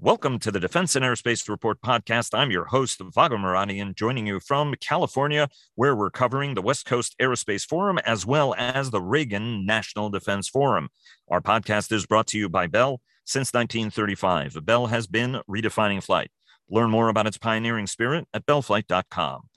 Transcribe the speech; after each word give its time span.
Welcome 0.00 0.38
to 0.40 0.52
the 0.52 0.60
Defense 0.60 0.94
and 0.94 1.04
Aerospace 1.04 1.48
Report 1.48 1.80
podcast. 1.80 2.30
I'm 2.32 2.52
your 2.52 2.66
host, 2.66 3.02
Vago 3.12 3.36
Muradian, 3.36 3.96
joining 3.96 4.28
you 4.28 4.38
from 4.38 4.76
California, 4.80 5.48
where 5.74 5.96
we're 5.96 6.08
covering 6.08 6.54
the 6.54 6.62
West 6.62 6.86
Coast 6.86 7.16
Aerospace 7.20 7.66
Forum 7.66 7.98
as 8.06 8.24
well 8.24 8.54
as 8.56 8.92
the 8.92 9.02
Reagan 9.02 9.66
National 9.66 10.08
Defense 10.08 10.48
Forum. 10.48 10.90
Our 11.28 11.40
podcast 11.40 11.90
is 11.90 12.06
brought 12.06 12.28
to 12.28 12.38
you 12.38 12.48
by 12.48 12.68
Bell. 12.68 13.00
Since 13.24 13.52
1935, 13.52 14.64
Bell 14.64 14.86
has 14.86 15.08
been 15.08 15.40
redefining 15.50 16.00
flight. 16.00 16.30
Learn 16.70 16.90
more 16.90 17.08
about 17.08 17.26
its 17.26 17.36
pioneering 17.36 17.88
spirit 17.88 18.28
at 18.32 18.46
bellflight.com. 18.46 19.48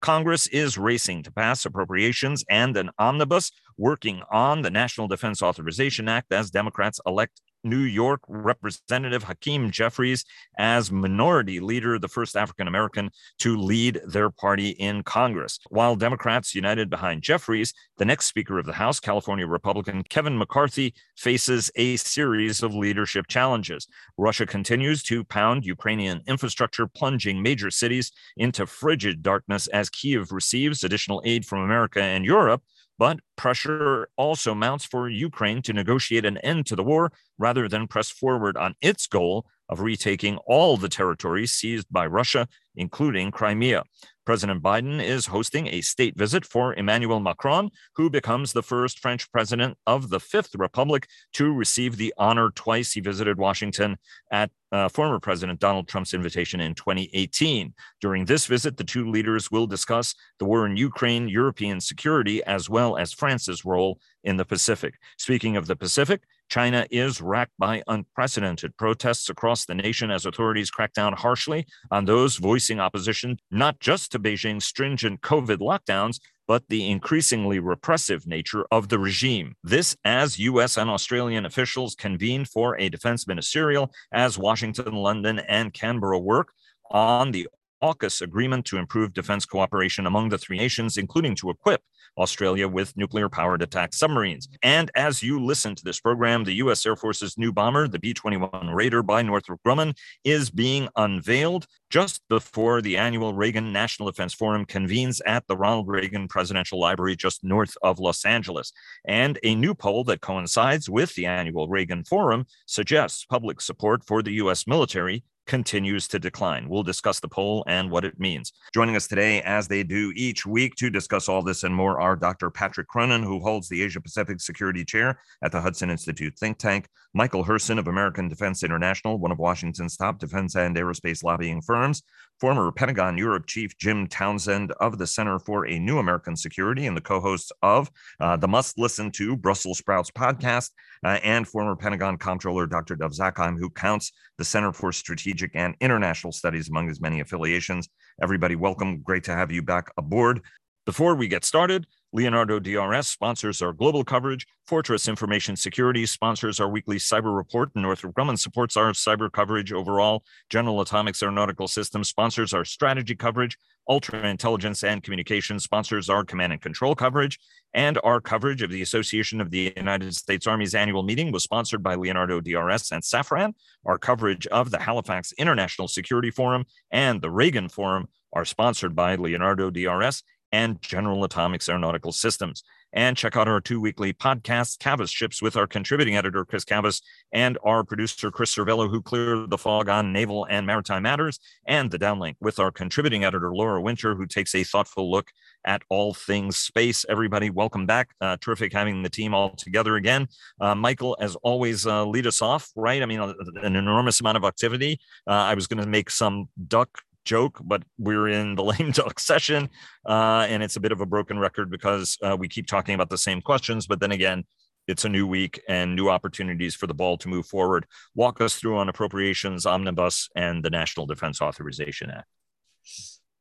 Congress 0.00 0.46
is 0.46 0.78
racing 0.78 1.24
to 1.24 1.30
pass 1.30 1.66
appropriations 1.66 2.42
and 2.48 2.74
an 2.78 2.88
omnibus 2.98 3.52
working 3.76 4.22
on 4.32 4.62
the 4.62 4.70
National 4.70 5.08
Defense 5.08 5.42
Authorization 5.42 6.08
Act 6.08 6.32
as 6.32 6.50
Democrats 6.50 7.00
elect 7.04 7.42
New 7.64 7.80
York 7.80 8.20
Representative 8.28 9.24
Hakeem 9.24 9.70
Jeffries 9.70 10.24
as 10.58 10.90
minority 10.90 11.60
leader, 11.60 11.98
the 11.98 12.08
first 12.08 12.36
African 12.36 12.68
American 12.68 13.10
to 13.38 13.56
lead 13.56 14.00
their 14.06 14.30
party 14.30 14.70
in 14.70 15.02
Congress. 15.02 15.58
While 15.68 15.96
Democrats 15.96 16.54
united 16.54 16.90
behind 16.90 17.22
Jeffries, 17.22 17.72
the 17.98 18.04
next 18.04 18.26
Speaker 18.26 18.58
of 18.58 18.66
the 18.66 18.72
House, 18.72 19.00
California 19.00 19.46
Republican 19.46 20.02
Kevin 20.04 20.38
McCarthy, 20.38 20.94
faces 21.16 21.70
a 21.76 21.96
series 21.96 22.62
of 22.62 22.74
leadership 22.74 23.26
challenges. 23.28 23.86
Russia 24.16 24.46
continues 24.46 25.02
to 25.04 25.24
pound 25.24 25.64
Ukrainian 25.64 26.22
infrastructure, 26.26 26.86
plunging 26.86 27.42
major 27.42 27.70
cities 27.70 28.10
into 28.36 28.66
frigid 28.66 29.22
darkness 29.22 29.66
as 29.68 29.90
Kiev 29.90 30.32
receives 30.32 30.84
additional 30.84 31.22
aid 31.24 31.44
from 31.44 31.60
America 31.60 32.02
and 32.02 32.24
Europe. 32.24 32.62
But 33.00 33.20
pressure 33.34 34.10
also 34.18 34.54
mounts 34.54 34.84
for 34.84 35.08
Ukraine 35.08 35.62
to 35.62 35.72
negotiate 35.72 36.26
an 36.26 36.36
end 36.38 36.66
to 36.66 36.76
the 36.76 36.82
war 36.82 37.10
rather 37.38 37.66
than 37.66 37.88
press 37.88 38.10
forward 38.10 38.58
on 38.58 38.74
its 38.82 39.06
goal 39.06 39.46
of 39.70 39.80
retaking 39.80 40.36
all 40.46 40.76
the 40.76 40.90
territories 40.90 41.50
seized 41.50 41.86
by 41.90 42.04
Russia, 42.06 42.46
including 42.76 43.30
Crimea. 43.30 43.84
President 44.30 44.62
Biden 44.62 45.02
is 45.02 45.26
hosting 45.26 45.66
a 45.66 45.80
state 45.80 46.16
visit 46.16 46.44
for 46.44 46.72
Emmanuel 46.74 47.18
Macron, 47.18 47.68
who 47.96 48.08
becomes 48.08 48.52
the 48.52 48.62
first 48.62 49.00
French 49.00 49.28
president 49.32 49.76
of 49.88 50.08
the 50.08 50.20
Fifth 50.20 50.54
Republic 50.54 51.08
to 51.32 51.52
receive 51.52 51.96
the 51.96 52.14
honor 52.16 52.50
twice. 52.54 52.92
He 52.92 53.00
visited 53.00 53.38
Washington 53.38 53.96
at 54.30 54.52
uh, 54.70 54.88
former 54.88 55.18
President 55.18 55.58
Donald 55.58 55.88
Trump's 55.88 56.14
invitation 56.14 56.60
in 56.60 56.76
2018. 56.76 57.74
During 58.00 58.24
this 58.24 58.46
visit, 58.46 58.76
the 58.76 58.84
two 58.84 59.10
leaders 59.10 59.50
will 59.50 59.66
discuss 59.66 60.14
the 60.38 60.44
war 60.44 60.64
in 60.64 60.76
Ukraine, 60.76 61.28
European 61.28 61.80
security, 61.80 62.40
as 62.44 62.70
well 62.70 62.96
as 62.96 63.12
France's 63.12 63.64
role 63.64 63.98
in 64.22 64.36
the 64.36 64.44
Pacific. 64.44 64.94
Speaking 65.18 65.56
of 65.56 65.66
the 65.66 65.74
Pacific, 65.74 66.22
China 66.50 66.84
is 66.90 67.20
racked 67.20 67.52
by 67.58 67.82
unprecedented 67.86 68.76
protests 68.76 69.30
across 69.30 69.64
the 69.64 69.74
nation 69.74 70.10
as 70.10 70.26
authorities 70.26 70.70
crack 70.70 70.92
down 70.92 71.12
harshly 71.12 71.64
on 71.92 72.04
those 72.04 72.36
voicing 72.36 72.80
opposition, 72.80 73.38
not 73.52 73.78
just 73.78 74.10
to 74.12 74.18
Beijing's 74.18 74.64
stringent 74.64 75.20
COVID 75.20 75.58
lockdowns, 75.58 76.18
but 76.48 76.64
the 76.68 76.90
increasingly 76.90 77.60
repressive 77.60 78.26
nature 78.26 78.66
of 78.72 78.88
the 78.88 78.98
regime. 78.98 79.54
This, 79.62 79.96
as 80.04 80.40
US 80.40 80.76
and 80.76 80.90
Australian 80.90 81.46
officials 81.46 81.94
convene 81.94 82.44
for 82.44 82.76
a 82.80 82.88
defense 82.88 83.28
ministerial 83.28 83.92
as 84.10 84.36
Washington, 84.36 84.94
London, 84.94 85.38
and 85.38 85.72
Canberra 85.72 86.18
work 86.18 86.48
on 86.90 87.30
the 87.30 87.46
AUKUS 87.82 88.20
agreement 88.20 88.66
to 88.66 88.76
improve 88.76 89.14
defense 89.14 89.46
cooperation 89.46 90.06
among 90.06 90.28
the 90.28 90.38
three 90.38 90.58
nations, 90.58 90.96
including 90.96 91.36
to 91.36 91.50
equip 91.50 91.82
Australia 92.20 92.68
with 92.68 92.96
nuclear 92.96 93.28
powered 93.28 93.62
attack 93.62 93.94
submarines. 93.94 94.48
And 94.62 94.90
as 94.94 95.22
you 95.22 95.42
listen 95.42 95.74
to 95.74 95.84
this 95.84 96.00
program, 96.00 96.44
the 96.44 96.54
U.S. 96.54 96.84
Air 96.84 96.96
Force's 96.96 97.38
new 97.38 97.52
bomber, 97.52 97.88
the 97.88 97.98
B 97.98 98.14
21 98.14 98.70
Raider 98.70 99.02
by 99.02 99.22
Northrop 99.22 99.60
Grumman, 99.66 99.96
is 100.24 100.50
being 100.50 100.88
unveiled 100.96 101.66
just 101.90 102.22
before 102.28 102.80
the 102.80 102.96
annual 102.96 103.34
Reagan 103.34 103.72
National 103.72 104.10
Defense 104.10 104.34
Forum 104.34 104.64
convenes 104.64 105.20
at 105.22 105.46
the 105.46 105.56
Ronald 105.56 105.88
Reagan 105.88 106.28
Presidential 106.28 106.78
Library 106.78 107.16
just 107.16 107.42
north 107.42 107.76
of 107.82 107.98
Los 107.98 108.24
Angeles. 108.24 108.72
And 109.04 109.38
a 109.42 109.54
new 109.54 109.74
poll 109.74 110.04
that 110.04 110.20
coincides 110.20 110.88
with 110.88 111.14
the 111.14 111.26
annual 111.26 111.68
Reagan 111.68 112.04
Forum 112.04 112.46
suggests 112.66 113.24
public 113.24 113.60
support 113.60 114.04
for 114.04 114.22
the 114.22 114.32
U.S. 114.34 114.66
military 114.66 115.24
continues 115.50 116.06
to 116.06 116.20
decline. 116.20 116.68
We'll 116.68 116.84
discuss 116.84 117.18
the 117.18 117.26
poll 117.26 117.64
and 117.66 117.90
what 117.90 118.04
it 118.04 118.20
means. 118.20 118.52
Joining 118.72 118.94
us 118.94 119.08
today, 119.08 119.42
as 119.42 119.66
they 119.66 119.82
do 119.82 120.12
each 120.14 120.46
week, 120.46 120.76
to 120.76 120.90
discuss 120.90 121.28
all 121.28 121.42
this 121.42 121.64
and 121.64 121.74
more 121.74 122.00
are 122.00 122.14
Dr. 122.14 122.50
Patrick 122.50 122.86
Cronin, 122.86 123.24
who 123.24 123.40
holds 123.40 123.68
the 123.68 123.82
Asia 123.82 124.00
Pacific 124.00 124.40
Security 124.40 124.84
Chair 124.84 125.18
at 125.42 125.50
the 125.50 125.60
Hudson 125.60 125.90
Institute 125.90 126.38
think 126.38 126.58
tank, 126.58 126.86
Michael 127.14 127.44
Herson 127.44 127.80
of 127.80 127.88
American 127.88 128.28
Defense 128.28 128.62
International, 128.62 129.18
one 129.18 129.32
of 129.32 129.40
Washington's 129.40 129.96
top 129.96 130.20
defense 130.20 130.54
and 130.54 130.76
aerospace 130.76 131.24
lobbying 131.24 131.60
firms, 131.62 132.04
former 132.38 132.70
Pentagon 132.70 133.18
Europe 133.18 133.46
Chief 133.46 133.76
Jim 133.76 134.06
Townsend 134.06 134.70
of 134.78 134.98
the 134.98 135.06
Center 135.06 135.40
for 135.40 135.66
a 135.66 135.80
New 135.80 135.98
American 135.98 136.36
Security 136.36 136.86
and 136.86 136.96
the 136.96 137.00
co 137.00 137.18
hosts 137.18 137.50
of 137.60 137.90
uh, 138.20 138.36
the 138.36 138.46
Must 138.46 138.78
Listen 138.78 139.10
to 139.10 139.36
Brussels 139.36 139.78
Sprouts 139.78 140.12
podcast, 140.12 140.70
uh, 141.04 141.18
and 141.22 141.48
former 141.48 141.76
Pentagon 141.76 142.18
Comptroller 142.18 142.66
Dr. 142.66 142.96
Dov 142.96 143.12
Zakheim, 143.12 143.58
who 143.58 143.70
counts 143.70 144.12
the 144.40 144.44
Center 144.46 144.72
for 144.72 144.90
Strategic 144.90 145.50
and 145.54 145.76
International 145.82 146.32
Studies 146.32 146.70
among 146.70 146.88
his 146.88 146.98
many 146.98 147.20
affiliations. 147.20 147.90
Everybody, 148.22 148.56
welcome. 148.56 149.02
Great 149.02 149.22
to 149.24 149.34
have 149.34 149.52
you 149.52 149.60
back 149.60 149.92
aboard. 149.98 150.40
Before 150.86 151.14
we 151.14 151.28
get 151.28 151.44
started, 151.44 151.86
Leonardo 152.12 152.58
DRS 152.58 153.06
sponsors 153.06 153.62
our 153.62 153.72
global 153.72 154.02
coverage. 154.02 154.44
Fortress 154.66 155.06
Information 155.06 155.54
Security 155.54 156.04
sponsors 156.06 156.58
our 156.58 156.68
weekly 156.68 156.96
cyber 156.96 157.36
report. 157.36 157.70
Northrop 157.76 158.14
Grumman 158.14 158.38
supports 158.38 158.76
our 158.76 158.90
cyber 158.92 159.30
coverage 159.30 159.72
overall. 159.72 160.24
General 160.48 160.80
Atomics 160.80 161.22
Aeronautical 161.22 161.68
Systems 161.68 162.08
sponsors 162.08 162.52
our 162.52 162.64
strategy 162.64 163.14
coverage. 163.14 163.56
Ultra 163.88 164.28
Intelligence 164.28 164.82
and 164.82 165.04
Communication 165.04 165.60
sponsors 165.60 166.10
our 166.10 166.24
command 166.24 166.52
and 166.52 166.60
control 166.60 166.96
coverage. 166.96 167.38
And 167.74 167.98
our 168.02 168.20
coverage 168.20 168.62
of 168.62 168.70
the 168.70 168.82
Association 168.82 169.40
of 169.40 169.50
the 169.50 169.72
United 169.76 170.14
States 170.16 170.48
Army's 170.48 170.74
annual 170.74 171.04
meeting 171.04 171.30
was 171.30 171.44
sponsored 171.44 171.82
by 171.82 171.94
Leonardo 171.94 172.40
DRS 172.40 172.90
and 172.90 173.04
Safran. 173.04 173.54
Our 173.86 173.98
coverage 173.98 174.48
of 174.48 174.72
the 174.72 174.80
Halifax 174.80 175.32
International 175.32 175.86
Security 175.86 176.32
Forum 176.32 176.64
and 176.90 177.22
the 177.22 177.30
Reagan 177.30 177.68
Forum 177.68 178.08
are 178.32 178.44
sponsored 178.44 178.94
by 178.96 179.14
Leonardo 179.14 179.70
DRS 179.70 180.22
and 180.52 180.80
General 180.82 181.24
Atomics 181.24 181.68
Aeronautical 181.68 182.12
Systems. 182.12 182.62
And 182.92 183.16
check 183.16 183.36
out 183.36 183.46
our 183.46 183.60
two 183.60 183.80
weekly 183.80 184.12
podcasts, 184.12 184.76
Cavas 184.76 185.10
Ships, 185.10 185.40
with 185.40 185.56
our 185.56 185.68
contributing 185.68 186.16
editor, 186.16 186.44
Chris 186.44 186.64
Cavas, 186.64 187.00
and 187.32 187.56
our 187.62 187.84
producer, 187.84 188.32
Chris 188.32 188.52
Servello, 188.52 188.90
who 188.90 189.00
cleared 189.00 189.48
the 189.48 189.58
fog 189.58 189.88
on 189.88 190.12
naval 190.12 190.44
and 190.50 190.66
maritime 190.66 191.04
matters, 191.04 191.38
and 191.66 191.90
the 191.90 191.98
downlink 192.00 192.34
with 192.40 192.58
our 192.58 192.72
contributing 192.72 193.22
editor, 193.24 193.54
Laura 193.54 193.80
Winter, 193.80 194.16
who 194.16 194.26
takes 194.26 194.54
a 194.56 194.64
thoughtful 194.64 195.08
look 195.08 195.30
at 195.64 195.82
all 195.88 196.14
things 196.14 196.56
space. 196.56 197.06
Everybody, 197.08 197.50
welcome 197.50 197.86
back. 197.86 198.08
Uh, 198.20 198.36
terrific 198.40 198.72
having 198.72 199.04
the 199.04 199.10
team 199.10 199.34
all 199.34 199.50
together 199.50 199.94
again. 199.94 200.26
Uh, 200.60 200.74
Michael, 200.74 201.16
as 201.20 201.36
always, 201.36 201.86
uh, 201.86 202.04
lead 202.04 202.26
us 202.26 202.42
off, 202.42 202.70
right? 202.74 203.02
I 203.02 203.06
mean, 203.06 203.20
an 203.20 203.76
enormous 203.76 204.20
amount 204.20 204.36
of 204.36 204.44
activity. 204.44 204.98
Uh, 205.28 205.32
I 205.32 205.54
was 205.54 205.68
going 205.68 205.82
to 205.82 205.88
make 205.88 206.10
some 206.10 206.48
duck 206.66 206.88
joke, 207.24 207.60
but 207.62 207.82
we're 207.98 208.28
in 208.28 208.54
the 208.54 208.64
lame 208.70 208.92
duck 208.92 209.20
session. 209.20 209.68
Uh, 210.06 210.46
and 210.48 210.62
it's 210.62 210.76
a 210.76 210.80
bit 210.80 210.92
of 210.92 211.00
a 211.00 211.06
broken 211.06 211.38
record 211.38 211.70
because 211.70 212.18
uh, 212.22 212.36
we 212.38 212.48
keep 212.48 212.66
talking 212.66 212.94
about 212.94 213.10
the 213.10 213.18
same 213.18 213.40
questions. 213.40 213.86
But 213.86 214.00
then 214.00 214.12
again, 214.12 214.44
it's 214.86 215.04
a 215.04 215.08
new 215.08 215.26
week 215.26 215.60
and 215.68 215.94
new 215.94 216.08
opportunities 216.08 216.74
for 216.74 216.86
the 216.86 216.94
ball 216.94 217.16
to 217.18 217.28
move 217.28 217.46
forward. 217.46 217.86
Walk 218.14 218.40
us 218.40 218.56
through 218.56 218.78
on 218.78 218.88
appropriations, 218.88 219.66
omnibus, 219.66 220.28
and 220.34 220.64
the 220.64 220.70
National 220.70 221.06
Defense 221.06 221.40
Authorization 221.40 222.10
Act. 222.10 222.26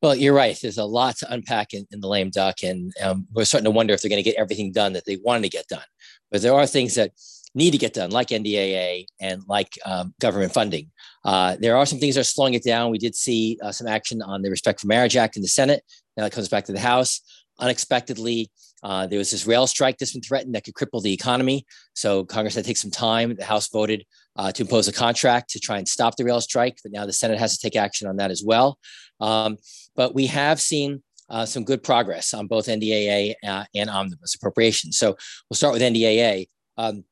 Well, 0.01 0.15
you're 0.15 0.33
right. 0.33 0.57
There's 0.61 0.77
a 0.77 0.85
lot 0.85 1.17
to 1.17 1.33
unpack 1.33 1.73
in, 1.73 1.85
in 1.91 1.99
the 1.99 2.07
lame 2.07 2.29
duck, 2.29 2.63
and 2.63 2.93
um, 3.03 3.27
we're 3.33 3.43
starting 3.43 3.65
to 3.65 3.71
wonder 3.71 3.93
if 3.93 4.01
they're 4.01 4.09
going 4.09 4.23
to 4.23 4.29
get 4.29 4.39
everything 4.39 4.71
done 4.71 4.93
that 4.93 5.05
they 5.05 5.17
wanted 5.17 5.43
to 5.43 5.49
get 5.49 5.67
done. 5.67 5.83
But 6.31 6.41
there 6.41 6.53
are 6.53 6.65
things 6.65 6.95
that 6.95 7.11
need 7.55 7.71
to 7.71 7.77
get 7.77 7.93
done, 7.93 8.11
like 8.11 8.29
NDAA 8.29 9.05
and 9.19 9.41
like 9.47 9.77
um, 9.85 10.13
government 10.19 10.53
funding. 10.53 10.91
Uh, 11.25 11.57
there 11.59 11.75
are 11.77 11.85
some 11.85 11.99
things 11.99 12.15
that 12.15 12.21
are 12.21 12.25
slowing 12.25 12.53
it 12.53 12.63
down. 12.63 12.91
We 12.91 12.97
did 12.97 13.15
see 13.15 13.57
uh, 13.63 13.71
some 13.71 13.87
action 13.87 14.21
on 14.21 14.41
the 14.41 14.49
Respect 14.49 14.79
for 14.79 14.87
Marriage 14.87 15.17
Act 15.17 15.35
in 15.35 15.41
the 15.41 15.47
Senate. 15.47 15.83
Now 16.15 16.25
it 16.25 16.33
comes 16.33 16.49
back 16.49 16.65
to 16.65 16.71
the 16.71 16.79
House. 16.79 17.21
Unexpectedly, 17.59 18.49
uh, 18.83 19.07
there 19.07 19.19
was 19.19 19.31
this 19.31 19.45
rail 19.45 19.67
strike 19.67 19.97
that's 19.97 20.13
been 20.13 20.21
threatened 20.21 20.55
that 20.55 20.63
could 20.63 20.73
cripple 20.73 21.01
the 21.01 21.13
economy. 21.13 21.65
So 21.93 22.23
Congress 22.23 22.55
had 22.55 22.63
to 22.63 22.67
take 22.67 22.77
some 22.77 22.91
time. 22.91 23.35
The 23.35 23.45
House 23.45 23.69
voted 23.69 24.05
uh, 24.35 24.51
to 24.53 24.63
impose 24.63 24.87
a 24.87 24.93
contract 24.93 25.49
to 25.51 25.59
try 25.59 25.77
and 25.77 25.87
stop 25.87 26.15
the 26.15 26.23
rail 26.23 26.39
strike, 26.39 26.77
but 26.83 26.91
now 26.91 27.05
the 27.05 27.13
Senate 27.13 27.39
has 27.39 27.57
to 27.57 27.61
take 27.61 27.75
action 27.75 28.07
on 28.07 28.17
that 28.17 28.31
as 28.31 28.43
well. 28.45 28.77
Um, 29.19 29.57
but 29.95 30.15
we 30.15 30.27
have 30.27 30.61
seen 30.61 31.03
uh, 31.29 31.45
some 31.45 31.63
good 31.63 31.83
progress 31.83 32.33
on 32.33 32.47
both 32.47 32.67
NDAA 32.67 33.35
uh, 33.45 33.65
and 33.75 33.89
omnibus 33.89 34.35
appropriations. 34.35 34.97
So 34.97 35.17
we'll 35.49 35.57
start 35.57 35.73
with 35.73 35.81
NDAA. 35.81 36.47
Um, 36.77 37.03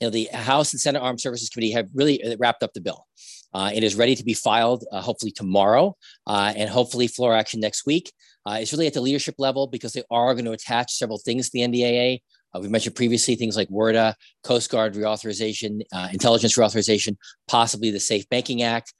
you 0.00 0.06
know, 0.06 0.10
the 0.10 0.28
House 0.32 0.72
and 0.72 0.80
Senate 0.80 1.00
Armed 1.00 1.20
Services 1.20 1.48
Committee 1.48 1.72
have 1.72 1.88
really 1.94 2.22
uh, 2.22 2.36
wrapped 2.38 2.62
up 2.62 2.72
the 2.74 2.80
bill. 2.80 3.06
Uh, 3.54 3.70
it 3.72 3.82
is 3.82 3.94
ready 3.94 4.14
to 4.14 4.24
be 4.24 4.34
filed 4.34 4.84
uh, 4.92 5.00
hopefully 5.00 5.32
tomorrow 5.32 5.96
uh, 6.26 6.52
and 6.56 6.68
hopefully 6.68 7.06
floor 7.06 7.34
action 7.34 7.60
next 7.60 7.86
week. 7.86 8.12
Uh, 8.44 8.58
it's 8.60 8.72
really 8.72 8.86
at 8.86 8.92
the 8.92 9.00
leadership 9.00 9.34
level 9.38 9.66
because 9.66 9.92
they 9.92 10.02
are 10.10 10.34
going 10.34 10.44
to 10.44 10.52
attach 10.52 10.92
several 10.92 11.18
things 11.18 11.46
to 11.46 11.52
the 11.52 11.60
NDAA 11.60 12.20
Uh, 12.54 12.60
we 12.60 12.68
mentioned 12.68 12.94
previously 12.94 13.34
things 13.34 13.56
like 13.56 13.68
WRDA, 13.68 14.14
Coast 14.44 14.70
Guard 14.70 14.94
reauthorization, 14.94 15.80
intelligence 16.12 16.56
reauthorization, 16.56 17.16
possibly 17.48 17.90
the 17.90 18.00
Safe 18.00 18.28
Banking 18.28 18.62
Act. 18.62 18.92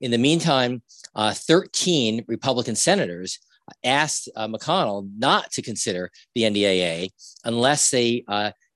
In 0.00 0.10
the 0.10 0.18
meantime, 0.18 0.82
uh, 1.14 1.32
13 1.34 2.24
Republican 2.28 2.76
senators 2.76 3.40
asked 3.84 4.28
McConnell 4.36 5.08
not 5.18 5.50
to 5.52 5.62
consider 5.62 6.10
the 6.34 6.42
NDAA 6.42 7.10
unless 7.44 7.90
they 7.90 8.24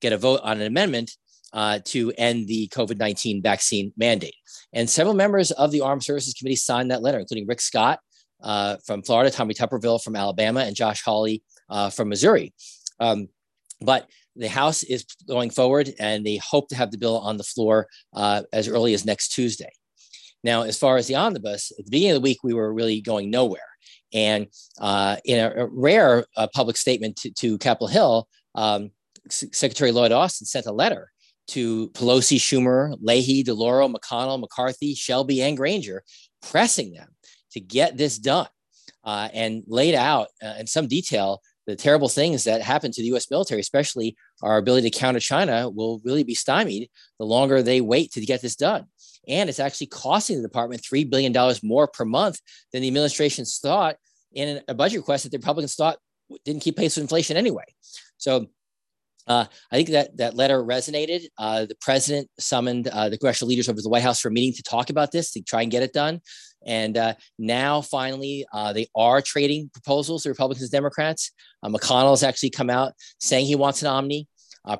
get 0.00 0.12
a 0.12 0.18
vote 0.18 0.40
on 0.42 0.60
an 0.60 0.66
amendment 0.66 1.16
uh, 1.56 1.78
to 1.86 2.12
end 2.18 2.46
the 2.46 2.68
COVID 2.68 2.98
19 2.98 3.42
vaccine 3.42 3.92
mandate. 3.96 4.34
And 4.74 4.88
several 4.88 5.14
members 5.14 5.50
of 5.52 5.72
the 5.72 5.80
Armed 5.80 6.04
Services 6.04 6.34
Committee 6.34 6.56
signed 6.56 6.90
that 6.90 7.02
letter, 7.02 7.18
including 7.18 7.46
Rick 7.48 7.62
Scott 7.62 7.98
uh, 8.42 8.76
from 8.84 9.02
Florida, 9.02 9.30
Tommy 9.30 9.54
Tuberville 9.54 10.02
from 10.02 10.16
Alabama, 10.16 10.60
and 10.60 10.76
Josh 10.76 11.02
Hawley 11.02 11.42
uh, 11.70 11.88
from 11.88 12.10
Missouri. 12.10 12.52
Um, 13.00 13.28
but 13.80 14.08
the 14.36 14.50
House 14.50 14.82
is 14.82 15.06
going 15.26 15.48
forward, 15.48 15.94
and 15.98 16.26
they 16.26 16.36
hope 16.36 16.68
to 16.68 16.76
have 16.76 16.90
the 16.90 16.98
bill 16.98 17.18
on 17.18 17.38
the 17.38 17.42
floor 17.42 17.88
uh, 18.14 18.42
as 18.52 18.68
early 18.68 18.92
as 18.92 19.06
next 19.06 19.28
Tuesday. 19.28 19.70
Now, 20.44 20.62
as 20.62 20.78
far 20.78 20.98
as 20.98 21.06
the 21.06 21.14
omnibus, 21.14 21.72
at 21.78 21.86
the 21.86 21.90
beginning 21.90 22.16
of 22.16 22.22
the 22.22 22.28
week, 22.28 22.38
we 22.44 22.52
were 22.52 22.72
really 22.72 23.00
going 23.00 23.30
nowhere. 23.30 23.60
And 24.12 24.48
uh, 24.78 25.16
in 25.24 25.40
a, 25.40 25.64
a 25.64 25.66
rare 25.72 26.26
uh, 26.36 26.48
public 26.54 26.76
statement 26.76 27.16
to, 27.16 27.30
to 27.32 27.56
Capitol 27.58 27.88
Hill, 27.88 28.28
um, 28.54 28.90
Secretary 29.30 29.90
Lloyd 29.90 30.12
Austin 30.12 30.46
sent 30.46 30.66
a 30.66 30.72
letter 30.72 31.10
to 31.48 31.90
Pelosi, 31.90 32.38
Schumer, 32.38 32.96
Leahy, 33.00 33.44
DeLauro, 33.44 33.93
McConnell, 33.93 34.40
McCarthy, 34.40 34.94
Shelby, 34.94 35.43
and 35.43 35.56
Granger, 35.56 36.02
pressing 36.43 36.93
them 36.93 37.08
to 37.52 37.60
get 37.60 37.96
this 37.96 38.19
done 38.19 38.48
uh, 39.04 39.28
and 39.32 39.62
laid 39.66 39.94
out 39.94 40.28
uh, 40.43 40.54
in 40.58 40.66
some 40.66 40.87
detail 40.87 41.40
the 41.66 41.76
terrible 41.76 42.08
things 42.08 42.44
that 42.44 42.62
happen 42.62 42.93
to 42.93 43.02
the 43.02 43.08
US 43.16 43.31
military, 43.31 43.60
especially 43.60 44.16
our 44.43 44.56
ability 44.56 44.88
to 44.88 44.98
counter 44.98 45.20
China, 45.20 45.69
will 45.69 46.00
really 46.04 46.22
be 46.22 46.34
stymied 46.34 46.88
the 47.19 47.26
longer 47.26 47.62
they 47.62 47.81
wait 47.81 48.12
to 48.12 48.20
get 48.20 48.40
this 48.40 48.56
done. 48.56 48.87
And 49.28 49.49
it's 49.49 49.58
actually 49.58 49.88
costing 49.88 50.37
the 50.37 50.49
department 50.49 50.82
$3 50.82 51.10
billion 51.10 51.34
more 51.64 51.88
per 51.88 52.04
month 52.04 52.40
than 52.72 52.82
the 52.82 52.88
administration 52.88 53.44
thought 53.44 53.96
in 54.32 54.60
a 54.69 54.75
budget 54.75 54.99
request 54.99 55.25
that 55.25 55.31
the 55.31 55.38
Republicans 55.38 55.75
thought 55.75 55.99
didn't 56.44 56.62
keep 56.62 56.76
pace 56.76 56.96
with 56.96 57.02
inflation 57.02 57.37
anyway. 57.37 57.64
So 58.16 58.46
uh, 59.26 59.46
I 59.70 59.76
think 59.76 59.90
that 59.90 60.17
that 60.19 60.34
letter 60.34 60.62
resonated. 60.62 61.26
Uh, 61.38 61.67
the 61.67 61.75
president 61.81 62.31
summoned 62.38 62.88
uh, 62.88 63.08
the 63.08 63.19
congressional 63.19 63.49
leaders 63.49 63.69
over 63.69 63.76
to 63.76 63.82
the 63.82 63.88
White 63.88 64.02
House 64.02 64.20
for 64.20 64.28
a 64.28 64.32
meeting 64.32 64.55
to 64.55 64.62
talk 64.62 64.90
about 64.90 65.12
this, 65.12 65.32
to 65.32 65.43
try 65.43 65.62
and 65.62 65.70
get 65.70 65.82
it 65.82 65.93
done. 65.93 66.20
And 66.67 66.96
uh, 66.96 67.14
now, 67.38 67.81
finally, 67.81 68.46
uh, 68.52 68.73
they 68.73 68.88
are 68.94 69.20
trading 69.20 69.70
proposals, 69.73 70.25
the 70.25 70.31
Republicans 70.31 70.64
and 70.64 70.73
Democrats. 70.73 71.32
Uh, 71.62 71.69
McConnell 71.69 72.11
has 72.11 72.23
actually 72.23 72.50
come 72.50 72.70
out 72.70 72.93
saying 73.20 73.46
he 73.46 73.56
wants 73.56 73.82
an 73.82 73.88
omni. 73.88 74.28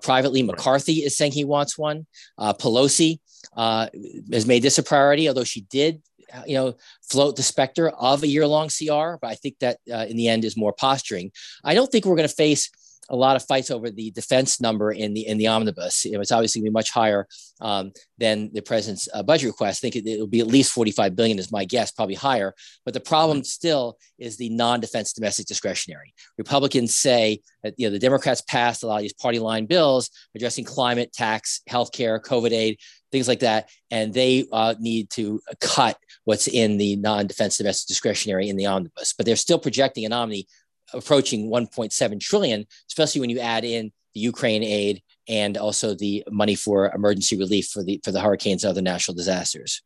privately, 0.03 0.43
McCarthy 0.43 1.05
is 1.05 1.17
saying 1.17 1.33
he 1.33 1.45
wants 1.45 1.79
one. 1.79 2.07
Pelosi 2.39 3.21
has 3.57 4.47
made 4.47 4.63
this 4.63 4.79
a 4.79 4.83
priority, 4.83 5.29
although 5.29 5.45
she 5.45 5.63
did 5.63 6.03
you 6.45 6.55
know, 6.55 6.75
float 7.09 7.37
the 7.37 7.43
specter 7.43 7.89
of 7.89 8.23
a 8.23 8.27
year 8.27 8.47
long 8.47 8.69
CR, 8.69 9.17
but 9.21 9.29
I 9.29 9.35
think 9.37 9.59
that 9.61 9.79
uh, 9.93 10.07
in 10.09 10.17
the 10.17 10.29
end 10.29 10.45
is 10.45 10.57
more 10.57 10.73
posturing. 10.73 11.31
I 11.65 11.75
don't 11.75 11.91
think 11.91 12.05
we're 12.05 12.17
going 12.17 12.29
to 12.29 12.35
face 12.35 12.69
a 13.09 13.17
lot 13.17 13.37
of 13.37 13.45
fights 13.45 13.71
over 13.71 13.91
the 13.91 14.11
defense 14.11 14.61
number 14.61 14.93
in 14.93 15.15
the 15.15 15.27
in 15.27 15.39
the 15.39 15.47
omnibus. 15.47 16.05
It's 16.05 16.33
obviously 16.33 16.61
going 16.61 16.67
to 16.67 16.71
be 16.71 16.75
much 16.75 16.91
higher 16.91 17.27
um, 17.61 17.93
than 18.19 18.51
the 18.53 18.63
president's 18.63 19.09
uh, 19.13 19.23
budget 19.23 19.49
request. 19.49 19.85
I 19.85 19.89
think 19.89 20.07
it, 20.07 20.19
will 20.19 20.27
be 20.27 20.41
at 20.41 20.47
least 20.47 20.73
45 20.73 21.17
billion 21.17 21.39
is 21.39 21.53
my 21.53 21.65
guess, 21.65 21.93
probably 21.93 22.15
higher. 22.15 22.55
But 22.85 22.95
the 22.95 23.01
problem 23.01 23.45
still 23.45 23.99
is 24.19 24.37
the 24.37 24.49
non-defense 24.51 25.13
domestic 25.13 25.47
discretionary. 25.47 26.15
Republicans 26.39 26.97
say 26.97 27.41
that 27.63 27.75
you 27.77 27.87
know 27.87 27.93
the 27.93 27.99
Democrats 27.99 28.43
passed 28.43 28.83
a 28.83 28.87
lot 28.87 28.97
of 28.97 29.03
these 29.03 29.13
party 29.13 29.39
line 29.39 29.67
bills 29.67 30.11
addressing 30.35 30.65
climate, 30.65 31.13
tax, 31.13 31.61
healthcare, 31.69 32.21
COVID 32.21 32.53
aid, 32.53 32.79
things 33.13 33.29
like 33.29 33.41
that, 33.41 33.69
and 33.91 34.13
they 34.13 34.47
uh, 34.53 34.75
need 34.79 35.11
to 35.11 35.41
cut 35.61 35.97
what's 36.25 36.49
in 36.49 36.77
the 36.77 36.97
non-defense 36.97 37.57
domestic 37.59 37.89
discretionary 37.89 38.49
in 38.49 38.57
the 38.57 38.67
omnibus. 38.67 39.15
But 39.17 39.27
they're 39.27 39.37
still 39.37 39.59
projecting 39.59 40.05
an 40.05 40.13
omni 40.13 40.47
approaching 40.93 41.51
1.7 41.51 42.21
trillion, 42.21 42.67
especially 42.89 43.21
when 43.21 43.31
you 43.31 43.41
add 43.41 43.65
in 43.65 43.93
the 44.15 44.21
Ukraine 44.21 44.63
aid 44.63 45.03
and 45.29 45.57
also 45.57 45.95
the 45.95 46.25
money 46.31 46.55
for 46.55 46.91
emergency 46.95 47.37
relief 47.37 47.69
for 47.69 47.83
the 47.83 48.01
for 48.05 48.13
the 48.13 48.21
hurricanes 48.21 48.65
and 48.65 48.71
other 48.71 48.83
natural 48.83 49.15
disasters. 49.15 49.83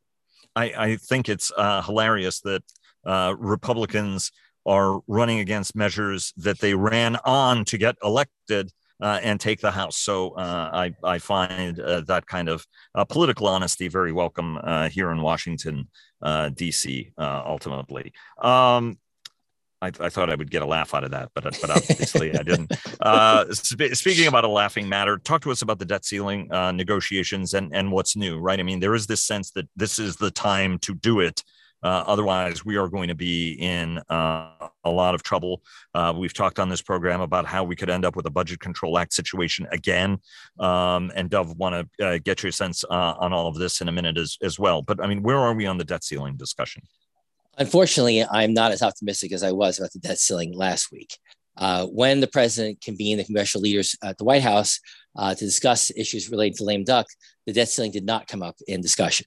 I, 0.55 0.73
I 0.76 0.97
think 0.97 1.29
it's 1.29 1.50
uh, 1.56 1.82
hilarious 1.82 2.41
that 2.41 2.62
uh, 3.06 3.35
Republicans 3.38 4.32
are 4.67 5.00
running 5.06 5.38
against 5.41 5.75
measures 5.75 6.32
that 6.37 6.58
they 6.58 6.75
ran 6.75 7.17
on 7.25 7.64
to 7.67 7.79
get 7.79 7.97
elected 8.02 8.70
uh, 9.00 9.19
and 9.23 9.41
take 9.41 9.61
the 9.61 9.70
House. 9.70 9.97
So 9.97 10.31
uh, 10.32 10.70
I, 10.73 10.94
I 11.02 11.19
find 11.19 11.81
uh, 11.81 12.02
that 12.02 12.26
kind 12.26 12.49
of 12.49 12.67
uh, 12.94 13.05
political 13.05 13.47
honesty 13.47 13.88
very 13.88 14.12
welcome 14.12 14.58
uh, 14.62 14.88
here 14.88 15.11
in 15.11 15.23
Washington, 15.23 15.88
uh, 16.23 16.50
D.C. 16.50 17.11
ultimately. 17.19 18.12
Um, 18.43 18.99
I, 19.82 19.87
I, 19.99 20.09
thought 20.11 20.31
I 20.31 20.35
would 20.35 20.50
get 20.50 20.62
a 20.62 20.67
laugh 20.67 20.94
out 20.94 21.05
of 21.05 21.11
that, 21.12 21.31
but 21.35 21.44
but 21.44 21.71
obviously 21.71 22.37
I 22.37 22.43
didn't. 22.43 22.73
Uh, 23.00 23.47
sp- 23.56 23.94
speaking 23.94 24.27
about 24.27 24.44
a 24.44 24.49
laughing 24.49 24.88
matter, 24.88 25.17
talk 25.17 25.43
to 25.43 25.50
us 25.50 25.62
about 25.62 25.79
the 25.79 25.87
debt 25.87 26.05
ceiling 26.05 26.53
uh, 26.53 26.73
negotiations 26.73 27.55
and 27.55 27.75
and 27.75 27.91
what's 27.91 28.15
new, 28.17 28.38
right? 28.38 28.61
I 28.61 28.62
mean, 28.62 28.81
there 28.81 28.94
is 28.94 29.06
this 29.06 29.25
sense 29.25 29.50
that 29.53 29.69
this 29.77 29.99
is 29.99 30.17
the 30.17 30.31
time 30.31 30.79
to 30.81 30.94
do 30.94 31.21
it. 31.21 31.43
Uh, 31.82 32.05
otherwise, 32.06 32.62
we 32.62 32.77
are 32.77 32.88
going 32.88 33.09
to 33.09 33.15
be 33.15 33.53
in 33.53 33.99
uh, 34.11 34.69
a 34.85 34.91
lot 34.91 35.15
of 35.15 35.23
trouble. 35.23 35.62
Uh, 35.94 36.12
we've 36.15 36.35
talked 36.35 36.59
on 36.59 36.69
this 36.69 36.83
program 36.83 37.23
about 37.23 37.47
how 37.47 37.65
we 37.65 37.75
could 37.75 37.88
end 37.88 38.05
up 38.05 38.17
with 38.17 38.26
a 38.26 38.31
Budget 38.31 38.61
Control 38.61 38.99
Act 38.99 39.15
situation 39.15 39.67
again. 39.73 40.19
Um, 40.59 41.11
and 41.15 41.31
Dov, 41.31 41.56
want 41.56 41.88
to 41.97 42.06
uh, 42.06 42.19
get 42.23 42.43
your 42.43 42.53
sense 42.53 42.85
on 42.85 43.33
all 43.33 43.47
of 43.47 43.55
this 43.55 43.81
in 43.81 43.88
a 43.88 43.93
minute 43.93 44.19
as, 44.19 44.37
as 44.43 44.59
well. 44.59 44.83
But 44.83 45.03
I 45.03 45.06
mean, 45.06 45.23
where 45.23 45.38
are 45.38 45.55
we 45.55 45.65
on 45.65 45.79
the 45.79 45.85
debt 45.85 46.05
ceiling 46.05 46.37
discussion? 46.37 46.83
Unfortunately, 47.61 48.25
I'm 48.25 48.55
not 48.55 48.73
as 48.73 48.83
optimistic 48.83 49.33
as 49.33 49.43
I 49.43 49.53
was 49.53 49.79
about 49.79 49.93
the 49.93 49.99
debt 49.99 50.19
ceiling 50.19 50.55
last 50.55 50.91
week. 50.91 51.19
Uh, 51.59 51.85
when 51.89 52.21
the 52.21 52.27
president 52.27 52.81
convened 52.81 53.21
the 53.21 53.25
congressional 53.25 53.61
leaders 53.61 53.95
at 54.03 54.17
the 54.17 54.25
White 54.25 54.43
House 54.43 54.81
uh, 55.15 55.35
to 55.35 55.45
discuss 55.45 55.93
issues 55.95 56.31
related 56.31 56.57
to 56.57 56.65
lame 56.65 56.85
duck, 56.85 57.07
the 57.47 57.53
debt 57.53 57.69
ceiling 57.69 57.91
did 57.91 58.07
not 58.07 58.27
come 58.27 58.43
up 58.43 58.57
in 58.67 58.81
discussion. 58.81 59.27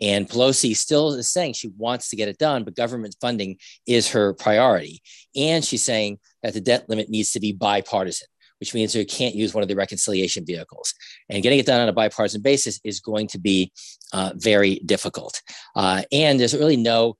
And 0.00 0.28
Pelosi 0.28 0.76
still 0.76 1.14
is 1.14 1.28
saying 1.28 1.54
she 1.54 1.72
wants 1.76 2.08
to 2.10 2.16
get 2.16 2.28
it 2.28 2.38
done, 2.38 2.62
but 2.62 2.76
government 2.76 3.16
funding 3.20 3.56
is 3.84 4.12
her 4.12 4.32
priority. 4.34 5.02
And 5.34 5.64
she's 5.64 5.84
saying 5.84 6.20
that 6.44 6.54
the 6.54 6.60
debt 6.60 6.88
limit 6.88 7.08
needs 7.08 7.32
to 7.32 7.40
be 7.40 7.52
bipartisan, 7.52 8.28
which 8.60 8.74
means 8.74 8.94
you 8.94 9.04
can't 9.04 9.34
use 9.34 9.54
one 9.54 9.62
of 9.62 9.68
the 9.68 9.74
reconciliation 9.74 10.46
vehicles. 10.46 10.94
And 11.28 11.42
getting 11.42 11.58
it 11.58 11.66
done 11.66 11.80
on 11.80 11.88
a 11.88 11.92
bipartisan 11.92 12.42
basis 12.42 12.78
is 12.84 13.00
going 13.00 13.26
to 13.28 13.40
be 13.40 13.72
uh, 14.12 14.34
very 14.36 14.76
difficult. 14.86 15.42
Uh, 15.74 16.02
and 16.12 16.38
there's 16.38 16.54
really 16.54 16.76
no 16.76 17.16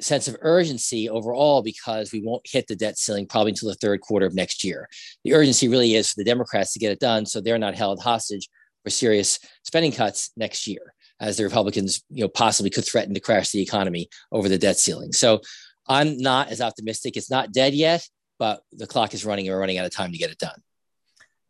sense 0.00 0.26
of 0.28 0.36
urgency 0.40 1.08
overall 1.08 1.62
because 1.62 2.12
we 2.12 2.20
won't 2.20 2.46
hit 2.46 2.66
the 2.66 2.76
debt 2.76 2.98
ceiling 2.98 3.26
probably 3.26 3.52
until 3.52 3.68
the 3.68 3.76
third 3.76 4.00
quarter 4.00 4.26
of 4.26 4.34
next 4.34 4.64
year. 4.64 4.88
The 5.24 5.34
urgency 5.34 5.68
really 5.68 5.94
is 5.94 6.10
for 6.10 6.14
the 6.18 6.24
Democrats 6.24 6.72
to 6.72 6.78
get 6.78 6.92
it 6.92 7.00
done 7.00 7.26
so 7.26 7.40
they're 7.40 7.58
not 7.58 7.74
held 7.74 8.02
hostage 8.02 8.48
for 8.82 8.90
serious 8.90 9.38
spending 9.62 9.92
cuts 9.92 10.30
next 10.36 10.66
year, 10.66 10.94
as 11.20 11.36
the 11.36 11.44
Republicans, 11.44 12.02
you 12.10 12.22
know, 12.22 12.28
possibly 12.28 12.70
could 12.70 12.84
threaten 12.84 13.14
to 13.14 13.20
crash 13.20 13.50
the 13.50 13.62
economy 13.62 14.08
over 14.30 14.48
the 14.48 14.58
debt 14.58 14.78
ceiling. 14.78 15.12
So 15.12 15.40
I'm 15.88 16.18
not 16.18 16.48
as 16.48 16.60
optimistic. 16.60 17.16
It's 17.16 17.30
not 17.30 17.52
dead 17.52 17.74
yet, 17.74 18.06
but 18.38 18.62
the 18.72 18.86
clock 18.86 19.14
is 19.14 19.24
running 19.24 19.46
and 19.46 19.54
we're 19.54 19.60
running 19.60 19.78
out 19.78 19.86
of 19.86 19.92
time 19.92 20.12
to 20.12 20.18
get 20.18 20.30
it 20.30 20.38
done. 20.38 20.60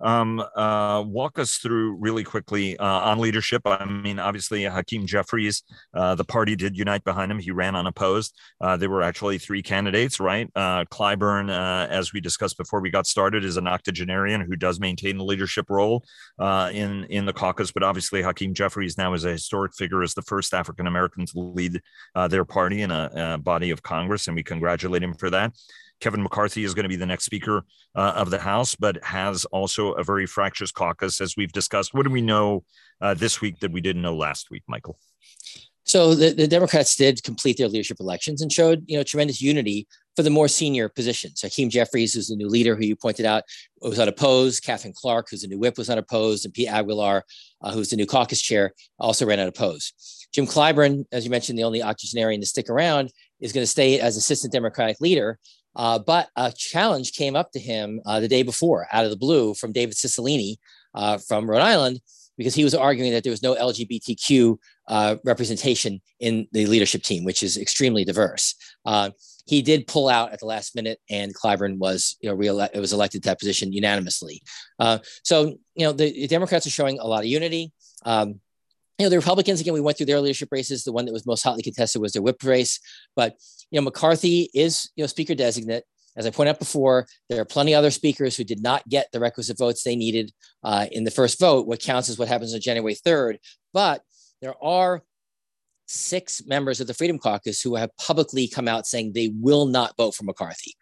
Um, 0.01 0.45
uh, 0.55 1.03
walk 1.07 1.39
us 1.39 1.57
through 1.57 1.97
really 1.97 2.25
quickly 2.25 2.77
uh, 2.79 2.85
on 2.85 3.19
leadership. 3.19 3.63
I 3.65 3.85
mean, 3.85 4.19
obviously, 4.19 4.65
Hakeem 4.65 5.07
Jeffries, 5.07 5.63
uh, 5.95 6.15
the 6.15 6.25
party 6.25 6.57
did 6.57 6.77
unite 6.77 7.05
behind 7.05 7.31
him. 7.31 7.39
He 7.39 7.51
ran 7.51 7.77
unopposed. 7.77 8.37
Uh, 8.61 8.77
there 8.77 8.91
were 8.91 9.03
actually 9.03 9.39
three 9.39 9.63
candidates, 9.63 10.21
right? 10.21 10.51
Uh, 10.55 10.85
Clyburn, 10.87 11.51
uh, 11.51 11.87
as 11.89 12.13
we 12.13 12.21
discussed 12.21 12.59
before 12.59 12.81
we 12.81 12.91
got 12.91 13.07
started, 13.07 13.45
is 13.45 13.57
an 13.57 13.67
octogenarian 13.67 14.41
who 14.41 14.57
does 14.57 14.81
maintain 14.81 15.17
the 15.17 15.25
leadership 15.25 15.67
role 15.71 16.05
in 16.41 17.05
in 17.05 17.27
the 17.27 17.33
caucus. 17.33 17.73
But 17.73 17.83
obviously, 17.83 18.23
Hakeem 18.23 18.55
Jeffries 18.55 18.99
now 18.99 19.15
is 19.15 19.25
a 19.25 19.33
historic 19.33 19.75
figure 19.75 20.03
as 20.03 20.15
the 20.15 20.23
first 20.23 20.55
African 20.55 20.87
American 20.87 21.27
to 21.27 21.39
lead 21.39 21.81
their 22.29 22.45
party 22.45 22.83
in 22.83 22.91
a, 22.91 23.11
a 23.15 23.39
body 23.39 23.71
of 23.71 23.83
Congress, 23.83 24.27
and 24.27 24.37
we 24.37 24.43
congratulate 24.43 25.03
him 25.03 25.15
for 25.15 25.31
that. 25.31 25.53
Kevin 26.01 26.23
McCarthy 26.23 26.65
is 26.65 26.75
going 26.75 26.85
to 26.85 26.89
be 26.89 26.97
the 26.97 27.07
next 27.07 27.25
Speaker 27.25 27.65
uh, 27.95 28.13
of 28.17 28.31
the 28.31 28.39
House, 28.39 28.75
but 28.75 29.03
has 29.05 29.45
also 29.47 29.93
a 29.93 30.03
very 30.03 30.27
fractious 30.27 30.71
caucus, 30.71 31.21
as 31.21 31.37
we've 31.37 31.53
discussed. 31.53 31.95
What 31.95 32.05
do 32.05 32.11
we 32.11 32.23
know 32.23 32.65
uh, 33.01 33.15
this 33.15 33.41
week 33.41 33.61
that 33.61 33.73
we 33.73 33.81
didn't 33.81 34.03
know 34.03 34.17
last 34.17 34.51
week, 34.51 34.63
Michael? 34.69 34.99
So 35.85 36.15
the, 36.15 36.31
the 36.31 36.49
Democrats 36.49 36.97
did 36.97 37.23
complete 37.23 37.59
their 37.59 37.69
leadership 37.69 37.99
elections 38.01 38.41
and 38.41 38.51
showed, 38.51 38.85
you 38.87 38.97
know, 38.97 39.03
tremendous 39.03 39.43
unity 39.43 39.87
for 40.17 40.23
the 40.23 40.31
more 40.31 40.49
senior 40.49 40.89
positions. 40.89 41.43
Hakeem 41.43 41.69
Jeffries, 41.69 42.15
who's 42.15 42.29
the 42.29 42.37
new 42.37 42.49
leader, 42.49 42.75
who 42.75 42.85
you 42.85 42.97
pointed 42.97 43.27
out, 43.27 43.43
was 43.81 43.99
unopposed. 43.99 44.65
Katherine 44.65 44.95
Clark, 44.97 45.29
who's 45.31 45.43
the 45.43 45.49
new 45.49 45.59
whip, 45.59 45.77
was 45.77 45.91
unopposed. 45.91 46.47
And 46.47 46.55
Pete 46.55 46.69
Aguilar, 46.69 47.25
uh, 47.63 47.73
who's 47.73 47.91
the 47.91 47.97
new 47.97 48.07
caucus 48.07 48.41
chair, 48.41 48.73
also 48.99 49.27
ran 49.27 49.41
unopposed. 49.41 49.93
Jim 50.33 50.47
Clyburn, 50.47 51.05
as 51.13 51.25
you 51.25 51.31
mentioned, 51.31 51.59
the 51.59 51.65
only 51.65 51.83
octogenarian 51.83 52.41
to 52.41 52.47
stick 52.47 52.71
around, 52.71 53.13
is 53.41 53.53
going 53.53 53.63
to 53.63 53.71
stay 53.71 54.01
as 54.01 54.17
assistant 54.17 54.53
Democratic 54.53 55.01
leader 55.01 55.39
Uh, 55.77 55.99
but 55.99 56.29
a 56.37 56.53
challenge 56.53 57.13
came 57.13 57.37
up 57.37 57.51
to 57.53 57.59
him 57.59 58.01
uh, 58.07 58.21
the 58.21 58.29
day 58.29 58.43
before, 58.43 58.87
out 58.93 59.05
of 59.05 59.11
the 59.11 59.17
blue, 59.17 59.55
from 59.55 59.73
David 59.73 59.97
Cicilline 59.97 60.57
uh, 60.95 61.19
from 61.19 61.49
Rhode 61.49 61.63
Island, 61.63 62.01
because 62.37 62.55
he 62.55 62.65
was 62.65 62.75
arguing 62.75 63.13
that 63.13 63.23
there 63.23 63.31
was 63.31 63.43
no 63.43 63.55
LGBTQ 63.55 64.57
uh, 64.89 65.17
representation 65.25 66.01
in 66.21 66.47
the 66.53 66.67
leadership 66.67 67.03
team, 67.03 67.25
which 67.25 67.43
is 67.43 67.57
extremely 67.57 68.05
diverse. 68.05 68.55
Uh, 68.85 69.11
he 69.47 69.63
did 69.63 69.87
pull 69.87 70.09
out 70.09 70.33
at 70.33 70.41
the 70.41 70.47
last 70.47 70.75
minute, 70.75 70.99
and 71.11 71.35
Clyburn 71.35 71.79
was, 71.79 72.17
you 72.21 72.31
know, 72.31 72.35
re- 72.35 72.51
was 72.75 72.93
elected 72.93 73.23
to 73.23 73.29
that 73.29 73.39
position 73.39 73.73
unanimously. 73.73 74.43
Uh, 74.79 74.99
so, 75.23 75.59
you 75.75 75.87
know, 75.87 75.93
the, 75.93 76.13
the, 76.13 76.27
Democrats 76.27 76.67
are 76.67 76.71
showing 76.71 76.99
a 76.99 77.07
lot 77.07 77.21
of 77.21 77.27
unity. 77.27 77.73
Um, 78.05 78.41
you 78.99 79.07
know, 79.07 79.11
the 79.11 79.17
Republicans, 79.17 79.61
again, 79.61 79.75
we 79.75 79.81
went 79.81 79.97
through 79.97 80.07
their 80.07 80.21
leadership 80.21 80.51
races. 80.53 80.85
The 80.85 80.93
one 80.93 81.05
that 81.05 81.13
was 81.13 81.27
most 81.27 81.43
hotly 81.43 81.63
contested 81.63 82.01
was 82.01 82.13
their 82.13 82.23
whip 82.23 82.43
race. 82.43 82.79
But, 83.17 83.35
you 83.71 83.81
know, 83.81 83.85
McCarthy 83.85 84.51
is, 84.55 84.91
you 84.97 85.03
know, 85.03 85.09
speaker 85.09 85.35
designate. 85.35 85.85
As 86.17 86.27
I 86.27 86.31
pointed 86.31 86.51
out 86.51 86.59
before, 86.61 87.07
there 87.29 87.41
are 87.41 87.45
plenty 87.45 87.73
of 87.73 87.79
other 87.79 87.91
speakers 87.91 88.37
who 88.37 88.45
did 88.45 88.63
not 88.63 88.89
get 88.89 89.09
the 89.13 89.19
requisite 89.19 89.59
votes 89.59 89.83
they 89.83 89.97
needed 89.97 90.33
uh, 90.63 90.87
in 90.93 91.05
the 91.05 91.11
first 91.11 91.41
vote. 91.41 91.67
What 91.67 91.81
counts 91.81 92.09
is 92.09 92.19
what 92.19 92.29
happens 92.29 92.55
on 92.55 92.61
January 92.61 92.95
3rd. 92.95 93.39
But 93.73 94.03
there 94.41 94.55
are 94.63 95.03
six 95.87 96.43
members 96.47 96.81
of 96.81 96.87
the 96.87 96.95
Freedom 96.95 97.19
Caucus 97.19 97.61
who 97.61 97.75
have 97.75 97.91
publicly 97.97 98.49
come 98.49 98.69
out 98.69 98.87
saying 98.87 99.13
they 99.13 99.33
will 99.41 99.67
not 99.67 99.97
vote 99.97 100.15
for 100.15 100.25
McCarthy. 100.25 100.75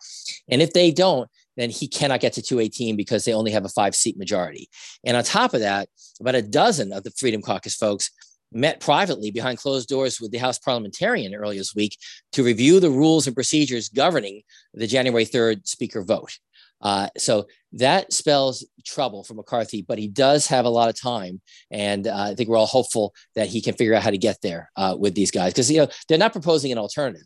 And 0.48 0.62
if 0.62 0.72
they 0.72 0.90
don't, 0.90 1.28
then 1.56 1.70
he 1.70 1.86
cannot 1.86 2.20
get 2.20 2.32
to 2.34 2.42
218 2.42 2.96
because 2.96 3.24
they 3.24 3.34
only 3.34 3.50
have 3.50 3.64
a 3.64 3.70
five 3.70 3.94
seat 3.94 4.16
majority. 4.16 4.68
And 5.04 5.16
on 5.16 5.24
top 5.24 5.54
of 5.54 5.60
that, 5.60 5.88
about 6.20 6.34
a 6.34 6.42
dozen 6.42 6.92
of 6.92 7.02
the 7.02 7.10
Freedom 7.10 7.42
Caucus 7.42 7.74
folks 7.74 8.10
met 8.54 8.80
privately 8.80 9.30
behind 9.30 9.58
closed 9.58 9.88
doors 9.88 10.20
with 10.20 10.30
the 10.30 10.38
House 10.38 10.58
parliamentarian 10.58 11.34
earlier 11.34 11.60
this 11.60 11.74
week 11.74 11.96
to 12.32 12.42
review 12.42 12.80
the 12.80 12.90
rules 12.90 13.26
and 13.26 13.34
procedures 13.34 13.88
governing 13.88 14.42
the 14.74 14.86
January 14.86 15.24
3rd 15.24 15.66
speaker 15.66 16.02
vote. 16.02 16.38
Uh, 16.82 17.08
so 17.16 17.46
that 17.72 18.12
spells 18.12 18.66
trouble 18.84 19.22
for 19.22 19.34
McCarthy, 19.34 19.82
but 19.86 19.98
he 19.98 20.08
does 20.08 20.46
have 20.48 20.64
a 20.64 20.70
lot 20.70 20.88
of 20.88 21.00
time, 21.00 21.40
and 21.70 22.08
uh, 22.08 22.30
I 22.30 22.34
think 22.34 22.48
we're 22.48 22.56
all 22.56 22.66
hopeful 22.66 23.14
that 23.36 23.46
he 23.46 23.62
can 23.62 23.74
figure 23.74 23.94
out 23.94 24.02
how 24.02 24.10
to 24.10 24.18
get 24.18 24.38
there 24.42 24.70
uh, 24.76 24.96
with 24.98 25.14
these 25.14 25.30
guys 25.30 25.52
because 25.52 25.70
you 25.70 25.78
know 25.78 25.88
they're 26.08 26.18
not 26.18 26.32
proposing 26.32 26.72
an 26.72 26.78
alternative. 26.78 27.22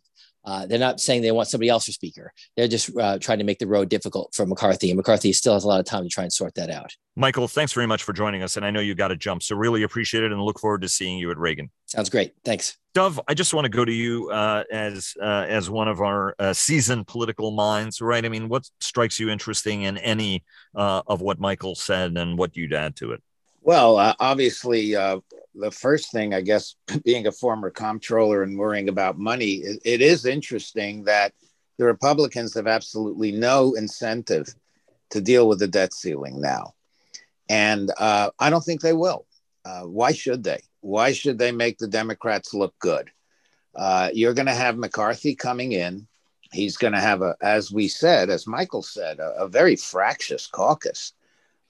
Uh, 0.47 0.65
they're 0.65 0.79
not 0.79 1.01
saying 1.01 1.23
they 1.23 1.33
want 1.33 1.49
somebody 1.49 1.69
else 1.69 1.87
for 1.87 1.93
speaker. 1.93 2.33
They're 2.57 2.69
just 2.69 2.97
uh, 2.97 3.19
trying 3.19 3.39
to 3.39 3.45
make 3.45 3.59
the 3.59 3.67
road 3.67 3.89
difficult 3.89 4.33
for 4.33 4.47
McCarthy, 4.47 4.91
and 4.91 4.97
McCarthy 4.97 5.33
still 5.33 5.55
has 5.55 5.65
a 5.65 5.69
lot 5.69 5.81
of 5.81 5.87
time 5.87 6.05
to 6.05 6.09
try 6.09 6.23
and 6.23 6.33
sort 6.33 6.55
that 6.55 6.71
out. 6.71 6.93
Michael, 7.17 7.49
thanks 7.49 7.73
very 7.73 7.87
much 7.87 8.05
for 8.05 8.13
joining 8.13 8.45
us, 8.45 8.57
and 8.57 8.65
I 8.65 8.71
know 8.71 8.79
you 8.79 8.95
got 8.95 9.09
to 9.09 9.17
jump, 9.17 9.43
so 9.43 9.57
really 9.57 9.83
appreciate 9.83 10.23
it, 10.23 10.31
and 10.31 10.41
look 10.41 10.61
forward 10.61 10.83
to 10.83 10.89
seeing 10.89 11.19
you 11.19 11.33
at 11.33 11.39
Reagan. 11.39 11.71
Sounds 11.87 12.09
great. 12.09 12.35
Thanks, 12.45 12.77
Dov. 12.95 13.21
I 13.27 13.35
just 13.35 13.55
want 13.55 13.65
to 13.65 13.71
go 13.71 13.85
to 13.85 13.93
you 13.93 14.31
uh, 14.31 14.63
as 14.71 15.15
uh, 15.21 15.47
as 15.49 15.69
one 15.69 15.89
of 15.89 16.01
our 16.01 16.37
uh, 16.39 16.53
seasoned 16.53 17.09
political 17.09 17.51
minds, 17.51 18.01
right? 18.01 18.25
I 18.25 18.29
mean, 18.29 18.49
what 18.49 18.69
strikes 18.81 19.19
you 19.19 19.31
interesting 19.31 19.83
in 19.83 19.99
any 19.99 20.45
uh, 20.77 21.03
of 21.09 21.23
what 21.23 21.41
Michael 21.41 21.75
said, 21.75 22.17
and 22.17 22.39
what 22.39 22.57
you'd 22.57 22.73
add 22.73 22.95
to 22.97 23.13
it? 23.13 23.23
Well, 23.63 24.15
obviously 24.21 24.95
the 25.59 25.71
first 25.71 26.13
thing, 26.13 26.35
I 26.35 26.41
guess, 26.41 26.77
being 27.05 27.27
a 27.27 27.33
former 27.33 27.71
comptroller 27.71 28.43
and 28.43 28.59
worrying 28.59 28.89
about 28.89 29.19
money, 29.19 29.55
it, 29.55 29.81
it 29.85 30.01
is 30.01 30.27
interesting 30.27 31.05
that 31.05 31.33
the 31.79 31.85
Republicans 31.85 32.55
have 32.55 32.67
absolutely 32.67 33.33
no 33.33 33.75
incentive 33.75 34.55
to 35.11 35.21
deal 35.21 35.49
with 35.49 35.59
the 35.59 35.69
debt 35.69 35.93
ceiling 35.93 36.41
now. 36.41 36.75
And 37.49 37.91
uh, 37.97 38.31
I 38.39 38.51
don't 38.51 38.65
think 38.65 38.81
they 38.81 38.93
will. 38.93 39.27
Uh, 39.65 39.83
why 39.83 40.13
should 40.13 40.43
they? 40.43 40.63
Why 40.81 41.13
should 41.13 41.39
they 41.39 41.53
make 41.53 41.79
the 41.79 41.89
Democrats 41.89 42.55
look 42.55 42.75
good? 42.79 43.11
Uh, 43.75 44.11
you're 44.13 44.35
going 44.35 44.47
to 44.47 44.55
have 44.55 44.79
McCarthy 44.79 45.35
coming 45.35 45.73
in. 45.73 46.07
He's 46.53 46.77
going 46.77 46.93
to 46.93 47.01
have 47.01 47.23
a, 47.23 47.37
as 47.43 47.71
we 47.71 47.89
said, 47.89 48.31
as 48.31 48.47
Michael 48.47 48.83
said, 48.83 49.19
a, 49.19 49.43
a 49.43 49.49
very 49.49 49.77
fractious 49.77 50.47
caucus 50.47 51.13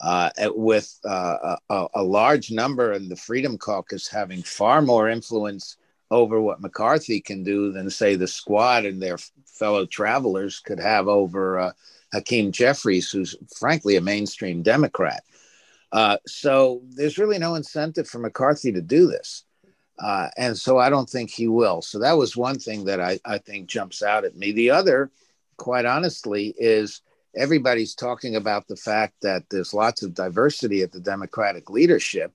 uh, 0.00 0.30
with 0.54 0.98
uh, 1.04 1.56
a, 1.70 1.86
a, 1.94 2.02
large 2.02 2.50
number 2.50 2.92
in 2.92 3.08
the 3.08 3.16
Freedom 3.16 3.56
Caucus 3.56 4.08
having 4.08 4.42
far 4.42 4.82
more 4.82 5.08
influence 5.08 5.76
over 6.10 6.40
what 6.40 6.60
McCarthy 6.60 7.20
can 7.20 7.42
do 7.42 7.72
than, 7.72 7.88
say, 7.88 8.14
the 8.14 8.26
squad 8.26 8.84
and 8.84 9.00
their 9.00 9.18
fellow 9.46 9.86
travelers 9.86 10.60
could 10.60 10.78
have 10.78 11.08
over 11.08 11.58
uh, 11.58 11.72
Hakeem 12.12 12.52
Jeffries, 12.52 13.10
who's 13.10 13.36
frankly 13.56 13.96
a 13.96 14.00
mainstream 14.00 14.62
Democrat. 14.62 15.24
Uh, 15.92 16.18
so 16.26 16.82
there's 16.90 17.18
really 17.18 17.38
no 17.38 17.54
incentive 17.54 18.06
for 18.06 18.18
McCarthy 18.18 18.72
to 18.72 18.82
do 18.82 19.06
this. 19.06 19.44
Uh, 19.98 20.28
and 20.36 20.56
so 20.56 20.78
I 20.78 20.90
don't 20.90 21.08
think 21.08 21.30
he 21.30 21.48
will. 21.48 21.80
So 21.80 22.00
that 22.00 22.18
was 22.18 22.36
one 22.36 22.58
thing 22.58 22.84
that 22.84 23.00
I, 23.00 23.18
I 23.24 23.38
think 23.38 23.66
jumps 23.66 24.02
out 24.02 24.26
at 24.26 24.36
me. 24.36 24.52
The 24.52 24.70
other, 24.70 25.10
quite 25.56 25.86
honestly, 25.86 26.54
is 26.58 27.00
everybody's 27.36 27.94
talking 27.94 28.36
about 28.36 28.66
the 28.66 28.76
fact 28.76 29.14
that 29.22 29.44
there's 29.50 29.74
lots 29.74 30.02
of 30.02 30.14
diversity 30.14 30.82
at 30.82 30.92
the 30.92 31.00
Democratic 31.00 31.70
leadership. 31.70 32.32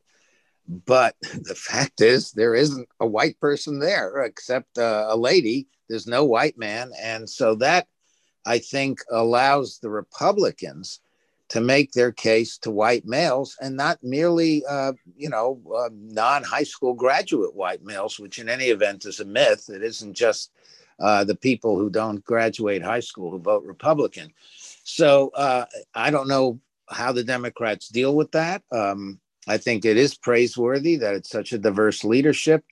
But 0.67 1.15
the 1.21 1.55
fact 1.55 2.01
is, 2.01 2.31
there 2.31 2.55
isn't 2.55 2.87
a 2.99 3.07
white 3.07 3.39
person 3.39 3.79
there 3.79 4.21
except 4.23 4.77
uh, 4.77 5.07
a 5.09 5.17
lady. 5.17 5.67
There's 5.89 6.07
no 6.07 6.25
white 6.25 6.57
man. 6.57 6.91
And 7.01 7.29
so 7.29 7.55
that, 7.55 7.87
I 8.45 8.59
think, 8.59 8.99
allows 9.11 9.79
the 9.79 9.89
Republicans 9.89 10.99
to 11.49 11.59
make 11.59 11.91
their 11.91 12.13
case 12.13 12.57
to 12.59 12.71
white 12.71 13.05
males 13.05 13.57
and 13.59 13.75
not 13.75 13.99
merely, 14.01 14.63
uh, 14.69 14.93
you 15.17 15.29
know, 15.29 15.59
uh, 15.75 15.89
non 15.91 16.43
high 16.43 16.63
school 16.63 16.93
graduate 16.93 17.53
white 17.53 17.83
males, 17.83 18.17
which 18.17 18.39
in 18.39 18.47
any 18.47 18.65
event 18.65 19.03
is 19.03 19.19
a 19.19 19.25
myth. 19.25 19.69
It 19.69 19.83
isn't 19.83 20.13
just 20.13 20.51
uh, 21.01 21.23
the 21.23 21.35
people 21.35 21.77
who 21.77 21.89
don't 21.89 22.23
graduate 22.23 22.81
high 22.81 23.01
school 23.01 23.31
who 23.31 23.39
vote 23.39 23.63
Republican. 23.65 24.31
So 24.93 25.29
uh, 25.35 25.65
I 25.95 26.11
don't 26.11 26.27
know 26.27 26.59
how 26.89 27.13
the 27.13 27.23
Democrats 27.23 27.87
deal 27.87 28.13
with 28.13 28.31
that. 28.31 28.61
Um, 28.73 29.21
I 29.47 29.57
think 29.57 29.85
it 29.85 29.95
is 29.95 30.17
praiseworthy 30.17 30.97
that 30.97 31.15
it's 31.15 31.29
such 31.29 31.53
a 31.53 31.57
diverse 31.57 32.03
leadership. 32.03 32.65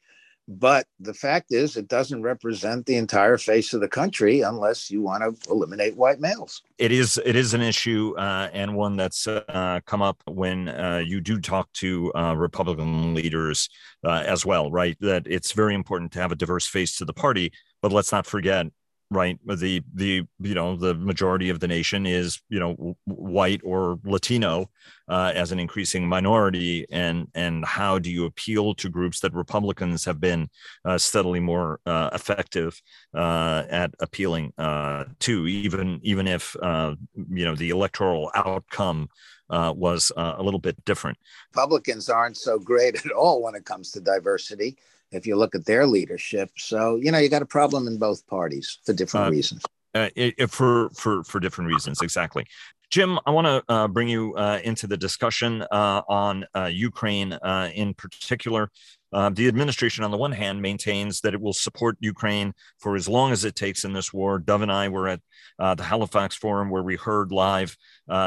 But 0.46 0.86
the 1.00 1.14
fact 1.14 1.54
is, 1.54 1.78
it 1.78 1.88
doesn't 1.88 2.24
represent 2.24 2.88
the 2.88 2.98
entire 2.98 3.38
face 3.38 3.74
of 3.74 3.80
the 3.80 3.88
country 3.88 4.42
unless 4.42 4.90
you 4.92 5.02
want 5.02 5.24
to 5.24 5.50
eliminate 5.52 5.96
white 5.96 6.20
males. 6.20 6.62
It 6.78 6.92
is 6.92 7.22
it 7.24 7.36
is 7.36 7.54
an 7.54 7.62
issue 7.62 8.16
uh, 8.18 8.50
and 8.52 8.76
one 8.76 8.98
that's 8.98 9.26
uh, 9.28 9.80
come 9.86 10.02
up 10.02 10.22
when 10.26 10.68
uh, 10.68 11.04
you 11.06 11.22
do 11.22 11.40
talk 11.40 11.72
to 11.74 12.12
uh, 12.16 12.34
Republican 12.36 13.14
leaders 13.14 13.70
uh, 14.04 14.24
as 14.26 14.46
well, 14.46 14.72
right? 14.72 14.98
That 15.00 15.28
it's 15.28 15.52
very 15.52 15.76
important 15.76 16.12
to 16.14 16.20
have 16.20 16.32
a 16.32 16.36
diverse 16.36 16.68
face 16.68 16.98
to 16.98 17.06
the 17.06 17.14
party. 17.14 17.54
But 17.82 17.94
let's 17.94 18.12
not 18.12 18.26
forget 18.26 18.66
right? 19.12 19.40
The 19.46 19.82
the 19.94 20.24
you 20.40 20.54
know 20.54 20.76
the 20.76 20.94
majority 20.94 21.50
of 21.50 21.60
the 21.60 21.68
nation 21.68 22.06
is 22.06 22.42
you 22.50 22.60
know 22.60 22.96
white 23.06 23.62
or 23.64 24.00
latino 24.04 24.70
uh, 25.08 25.32
as 25.34 25.52
an 25.52 25.60
increasing 25.60 26.08
minority. 26.08 26.86
And 26.92 27.28
and 27.34 27.66
how 27.66 28.00
do 28.00 28.12
you 28.12 28.26
appeal 28.26 28.76
to 28.76 28.90
groups 28.90 29.20
that 29.22 29.34
republicans 29.34 30.06
have 30.06 30.20
been 30.20 30.50
uh, 30.86 30.98
steadily 30.98 31.40
more 31.40 31.80
uh, 31.86 32.10
effective 32.14 32.80
uh, 33.14 33.64
at 33.70 33.92
appealing 34.00 34.54
uh, 34.58 35.06
to? 35.22 35.48
Even 35.48 36.00
even 36.04 36.28
if 36.28 36.56
uh, 36.62 36.96
you 37.16 37.46
know 37.46 37.56
the 37.56 37.72
electoral 37.72 38.32
outcome 38.36 39.10
was 39.50 40.12
a 40.16 40.44
little 40.44 40.60
bit 40.60 40.84
different. 40.86 41.18
Republicans 41.56 42.08
aren't 42.08 42.38
so 42.38 42.60
great 42.60 43.04
at 43.04 43.12
all 43.12 43.42
when 43.42 43.56
it 43.56 43.66
comes 43.66 43.90
to 43.92 44.00
diversity 44.00 44.78
if 45.12 45.26
you 45.26 45.36
look 45.36 45.56
at 45.56 45.66
their 45.66 45.86
leadership. 45.86 46.52
So, 46.58 46.96
you 46.96 47.12
know, 47.12 47.18
you 47.18 47.30
got 47.30 47.42
a 47.42 47.48
problem 47.48 47.88
in 47.88 47.98
both 47.98 48.26
parties 48.28 48.80
for 48.86 48.94
different 48.94 49.28
uh, 49.28 49.32
reasons. 49.32 49.64
Uh, 49.96 50.10
it, 50.16 50.52
for 50.52 50.90
for 50.92 51.24
for 51.24 51.40
different 51.40 51.72
reasons, 51.72 52.02
exactly. 52.02 52.46
Jim, 52.92 53.20
I 53.26 53.32
want 53.32 53.46
to 53.46 53.64
uh, 53.72 53.88
bring 53.88 54.08
you 54.08 54.36
uh, 54.36 54.60
into 54.64 54.88
the 54.88 54.98
discussion 54.98 55.64
uh, 55.72 56.02
on 56.08 56.46
uh, 56.56 56.66
Ukraine 56.66 57.34
in 57.74 57.94
particular. 57.94 58.72
the 59.12 59.48
administration, 59.48 60.04
on 60.04 60.12
the 60.12 60.18
one 60.18 60.32
hand, 60.32 60.62
maintains 60.62 61.22
that 61.22 61.34
it 61.36 61.42
will 61.42 61.54
support 61.54 61.98
Ukraine 62.00 62.54
for 62.80 62.96
as 62.96 63.08
long 63.08 63.32
as 63.32 63.46
it 63.46 63.56
takes 63.56 63.84
in 63.84 63.94
this 63.94 64.12
war. 64.12 64.40
Dov 64.40 64.62
and 64.62 64.72
I 64.72 64.90
were 64.90 65.08
at 65.08 65.22
the 65.60 65.84
Halifax 65.84 66.36
Forum 66.36 66.70
where 66.70 66.84
we 66.84 66.96
heard 66.96 67.32
live 67.32 67.76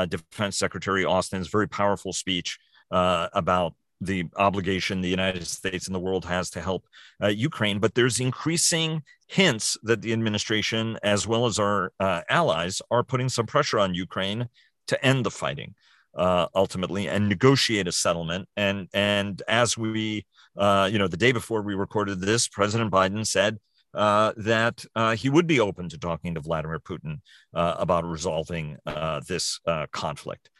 Defense 0.08 0.58
Secretary 0.58 1.04
Austin's 1.04 1.48
very 1.48 1.68
powerful 1.68 2.12
speech 2.12 2.58
about 2.90 3.74
the 4.04 4.24
obligation 4.36 5.00
the 5.00 5.08
United 5.08 5.46
States 5.46 5.86
and 5.86 5.94
the 5.94 6.00
world 6.00 6.24
has 6.24 6.50
to 6.50 6.60
help 6.60 6.86
uh, 7.22 7.28
Ukraine. 7.28 7.78
But 7.78 7.94
there's 7.94 8.20
increasing 8.20 9.02
hints 9.28 9.76
that 9.82 10.02
the 10.02 10.12
administration, 10.12 10.98
as 11.02 11.26
well 11.26 11.46
as 11.46 11.58
our 11.58 11.92
uh, 12.00 12.22
allies, 12.28 12.82
are 12.90 13.04
putting 13.04 13.28
some 13.28 13.46
pressure 13.46 13.78
on 13.78 13.94
Ukraine 13.94 14.48
to 14.88 15.04
end 15.04 15.24
the 15.24 15.30
fighting. 15.30 15.74
Uh, 16.14 16.46
ultimately, 16.54 17.08
and 17.08 17.26
negotiate 17.26 17.88
a 17.88 17.92
settlement. 17.92 18.46
And 18.54 18.86
and 18.92 19.40
as 19.48 19.78
we, 19.78 20.26
uh, 20.58 20.86
you 20.92 20.98
know, 20.98 21.08
the 21.08 21.16
day 21.16 21.32
before 21.32 21.62
we 21.62 21.74
recorded 21.74 22.20
this, 22.20 22.48
President 22.48 22.90
Biden 22.90 23.26
said 23.26 23.58
uh, 23.94 24.32
that 24.36 24.84
uh, 24.94 25.14
he 25.14 25.28
would 25.28 25.46
be 25.46 25.60
open 25.60 25.88
to 25.88 25.98
talking 25.98 26.34
to 26.34 26.40
Vladimir 26.40 26.78
Putin 26.80 27.20
uh, 27.54 27.76
about 27.78 28.04
resolving 28.04 28.76
uh, 28.86 29.20
this 29.26 29.60
uh, 29.66 29.86
conflict 29.92 30.50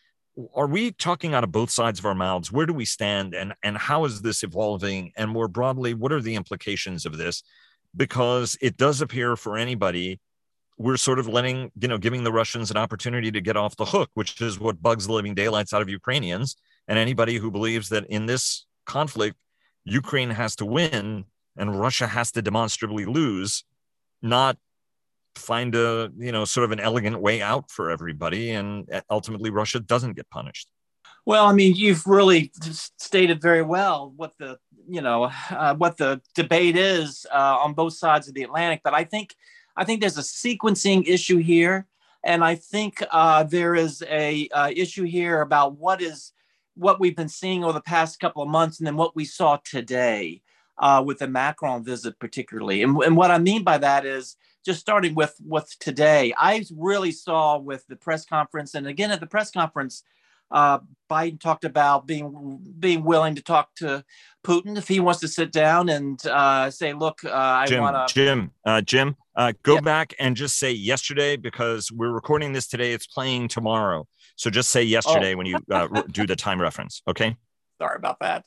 are 0.54 0.66
we 0.66 0.92
talking 0.92 1.34
out 1.34 1.44
of 1.44 1.52
both 1.52 1.70
sides 1.70 1.98
of 1.98 2.06
our 2.06 2.14
mouths? 2.14 2.50
Where 2.50 2.66
do 2.66 2.72
we 2.72 2.84
stand 2.84 3.34
and 3.34 3.54
and 3.62 3.76
how 3.76 4.04
is 4.04 4.22
this 4.22 4.42
evolving? 4.42 5.12
And 5.16 5.30
more 5.30 5.48
broadly 5.48 5.94
what 5.94 6.12
are 6.12 6.20
the 6.22 6.34
implications 6.34 7.06
of 7.06 7.18
this? 7.18 7.42
Because 7.96 8.56
it 8.60 8.76
does 8.76 9.00
appear 9.00 9.36
for 9.36 9.58
anybody 9.58 10.20
we're 10.78 10.96
sort 10.96 11.18
of 11.18 11.28
letting, 11.28 11.70
you 11.80 11.86
know, 11.86 11.98
giving 11.98 12.24
the 12.24 12.32
Russians 12.32 12.70
an 12.70 12.76
opportunity 12.76 13.30
to 13.30 13.40
get 13.40 13.56
off 13.56 13.76
the 13.76 13.84
hook, 13.84 14.10
which 14.14 14.40
is 14.40 14.58
what 14.58 14.82
bugs 14.82 15.06
the 15.06 15.12
living 15.12 15.34
daylights 15.34 15.72
out 15.72 15.82
of 15.82 15.88
Ukrainians. 15.88 16.56
And 16.88 16.98
anybody 16.98 17.36
who 17.36 17.50
believes 17.50 17.90
that 17.90 18.06
in 18.06 18.26
this 18.26 18.66
conflict, 18.84 19.36
Ukraine 19.84 20.30
has 20.30 20.56
to 20.56 20.66
win 20.66 21.24
and 21.56 21.78
Russia 21.78 22.06
has 22.06 22.32
to 22.32 22.42
demonstrably 22.42 23.04
lose, 23.04 23.64
not 24.22 24.56
find 25.36 25.74
a, 25.74 26.10
you 26.16 26.32
know, 26.32 26.44
sort 26.44 26.64
of 26.64 26.72
an 26.72 26.80
elegant 26.80 27.20
way 27.20 27.42
out 27.42 27.70
for 27.70 27.90
everybody. 27.90 28.50
And 28.50 28.88
ultimately, 29.10 29.50
Russia 29.50 29.80
doesn't 29.80 30.14
get 30.14 30.28
punished. 30.30 30.68
Well, 31.24 31.46
I 31.46 31.52
mean, 31.52 31.74
you've 31.76 32.06
really 32.06 32.52
stated 32.98 33.40
very 33.40 33.62
well 33.62 34.12
what 34.16 34.32
the 34.38 34.58
you 34.88 35.00
know 35.00 35.30
uh, 35.50 35.74
what 35.74 35.96
the 35.96 36.20
debate 36.34 36.76
is 36.76 37.26
uh, 37.32 37.58
on 37.60 37.74
both 37.74 37.94
sides 37.94 38.28
of 38.28 38.34
the 38.34 38.42
Atlantic. 38.42 38.80
But 38.82 38.94
I 38.94 39.04
think 39.04 39.34
I 39.76 39.84
think 39.84 40.00
there's 40.00 40.18
a 40.18 40.22
sequencing 40.22 41.06
issue 41.06 41.38
here, 41.38 41.86
and 42.24 42.42
I 42.44 42.56
think 42.56 43.02
uh, 43.10 43.44
there 43.44 43.74
is 43.74 44.02
a 44.08 44.48
uh, 44.52 44.70
issue 44.74 45.04
here 45.04 45.40
about 45.40 45.78
what 45.78 46.02
is 46.02 46.32
what 46.74 46.98
we've 46.98 47.16
been 47.16 47.28
seeing 47.28 47.62
over 47.62 47.74
the 47.74 47.82
past 47.82 48.18
couple 48.18 48.42
of 48.42 48.48
months, 48.48 48.80
and 48.80 48.86
then 48.86 48.96
what 48.96 49.14
we 49.14 49.24
saw 49.24 49.58
today 49.64 50.42
uh, 50.78 51.02
with 51.04 51.18
the 51.18 51.28
Macron 51.28 51.84
visit, 51.84 52.18
particularly. 52.18 52.82
And, 52.82 52.96
and 53.02 53.16
what 53.16 53.30
I 53.30 53.38
mean 53.38 53.62
by 53.62 53.78
that 53.78 54.04
is 54.06 54.36
just 54.64 54.80
starting 54.80 55.14
with 55.14 55.34
with 55.44 55.68
today. 55.78 56.32
I 56.36 56.64
really 56.76 57.12
saw 57.12 57.58
with 57.58 57.86
the 57.86 57.96
press 57.96 58.24
conference, 58.24 58.74
and 58.74 58.86
again 58.86 59.10
at 59.10 59.20
the 59.20 59.26
press 59.26 59.50
conference 59.50 60.02
uh, 60.52 60.78
Biden 61.10 61.40
talked 61.40 61.64
about 61.64 62.06
being 62.06 62.60
being 62.78 63.04
willing 63.04 63.34
to 63.34 63.42
talk 63.42 63.74
to 63.76 64.04
Putin 64.44 64.76
if 64.76 64.86
he 64.86 65.00
wants 65.00 65.20
to 65.20 65.28
sit 65.28 65.50
down 65.50 65.88
and 65.88 66.24
uh, 66.26 66.70
say, 66.70 66.92
"Look, 66.92 67.24
uh, 67.24 67.30
I 67.30 67.66
want 67.80 68.08
to." 68.08 68.14
Jim, 68.14 68.50
uh, 68.64 68.80
Jim, 68.82 69.16
uh, 69.34 69.52
go 69.62 69.74
yeah. 69.74 69.80
back 69.80 70.14
and 70.18 70.36
just 70.36 70.58
say 70.58 70.70
yesterday 70.70 71.36
because 71.36 71.90
we're 71.90 72.12
recording 72.12 72.52
this 72.52 72.66
today. 72.66 72.92
It's 72.92 73.06
playing 73.06 73.48
tomorrow, 73.48 74.06
so 74.36 74.50
just 74.50 74.70
say 74.70 74.82
yesterday 74.82 75.34
oh. 75.34 75.38
when 75.38 75.46
you 75.46 75.58
uh, 75.70 76.02
do 76.10 76.26
the 76.26 76.36
time 76.36 76.60
reference. 76.60 77.02
Okay. 77.08 77.36
Sorry 77.82 77.96
about 77.96 78.20
that. 78.20 78.44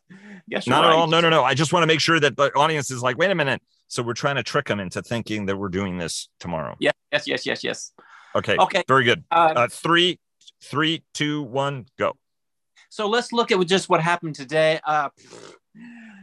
Yes, 0.48 0.66
not 0.66 0.84
right. 0.84 0.92
at 0.92 0.96
all. 0.96 1.08
No, 1.08 1.20
no, 1.20 1.30
no. 1.30 1.44
I 1.44 1.54
just 1.54 1.74
want 1.74 1.84
to 1.84 1.88
make 1.88 2.00
sure 2.00 2.20
that 2.20 2.38
the 2.38 2.52
audience 2.56 2.90
is 2.90 3.02
like, 3.02 3.18
wait 3.18 3.32
a 3.32 3.36
minute. 3.36 3.62
So 3.88 4.02
we're 4.02 4.14
trying 4.14 4.38
to 4.38 4.44
trick 4.44 4.68
them 4.68 4.80
into 4.80 5.02
thinking 5.02 5.46
that 5.48 5.58
we're 5.58 5.70
doing 5.70 5.98
this 5.98 6.30
tomorrow. 6.40 6.76
Yes, 6.80 6.94
yes, 7.12 7.28
yes, 7.28 7.46
yes, 7.46 7.64
yes. 7.64 7.92
Okay. 8.34 8.56
Okay. 8.58 8.84
Very 8.88 9.04
good. 9.04 9.24
Uh, 9.30 9.68
three, 9.68 10.20
Three, 10.62 11.04
two, 11.14 11.44
one, 11.44 11.86
go. 12.00 12.18
So 12.90 13.08
let's 13.08 13.32
look 13.32 13.52
at 13.52 13.60
just 13.68 13.90
what 13.90 14.02
happened 14.02 14.36
today. 14.36 14.80
Uh, 14.84 15.10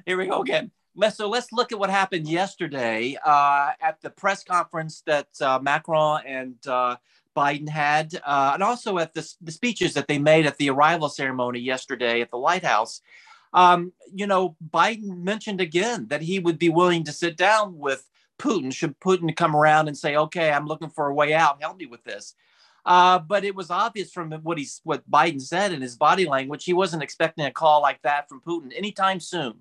here 0.06 0.16
we 0.16 0.26
go 0.26 0.40
again. 0.40 0.70
Let's, 0.96 1.16
so 1.16 1.28
let's 1.28 1.52
look 1.52 1.70
at 1.70 1.78
what 1.78 1.90
happened 1.90 2.26
yesterday 2.26 3.16
uh, 3.24 3.70
at 3.80 4.00
the 4.00 4.10
press 4.10 4.42
conference 4.42 5.02
that 5.06 5.28
uh, 5.40 5.58
Macron 5.62 6.22
and 6.26 6.56
uh, 6.66 6.96
Biden 7.36 7.68
had, 7.68 8.14
uh, 8.24 8.52
and 8.54 8.62
also 8.62 8.98
at 8.98 9.14
the, 9.14 9.28
the, 9.40 9.52
speeches 9.52 9.94
that 9.94 10.08
they 10.08 10.18
made 10.18 10.46
at 10.46 10.56
the 10.58 10.70
arrival 10.70 11.08
ceremony 11.08 11.60
yesterday 11.60 12.20
at 12.20 12.30
the 12.30 12.38
White 12.38 12.64
House. 12.64 13.00
Um, 13.52 13.92
you 14.12 14.26
know, 14.26 14.56
Biden 14.70 15.22
mentioned 15.22 15.60
again 15.60 16.08
that 16.08 16.22
he 16.22 16.38
would 16.38 16.58
be 16.58 16.68
willing 16.68 17.04
to 17.04 17.12
sit 17.12 17.36
down 17.36 17.78
with 17.78 18.08
Putin 18.38 18.72
should 18.72 18.98
Putin 18.98 19.34
come 19.36 19.54
around 19.54 19.88
and 19.88 19.96
say, 19.96 20.16
"Okay, 20.16 20.50
I'm 20.50 20.66
looking 20.66 20.90
for 20.90 21.06
a 21.06 21.14
way 21.14 21.32
out. 21.32 21.62
Help 21.62 21.76
me 21.76 21.86
with 21.86 22.02
this." 22.02 22.34
Uh, 22.84 23.18
but 23.20 23.44
it 23.44 23.54
was 23.54 23.70
obvious 23.70 24.10
from 24.10 24.32
what 24.42 24.58
he's 24.58 24.80
what 24.84 25.08
Biden 25.08 25.40
said 25.40 25.72
in 25.72 25.80
his 25.80 25.96
body 25.96 26.26
language, 26.26 26.64
he 26.64 26.72
wasn't 26.72 27.02
expecting 27.02 27.44
a 27.44 27.52
call 27.52 27.80
like 27.80 28.02
that 28.02 28.28
from 28.28 28.40
Putin 28.40 28.72
anytime 28.76 29.20
soon. 29.20 29.54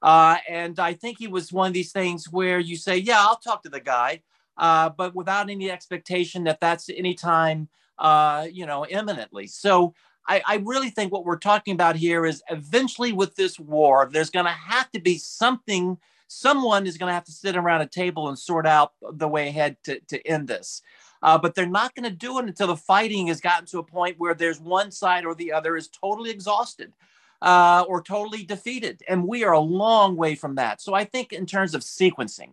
Uh, 0.00 0.36
and 0.48 0.78
I 0.78 0.94
think 0.94 1.18
he 1.18 1.26
was 1.26 1.52
one 1.52 1.68
of 1.68 1.74
these 1.74 1.92
things 1.92 2.30
where 2.30 2.58
you 2.58 2.76
say, 2.76 2.96
"Yeah, 2.96 3.20
I'll 3.20 3.36
talk 3.36 3.62
to 3.64 3.68
the 3.68 3.80
guy," 3.80 4.22
uh, 4.56 4.90
but 4.90 5.14
without 5.14 5.50
any 5.50 5.70
expectation 5.70 6.44
that 6.44 6.60
that's 6.60 6.88
anytime, 6.88 7.68
uh, 7.98 8.46
you 8.50 8.66
know, 8.66 8.86
imminently. 8.86 9.46
So 9.46 9.94
I, 10.26 10.42
I 10.46 10.56
really 10.64 10.90
think 10.90 11.12
what 11.12 11.24
we're 11.24 11.36
talking 11.38 11.74
about 11.74 11.96
here 11.96 12.24
is 12.24 12.42
eventually 12.50 13.12
with 13.12 13.36
this 13.36 13.58
war, 13.58 14.08
there's 14.10 14.30
going 14.30 14.46
to 14.46 14.52
have 14.52 14.90
to 14.92 15.00
be 15.00 15.18
something. 15.18 15.98
Someone 16.28 16.86
is 16.86 16.96
going 16.96 17.10
to 17.10 17.14
have 17.14 17.24
to 17.24 17.32
sit 17.32 17.56
around 17.56 17.82
a 17.82 17.86
table 17.86 18.28
and 18.28 18.38
sort 18.38 18.66
out 18.66 18.92
the 19.12 19.28
way 19.28 19.48
ahead 19.48 19.76
to, 19.84 20.00
to 20.08 20.26
end 20.26 20.48
this. 20.48 20.82
Uh, 21.22 21.38
but 21.38 21.54
they're 21.54 21.66
not 21.66 21.94
going 21.94 22.08
to 22.08 22.14
do 22.14 22.38
it 22.38 22.44
until 22.44 22.66
the 22.66 22.76
fighting 22.76 23.28
has 23.28 23.40
gotten 23.40 23.66
to 23.66 23.78
a 23.78 23.82
point 23.82 24.18
where 24.18 24.34
there's 24.34 24.60
one 24.60 24.90
side 24.90 25.24
or 25.24 25.34
the 25.34 25.52
other 25.52 25.76
is 25.76 25.88
totally 25.88 26.30
exhausted 26.30 26.92
uh, 27.40 27.84
or 27.88 28.02
totally 28.02 28.44
defeated. 28.44 29.02
And 29.08 29.26
we 29.26 29.44
are 29.44 29.52
a 29.52 29.60
long 29.60 30.16
way 30.16 30.34
from 30.34 30.56
that. 30.56 30.80
So 30.80 30.94
I 30.94 31.04
think 31.04 31.32
in 31.32 31.46
terms 31.46 31.74
of 31.74 31.82
sequencing, 31.82 32.50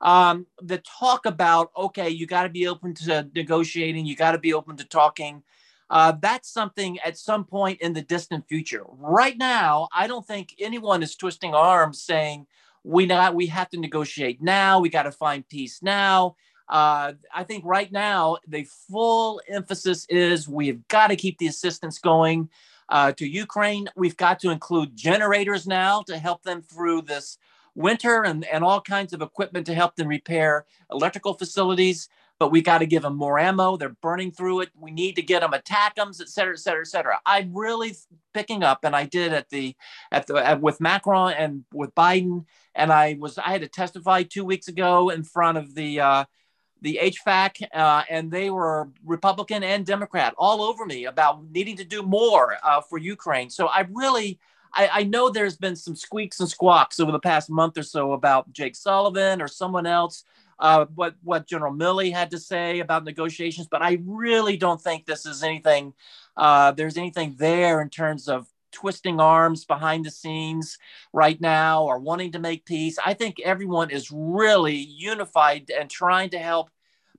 um, 0.00 0.46
the 0.62 0.78
talk 0.78 1.26
about, 1.26 1.70
okay, 1.76 2.08
you 2.08 2.26
got 2.26 2.44
to 2.44 2.48
be 2.48 2.68
open 2.68 2.94
to 2.94 3.28
negotiating, 3.34 4.06
you 4.06 4.16
got 4.16 4.32
to 4.32 4.38
be 4.38 4.54
open 4.54 4.76
to 4.76 4.84
talking. 4.84 5.42
Uh, 5.90 6.12
that's 6.20 6.50
something 6.50 6.98
at 7.00 7.16
some 7.16 7.44
point 7.44 7.80
in 7.80 7.94
the 7.94 8.02
distant 8.02 8.46
future. 8.46 8.84
Right 8.86 9.36
now, 9.38 9.88
I 9.94 10.06
don't 10.06 10.26
think 10.26 10.54
anyone 10.60 11.02
is 11.02 11.16
twisting 11.16 11.54
arms 11.54 12.02
saying 12.02 12.46
we 12.84 13.06
not 13.06 13.34
we 13.34 13.46
have 13.46 13.70
to 13.70 13.80
negotiate 13.80 14.42
now. 14.42 14.80
We 14.80 14.90
got 14.90 15.04
to 15.04 15.12
find 15.12 15.48
peace 15.48 15.82
now. 15.82 16.36
Uh, 16.68 17.14
I 17.34 17.44
think 17.44 17.64
right 17.64 17.90
now 17.90 18.36
the 18.46 18.66
full 18.90 19.40
emphasis 19.48 20.06
is 20.10 20.46
we've 20.46 20.86
got 20.88 21.08
to 21.08 21.16
keep 21.16 21.38
the 21.38 21.46
assistance 21.46 21.98
going 21.98 22.50
uh, 22.90 23.12
to 23.12 23.26
Ukraine. 23.26 23.88
We've 23.96 24.16
got 24.16 24.40
to 24.40 24.50
include 24.50 24.94
generators 24.94 25.66
now 25.66 26.02
to 26.02 26.18
help 26.18 26.42
them 26.42 26.62
through 26.62 27.02
this 27.02 27.38
winter 27.78 28.24
and, 28.24 28.44
and 28.44 28.64
all 28.64 28.80
kinds 28.80 29.12
of 29.12 29.22
equipment 29.22 29.66
to 29.66 29.74
help 29.74 29.94
them 29.96 30.08
repair 30.08 30.66
electrical 30.90 31.34
facilities. 31.34 32.08
But 32.40 32.52
we 32.52 32.62
got 32.62 32.78
to 32.78 32.86
give 32.86 33.02
them 33.02 33.16
more 33.16 33.36
ammo. 33.36 33.76
They're 33.76 33.96
burning 34.00 34.30
through 34.30 34.60
it. 34.60 34.70
We 34.86 34.92
need 34.92 35.16
to 35.16 35.22
get 35.22 35.40
them 35.40 35.50
ATACMS, 35.50 36.20
et 36.20 36.28
cetera, 36.28 36.54
et 36.54 36.60
cetera, 36.60 36.82
et 36.82 36.86
cetera. 36.86 37.20
I'm 37.26 37.52
really 37.52 37.96
picking 38.32 38.62
up, 38.62 38.84
and 38.84 38.94
I 38.94 39.06
did 39.06 39.32
at 39.32 39.48
the 39.50 39.74
at 40.12 40.28
the 40.28 40.36
at, 40.36 40.60
with 40.60 40.80
Macron 40.80 41.32
and 41.32 41.64
with 41.72 41.92
Biden, 41.96 42.44
and 42.76 42.92
I 42.92 43.16
was 43.18 43.38
I 43.38 43.50
had 43.54 43.62
to 43.62 43.68
testify 43.68 44.22
two 44.22 44.44
weeks 44.44 44.68
ago 44.68 45.10
in 45.10 45.24
front 45.24 45.58
of 45.58 45.74
the 45.74 45.90
uh, 45.98 46.24
the 46.80 47.00
HFAC, 47.02 47.50
uh, 47.74 48.02
and 48.08 48.30
they 48.30 48.50
were 48.50 48.88
Republican 49.04 49.64
and 49.64 49.84
Democrat 49.84 50.32
all 50.38 50.62
over 50.62 50.86
me 50.86 51.06
about 51.06 51.42
needing 51.50 51.76
to 51.78 51.84
do 51.84 52.02
more 52.04 52.56
uh, 52.62 52.80
for 52.88 52.98
Ukraine. 52.98 53.50
So 53.50 53.66
I 53.66 53.80
really, 53.92 54.38
I, 54.72 54.88
I, 54.92 55.02
know 55.04 55.28
there's 55.28 55.56
been 55.56 55.76
some 55.76 55.96
squeaks 55.96 56.40
and 56.40 56.48
squawks 56.48 57.00
over 57.00 57.12
the 57.12 57.18
past 57.18 57.50
month 57.50 57.78
or 57.78 57.82
so 57.82 58.12
about 58.12 58.52
Jake 58.52 58.76
Sullivan 58.76 59.40
or 59.40 59.48
someone 59.48 59.86
else, 59.86 60.24
uh, 60.58 60.86
what 60.94 61.14
what 61.22 61.46
General 61.46 61.72
Milley 61.72 62.12
had 62.12 62.30
to 62.32 62.38
say 62.38 62.80
about 62.80 63.04
negotiations, 63.04 63.68
but 63.70 63.82
I 63.82 63.98
really 64.04 64.56
don't 64.56 64.80
think 64.80 65.06
this 65.06 65.26
is 65.26 65.42
anything. 65.42 65.94
Uh, 66.36 66.72
there's 66.72 66.96
anything 66.96 67.34
there 67.38 67.80
in 67.80 67.90
terms 67.90 68.28
of 68.28 68.46
twisting 68.72 69.20
arms 69.20 69.64
behind 69.64 70.04
the 70.04 70.10
scenes 70.10 70.78
right 71.12 71.40
now 71.40 71.84
or 71.84 71.98
wanting 71.98 72.32
to 72.32 72.38
make 72.38 72.64
peace. 72.64 72.98
I 73.04 73.14
think 73.14 73.40
everyone 73.40 73.90
is 73.90 74.10
really 74.10 74.76
unified 74.76 75.70
and 75.70 75.88
trying 75.88 76.30
to 76.30 76.38
help 76.38 76.70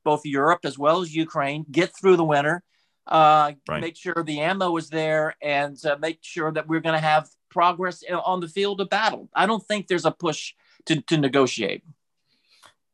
both 0.03 0.25
Europe 0.25 0.62
as 0.63 0.77
well 0.77 1.01
as 1.01 1.15
Ukraine 1.15 1.65
get 1.71 1.95
through 1.95 2.17
the 2.17 2.23
winter, 2.23 2.63
uh, 3.07 3.51
right. 3.67 3.81
make 3.81 3.97
sure 3.97 4.23
the 4.23 4.39
ammo 4.39 4.75
is 4.77 4.89
there, 4.89 5.35
and 5.41 5.77
uh, 5.85 5.97
make 5.99 6.19
sure 6.21 6.51
that 6.51 6.67
we're 6.67 6.79
going 6.79 6.95
to 6.95 7.05
have 7.05 7.29
progress 7.49 8.03
on 8.25 8.39
the 8.39 8.47
field 8.47 8.81
of 8.81 8.89
battle. 8.89 9.29
I 9.33 9.45
don't 9.45 9.65
think 9.65 9.88
there's 9.88 10.05
a 10.05 10.12
push 10.12 10.53
to, 10.85 11.01
to 11.01 11.17
negotiate. 11.17 11.83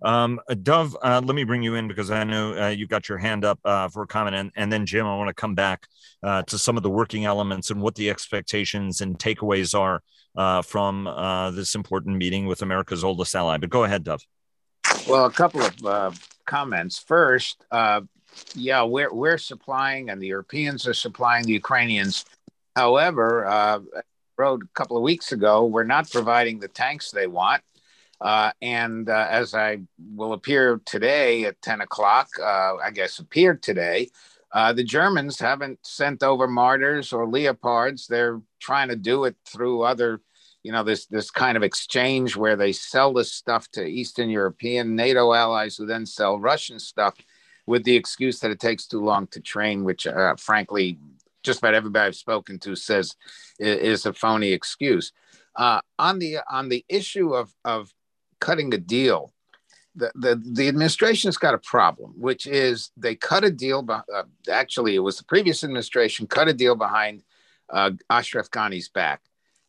Um, 0.01 0.39
uh, 0.49 0.55
Dov, 0.55 0.95
uh, 1.01 1.21
let 1.23 1.35
me 1.35 1.43
bring 1.43 1.63
you 1.63 1.75
in 1.75 1.87
because 1.87 2.11
I 2.11 2.23
know 2.23 2.55
uh, 2.55 2.67
you've 2.67 2.89
got 2.89 3.07
your 3.07 3.17
hand 3.17 3.45
up 3.45 3.59
uh, 3.63 3.87
for 3.87 4.03
a 4.03 4.07
comment, 4.07 4.35
and, 4.35 4.51
and 4.55 4.71
then 4.71 4.85
Jim, 4.85 5.05
I 5.05 5.15
want 5.17 5.29
to 5.29 5.33
come 5.33 5.55
back 5.55 5.87
uh, 6.21 6.43
to 6.43 6.57
some 6.57 6.77
of 6.77 6.83
the 6.83 6.89
working 6.89 7.25
elements 7.25 7.71
and 7.71 7.81
what 7.81 7.95
the 7.95 8.09
expectations 8.09 9.01
and 9.01 9.17
takeaways 9.17 9.77
are 9.77 10.01
uh, 10.35 10.61
from 10.61 11.05
this 11.55 11.75
important 11.75 12.17
meeting 12.17 12.45
with 12.45 12.61
America's 12.61 13.03
oldest 13.03 13.33
ally. 13.35 13.57
But 13.57 13.69
go 13.69 13.83
ahead, 13.83 14.03
Dov. 14.03 14.21
Well, 15.07 15.25
a 15.25 15.31
couple 15.31 15.61
of 15.61 16.19
comments. 16.45 16.99
First, 16.99 17.65
yeah, 18.53 18.83
we're 18.83 19.13
we're 19.13 19.37
supplying, 19.37 20.09
and 20.09 20.21
the 20.21 20.27
Europeans 20.27 20.87
are 20.87 20.93
supplying 20.93 21.45
the 21.45 21.53
Ukrainians. 21.53 22.25
However, 22.75 23.81
wrote 24.38 24.63
a 24.63 24.67
couple 24.74 24.98
of 24.98 25.04
weeks 25.04 25.32
ago, 25.32 25.65
we're 25.65 25.84
not 25.84 26.10
providing 26.10 26.60
the 26.60 26.67
tanks 26.67 27.12
they 27.12 27.28
want. 27.28 27.62
Uh, 28.21 28.52
and 28.62 29.10
uh, 29.10 29.28
as 29.30 29.54
I 29.54 29.80
will 30.15 30.34
appear 30.34 30.82
today 30.86 31.45
at 31.45 31.62
10 31.62 31.82
o'clock, 31.82 32.30
uh, 32.39 32.76
I 32.78 32.91
guess 32.91 33.19
appeared 33.19 33.62
today, 33.62 34.10
uh, 34.54 34.71
the 34.71 34.84
Germans 34.84 35.38
haven't 35.38 35.80
sent 35.86 36.24
over 36.24 36.48
Marders 36.48 37.12
or 37.12 37.28
Leopards. 37.28 38.08
They're 38.08 38.41
trying 38.60 38.88
to 38.88 38.95
do 38.95 39.26
it 39.26 39.36
through 39.45 39.82
other, 39.82 40.21
you 40.63 40.71
know, 40.71 40.82
this 40.82 41.08
this 41.08 41.30
kind 41.30 41.58
of 41.58 41.63
exchange 41.63 42.38
where 42.38 42.56
they 42.56 42.71
sell 42.71 43.12
this 43.12 43.34
stuff 43.34 43.69
to 43.71 43.86
Eastern 43.86 44.30
European 44.30 44.95
NATO 44.95 45.34
allies 45.34 45.76
who 45.76 45.86
then 45.86 46.06
sell 46.06 46.39
Russian 46.39 46.80
stuff 46.80 47.15
with 47.67 47.84
the 47.84 47.98
excuse 47.98 48.39
that 48.39 48.52
it 48.52 48.62
takes 48.62 48.88
too 48.88 49.04
long 49.04 49.28
to 49.28 49.41
train, 49.41 49.84
which 49.84 50.08
uh, 50.08 50.36
frankly, 50.38 51.00
just 51.45 51.60
about 51.60 51.75
everybody 51.75 52.08
I've 52.08 52.15
spoken 52.15 52.60
to 52.60 52.75
says 52.75 53.15
is 53.60 54.05
a 54.05 54.13
phony 54.13 54.51
excuse. 54.51 55.13
Uh, 55.55 55.79
on 55.97 56.19
the 56.19 56.39
on 56.49 56.69
the 56.69 56.84
issue 56.89 57.34
of 57.34 57.53
of 57.63 57.93
cutting 58.39 58.73
a 58.73 58.77
deal. 58.77 59.31
the, 59.95 60.12
the, 60.15 60.41
the 60.53 60.67
administration's 60.67 61.38
got 61.38 61.53
a 61.53 61.58
problem, 61.60 62.13
which 62.17 62.45
is 62.47 62.91
they 62.97 63.15
cut 63.15 63.43
a 63.43 63.51
deal. 63.51 63.86
Uh, 63.89 64.23
actually, 64.51 64.95
it 64.95 64.99
was 64.99 65.17
the 65.17 65.23
previous 65.23 65.63
administration 65.63 66.27
cut 66.27 66.47
a 66.47 66.53
deal 66.53 66.75
behind 66.75 67.23
uh, 67.69 67.91
Ashraf 68.10 68.49
Ghani's 68.51 68.89
back. 68.89 69.21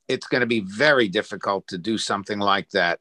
It's 0.09 0.27
going 0.27 0.41
to 0.41 0.47
be 0.47 0.61
very 0.61 1.09
difficult 1.09 1.67
to 1.69 1.79
do 1.79 1.99
something 1.99 2.39
like 2.39 2.71
that, 2.71 3.01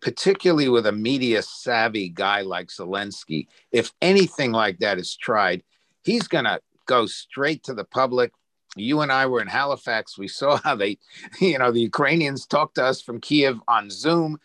particularly 0.00 0.68
with 0.68 0.86
a 0.86 0.92
media 0.92 1.42
savvy 1.42 2.08
guy 2.08 2.42
like 2.42 2.68
Zelensky. 2.68 3.48
If 3.72 3.92
anything 4.00 4.52
like 4.52 4.78
that 4.78 4.98
is 4.98 5.16
tried, 5.16 5.62
he's 6.02 6.28
going 6.28 6.44
to 6.44 6.60
go 6.90 7.06
straight 7.06 7.62
to 7.62 7.72
the 7.72 7.84
public. 7.84 8.32
You 8.76 9.00
and 9.00 9.12
I 9.12 9.26
were 9.26 9.40
in 9.40 9.46
Halifax. 9.46 10.18
We 10.18 10.28
saw 10.28 10.56
how 10.64 10.74
they, 10.74 10.98
you 11.40 11.58
know, 11.58 11.70
the 11.70 11.80
Ukrainians 11.80 12.46
talked 12.46 12.74
to 12.74 12.84
us 12.84 13.00
from 13.00 13.20
Kiev 13.20 13.60
on 13.68 13.90
Zoom. 13.90 14.38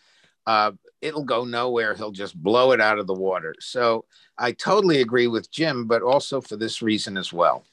Uh, 0.46 0.72
it'll 1.02 1.24
go 1.24 1.44
nowhere. 1.44 1.94
He'll 1.94 2.12
just 2.12 2.40
blow 2.40 2.70
it 2.70 2.80
out 2.80 2.98
of 3.00 3.08
the 3.08 3.14
water. 3.14 3.54
So 3.60 4.04
I 4.38 4.52
totally 4.52 5.00
agree 5.00 5.26
with 5.26 5.50
Jim, 5.50 5.86
but 5.86 6.02
also 6.02 6.40
for 6.40 6.56
this 6.56 6.80
reason 6.80 7.16
as 7.16 7.32
well. 7.32 7.64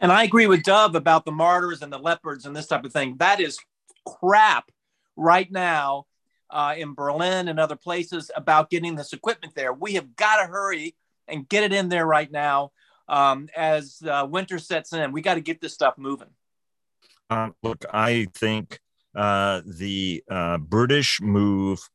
And 0.00 0.12
I 0.12 0.24
agree 0.24 0.46
with 0.46 0.62
Dov 0.62 0.94
about 0.94 1.24
the 1.24 1.32
Marders 1.32 1.80
and 1.80 1.90
the 1.90 1.98
leopards 1.98 2.44
and 2.44 2.54
this 2.54 2.66
type 2.66 2.84
of 2.84 2.92
thing. 2.92 3.16
That 3.16 3.40
is 3.40 3.58
crap 4.04 4.70
right 5.16 5.50
now 5.50 6.04
uh, 6.50 6.74
in 6.76 6.92
Berlin 6.92 7.48
and 7.48 7.58
other 7.58 7.76
places 7.76 8.30
about 8.36 8.68
getting 8.68 8.96
this 8.96 9.14
equipment 9.14 9.54
there. 9.54 9.72
We 9.72 9.94
have 9.94 10.14
got 10.14 10.42
to 10.42 10.46
hurry 10.46 10.94
and 11.26 11.48
get 11.48 11.64
it 11.64 11.72
in 11.72 11.88
there 11.88 12.06
right 12.06 12.30
now 12.30 12.72
um, 13.08 13.48
as 13.56 14.02
uh, 14.06 14.26
winter 14.28 14.58
sets 14.58 14.92
in. 14.92 15.12
We 15.12 15.22
got 15.22 15.34
to 15.34 15.40
get 15.40 15.60
this 15.60 15.74
stuff 15.74 15.94
moving. 15.98 16.28
Um, 17.30 17.54
look, 17.62 17.84
I 17.92 18.28
think 18.34 18.80
uh, 19.14 19.62
the 19.64 20.22
uh, 20.30 20.58
British 20.58 21.20
move, 21.20 21.88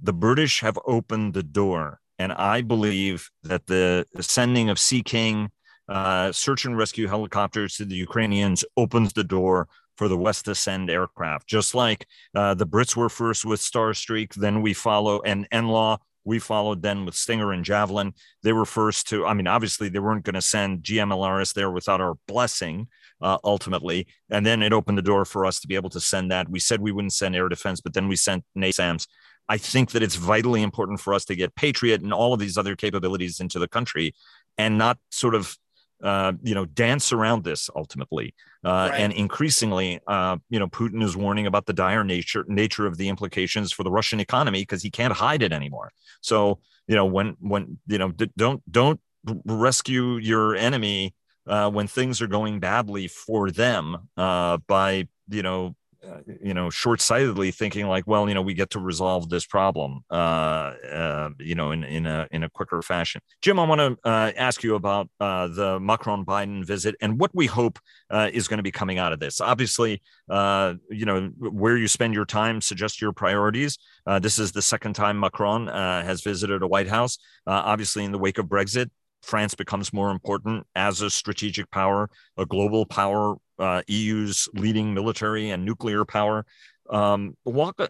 the 0.00 0.12
British 0.12 0.60
have 0.60 0.78
opened 0.86 1.34
the 1.34 1.42
door. 1.42 2.00
And 2.18 2.32
I 2.32 2.62
believe 2.62 3.30
that 3.42 3.66
the 3.66 4.06
sending 4.20 4.70
of 4.70 4.78
Sea 4.78 5.02
King 5.02 5.50
uh, 5.88 6.32
search 6.32 6.64
and 6.64 6.76
rescue 6.76 7.06
helicopters 7.06 7.76
to 7.76 7.84
the 7.84 7.94
Ukrainians 7.94 8.64
opens 8.76 9.12
the 9.12 9.24
door 9.24 9.68
for 9.96 10.08
the 10.08 10.16
West 10.16 10.44
to 10.44 10.54
send 10.54 10.90
aircraft, 10.90 11.46
just 11.46 11.74
like 11.74 12.06
uh, 12.34 12.54
the 12.54 12.66
Brits 12.66 12.96
were 12.96 13.08
first 13.08 13.44
with 13.44 13.60
Starstreak, 13.60 14.34
then 14.34 14.60
we 14.60 14.74
follow, 14.74 15.22
and 15.22 15.48
NLAW, 15.50 15.98
we 16.26 16.40
followed 16.40 16.82
then 16.82 17.06
with 17.06 17.14
Stinger 17.14 17.52
and 17.52 17.64
Javelin. 17.64 18.12
They 18.42 18.52
were 18.52 18.66
first 18.66 19.08
to, 19.08 19.24
I 19.24 19.32
mean, 19.32 19.46
obviously 19.46 19.88
they 19.88 20.00
weren't 20.00 20.24
going 20.24 20.34
to 20.34 20.42
send 20.42 20.82
GMLRS 20.82 21.54
there 21.54 21.70
without 21.70 22.00
our 22.00 22.16
blessing 22.26 22.88
uh, 23.22 23.38
ultimately. 23.44 24.08
And 24.28 24.44
then 24.44 24.60
it 24.60 24.72
opened 24.72 24.98
the 24.98 25.02
door 25.02 25.24
for 25.24 25.46
us 25.46 25.60
to 25.60 25.68
be 25.68 25.76
able 25.76 25.90
to 25.90 26.00
send 26.00 26.30
that. 26.32 26.48
We 26.48 26.58
said 26.58 26.80
we 26.80 26.92
wouldn't 26.92 27.12
send 27.12 27.36
air 27.36 27.48
defense, 27.48 27.80
but 27.80 27.94
then 27.94 28.08
we 28.08 28.16
sent 28.16 28.44
NASAMS. 28.58 29.06
I 29.48 29.56
think 29.56 29.92
that 29.92 30.02
it's 30.02 30.16
vitally 30.16 30.62
important 30.62 30.98
for 30.98 31.14
us 31.14 31.24
to 31.26 31.36
get 31.36 31.54
Patriot 31.54 32.02
and 32.02 32.12
all 32.12 32.34
of 32.34 32.40
these 32.40 32.58
other 32.58 32.74
capabilities 32.74 33.38
into 33.38 33.60
the 33.60 33.68
country 33.68 34.12
and 34.58 34.76
not 34.76 34.98
sort 35.10 35.36
of 35.36 35.56
uh, 36.02 36.32
you 36.42 36.54
know, 36.54 36.64
dance 36.64 37.12
around 37.12 37.44
this 37.44 37.70
ultimately. 37.74 38.34
Uh, 38.64 38.88
right. 38.90 39.00
And 39.00 39.12
increasingly, 39.12 40.00
uh, 40.06 40.36
you 40.50 40.58
know, 40.58 40.68
Putin 40.68 41.02
is 41.02 41.16
warning 41.16 41.46
about 41.46 41.66
the 41.66 41.72
dire 41.72 42.04
nature 42.04 42.44
nature 42.48 42.86
of 42.86 42.96
the 42.96 43.08
implications 43.08 43.72
for 43.72 43.82
the 43.84 43.90
Russian 43.90 44.20
economy 44.20 44.62
because 44.62 44.82
he 44.82 44.90
can't 44.90 45.12
hide 45.12 45.42
it 45.42 45.52
anymore. 45.52 45.92
So, 46.20 46.60
you 46.86 46.96
know, 46.96 47.06
when 47.06 47.36
when 47.40 47.78
you 47.86 47.98
know, 47.98 48.10
d- 48.10 48.30
don't 48.36 48.62
don't 48.70 49.00
rescue 49.44 50.16
your 50.18 50.54
enemy 50.54 51.14
uh, 51.46 51.70
when 51.70 51.86
things 51.86 52.20
are 52.20 52.26
going 52.26 52.60
badly 52.60 53.08
for 53.08 53.50
them 53.50 54.08
uh, 54.16 54.58
by 54.66 55.08
you 55.28 55.42
know 55.42 55.76
uh, 56.06 56.20
you 56.42 56.54
know, 56.54 56.70
short-sightedly 56.70 57.50
thinking 57.50 57.86
like, 57.86 58.06
well, 58.06 58.28
you 58.28 58.34
know, 58.34 58.42
we 58.42 58.54
get 58.54 58.70
to 58.70 58.80
resolve 58.80 59.28
this 59.28 59.46
problem, 59.46 60.00
uh, 60.10 60.14
uh, 60.14 61.30
you 61.38 61.54
know, 61.54 61.72
in 61.72 61.84
in 61.84 62.06
a 62.06 62.28
in 62.30 62.44
a 62.44 62.50
quicker 62.50 62.82
fashion. 62.82 63.20
Jim, 63.42 63.58
I 63.58 63.64
want 63.64 63.80
to 63.80 64.08
uh, 64.08 64.32
ask 64.36 64.62
you 64.62 64.74
about 64.74 65.08
uh, 65.20 65.48
the 65.48 65.80
Macron-Biden 65.80 66.64
visit 66.64 66.94
and 67.00 67.18
what 67.18 67.30
we 67.34 67.46
hope 67.46 67.78
uh, 68.10 68.30
is 68.32 68.48
going 68.48 68.58
to 68.58 68.62
be 68.62 68.72
coming 68.72 68.98
out 68.98 69.12
of 69.12 69.20
this. 69.20 69.40
Obviously, 69.40 70.02
uh, 70.30 70.74
you 70.90 71.06
know, 71.06 71.30
where 71.38 71.76
you 71.76 71.88
spend 71.88 72.14
your 72.14 72.26
time 72.26 72.60
suggests 72.60 73.00
your 73.00 73.12
priorities. 73.12 73.78
this 74.20 74.38
is 74.38 74.52
the 74.52 74.62
second 74.62 74.94
time 74.94 75.18
Macron 75.18 75.66
has 75.66 76.22
visited 76.22 76.62
a 76.62 76.66
White 76.66 76.88
House. 76.88 77.18
obviously, 77.46 78.04
in 78.04 78.12
the 78.12 78.18
wake 78.18 78.38
of 78.38 78.46
Brexit, 78.46 78.90
France 79.22 79.54
becomes 79.54 79.92
more 79.92 80.10
important 80.10 80.66
as 80.74 81.00
a 81.00 81.10
strategic 81.10 81.70
power, 81.70 82.08
a 82.36 82.46
global 82.46 82.86
power, 82.86 83.36
uh, 83.58 83.82
EU's 83.86 84.48
leading 84.54 84.94
military 84.94 85.50
and 85.50 85.64
nuclear 85.64 86.04
power. 86.04 86.44
Um, 86.88 87.36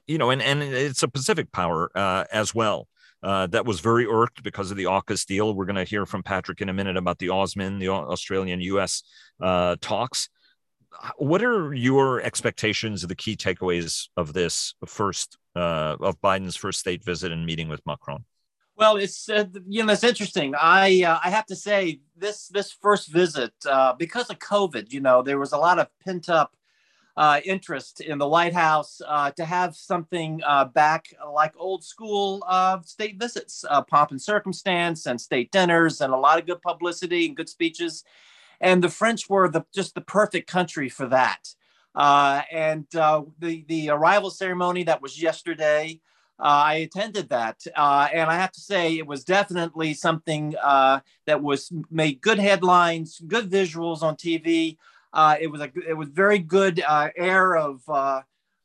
you 0.06 0.18
know, 0.18 0.30
and, 0.30 0.40
and 0.40 0.62
it's 0.62 1.02
a 1.02 1.08
Pacific 1.08 1.52
power 1.52 1.90
uh, 1.94 2.24
as 2.32 2.54
well. 2.54 2.88
Uh, 3.22 3.46
that 3.48 3.66
was 3.66 3.80
very 3.80 4.06
irked 4.06 4.42
because 4.42 4.70
of 4.70 4.76
the 4.76 4.84
AUKUS 4.84 5.26
deal. 5.26 5.54
We're 5.54 5.64
going 5.64 5.76
to 5.76 5.84
hear 5.84 6.06
from 6.06 6.22
Patrick 6.22 6.60
in 6.60 6.68
a 6.68 6.72
minute 6.72 6.96
about 6.96 7.18
the 7.18 7.28
AUSMIN, 7.28 7.80
the 7.80 7.88
Australian 7.88 8.60
US 8.60 9.02
uh, 9.40 9.76
talks. 9.80 10.28
What 11.18 11.42
are 11.42 11.74
your 11.74 12.22
expectations 12.22 13.02
of 13.02 13.08
the 13.08 13.16
key 13.16 13.36
takeaways 13.36 14.08
of 14.16 14.32
this 14.32 14.74
first, 14.86 15.36
uh, 15.54 15.96
of 16.00 16.20
Biden's 16.20 16.56
first 16.56 16.78
state 16.78 17.04
visit 17.04 17.32
and 17.32 17.44
meeting 17.44 17.68
with 17.68 17.80
Macron? 17.84 18.24
Well, 18.76 18.96
it's 18.96 19.28
uh, 19.30 19.46
you 19.66 19.84
know 19.84 19.92
it's 19.94 20.04
interesting. 20.04 20.54
I 20.54 21.02
uh, 21.02 21.18
I 21.24 21.30
have 21.30 21.46
to 21.46 21.56
say 21.56 22.00
this 22.14 22.48
this 22.48 22.70
first 22.70 23.08
visit 23.10 23.52
uh, 23.68 23.94
because 23.94 24.28
of 24.28 24.38
COVID, 24.38 24.92
you 24.92 25.00
know, 25.00 25.22
there 25.22 25.38
was 25.38 25.52
a 25.52 25.58
lot 25.58 25.78
of 25.78 25.88
pent 26.04 26.28
up 26.28 26.54
uh, 27.16 27.40
interest 27.46 28.02
in 28.02 28.18
the 28.18 28.28
White 28.28 28.52
House 28.52 29.00
uh, 29.08 29.30
to 29.30 29.46
have 29.46 29.74
something 29.74 30.42
uh, 30.46 30.66
back 30.66 31.06
like 31.32 31.54
old 31.56 31.84
school 31.84 32.44
state 32.84 33.18
visits, 33.18 33.64
pomp 33.88 34.10
and 34.10 34.20
circumstance, 34.20 35.06
and 35.06 35.18
state 35.18 35.50
dinners, 35.50 36.02
and 36.02 36.12
a 36.12 36.16
lot 36.18 36.38
of 36.38 36.46
good 36.46 36.60
publicity 36.60 37.26
and 37.26 37.36
good 37.36 37.48
speeches. 37.48 38.04
And 38.60 38.84
the 38.84 38.90
French 38.90 39.30
were 39.30 39.48
the 39.48 39.64
just 39.74 39.94
the 39.94 40.02
perfect 40.02 40.50
country 40.50 40.90
for 40.90 41.06
that. 41.08 41.48
and 41.94 42.84
the 42.90 43.64
the 43.68 43.88
arrival 43.88 44.28
ceremony 44.28 44.82
that 44.82 45.00
was 45.00 45.20
yesterday. 45.22 45.98
Uh, 46.38 46.42
I 46.66 46.74
attended 46.74 47.30
that, 47.30 47.66
uh, 47.74 48.08
and 48.12 48.28
I 48.28 48.34
have 48.34 48.52
to 48.52 48.60
say 48.60 48.98
it 48.98 49.06
was 49.06 49.24
definitely 49.24 49.94
something 49.94 50.54
uh, 50.62 51.00
that 51.24 51.42
was 51.42 51.72
made 51.90 52.20
good 52.20 52.38
headlines, 52.38 53.22
good 53.26 53.50
visuals 53.50 54.02
on 54.02 54.16
TV. 54.16 54.76
Uh, 55.14 55.36
it 55.40 55.46
was 55.46 55.62
a 55.62 55.70
it 55.88 55.94
was 55.94 56.10
very 56.10 56.38
good 56.38 56.82
uh, 56.86 57.08
air 57.16 57.56
of 57.56 57.80
uh, 57.88 58.20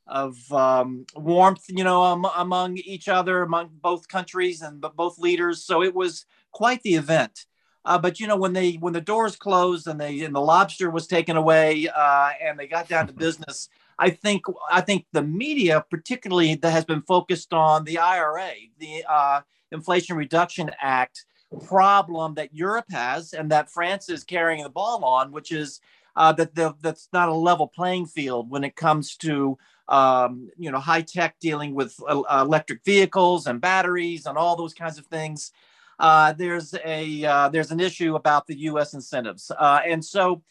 of 0.06 0.52
um, 0.52 1.06
warmth, 1.16 1.64
you 1.68 1.82
know, 1.82 2.02
um, 2.02 2.26
among 2.36 2.76
each 2.76 3.08
other, 3.08 3.40
among 3.40 3.70
both 3.80 4.06
countries 4.06 4.60
and 4.60 4.84
both 4.94 5.18
leaders. 5.18 5.64
So 5.64 5.82
it 5.82 5.94
was 5.94 6.26
quite 6.50 6.82
the 6.82 6.96
event. 6.96 7.46
but 7.84 8.20
you 8.20 8.26
know, 8.26 8.36
when 8.36 8.52
they 8.52 8.72
when 8.72 8.92
the 8.92 9.00
doors 9.00 9.34
closed 9.34 9.86
and 9.86 9.98
they 9.98 10.20
and 10.24 10.34
the 10.34 10.40
lobster 10.40 10.90
was 10.90 11.06
taken 11.06 11.38
away 11.38 11.88
and 11.96 12.58
they 12.58 12.66
got 12.66 12.86
down 12.86 13.06
to 13.06 13.14
business. 13.14 13.70
I 14.02 14.10
think 14.10 14.42
I 14.68 14.80
think 14.80 15.06
the 15.12 15.22
media, 15.22 15.84
particularly 15.88 16.56
that 16.56 16.72
has 16.72 16.84
been 16.84 17.02
focused 17.02 17.52
on 17.52 17.84
the 17.84 17.98
IRA, 17.98 18.50
the 18.78 19.04
uh, 19.08 19.42
Inflation 19.70 20.16
Reduction 20.16 20.72
Act 20.80 21.24
problem 21.64 22.34
that 22.34 22.52
Europe 22.52 22.86
has 22.90 23.32
and 23.32 23.48
that 23.52 23.70
France 23.70 24.08
is 24.08 24.24
carrying 24.24 24.64
the 24.64 24.70
ball 24.70 25.04
on, 25.04 25.30
which 25.30 25.52
is 25.52 25.80
uh, 26.16 26.32
that 26.32 26.56
the, 26.56 26.74
that's 26.82 27.08
not 27.12 27.28
a 27.28 27.34
level 27.34 27.68
playing 27.68 28.06
field 28.06 28.50
when 28.50 28.64
it 28.64 28.74
comes 28.74 29.16
to 29.18 29.56
um, 29.86 30.50
you 30.58 30.72
know 30.72 30.80
high 30.80 31.02
tech 31.02 31.38
dealing 31.38 31.72
with 31.72 31.94
uh, 32.08 32.22
electric 32.40 32.84
vehicles 32.84 33.46
and 33.46 33.60
batteries 33.60 34.26
and 34.26 34.36
all 34.36 34.56
those 34.56 34.74
kinds 34.74 34.98
of 34.98 35.06
things. 35.06 35.52
Uh, 36.00 36.32
there's 36.32 36.74
a 36.84 37.24
uh, 37.24 37.48
there's 37.50 37.70
an 37.70 37.78
issue 37.78 38.16
about 38.16 38.48
the 38.48 38.58
U.S. 38.62 38.94
incentives, 38.94 39.52
uh, 39.56 39.80
and 39.86 40.04
so 40.04 40.42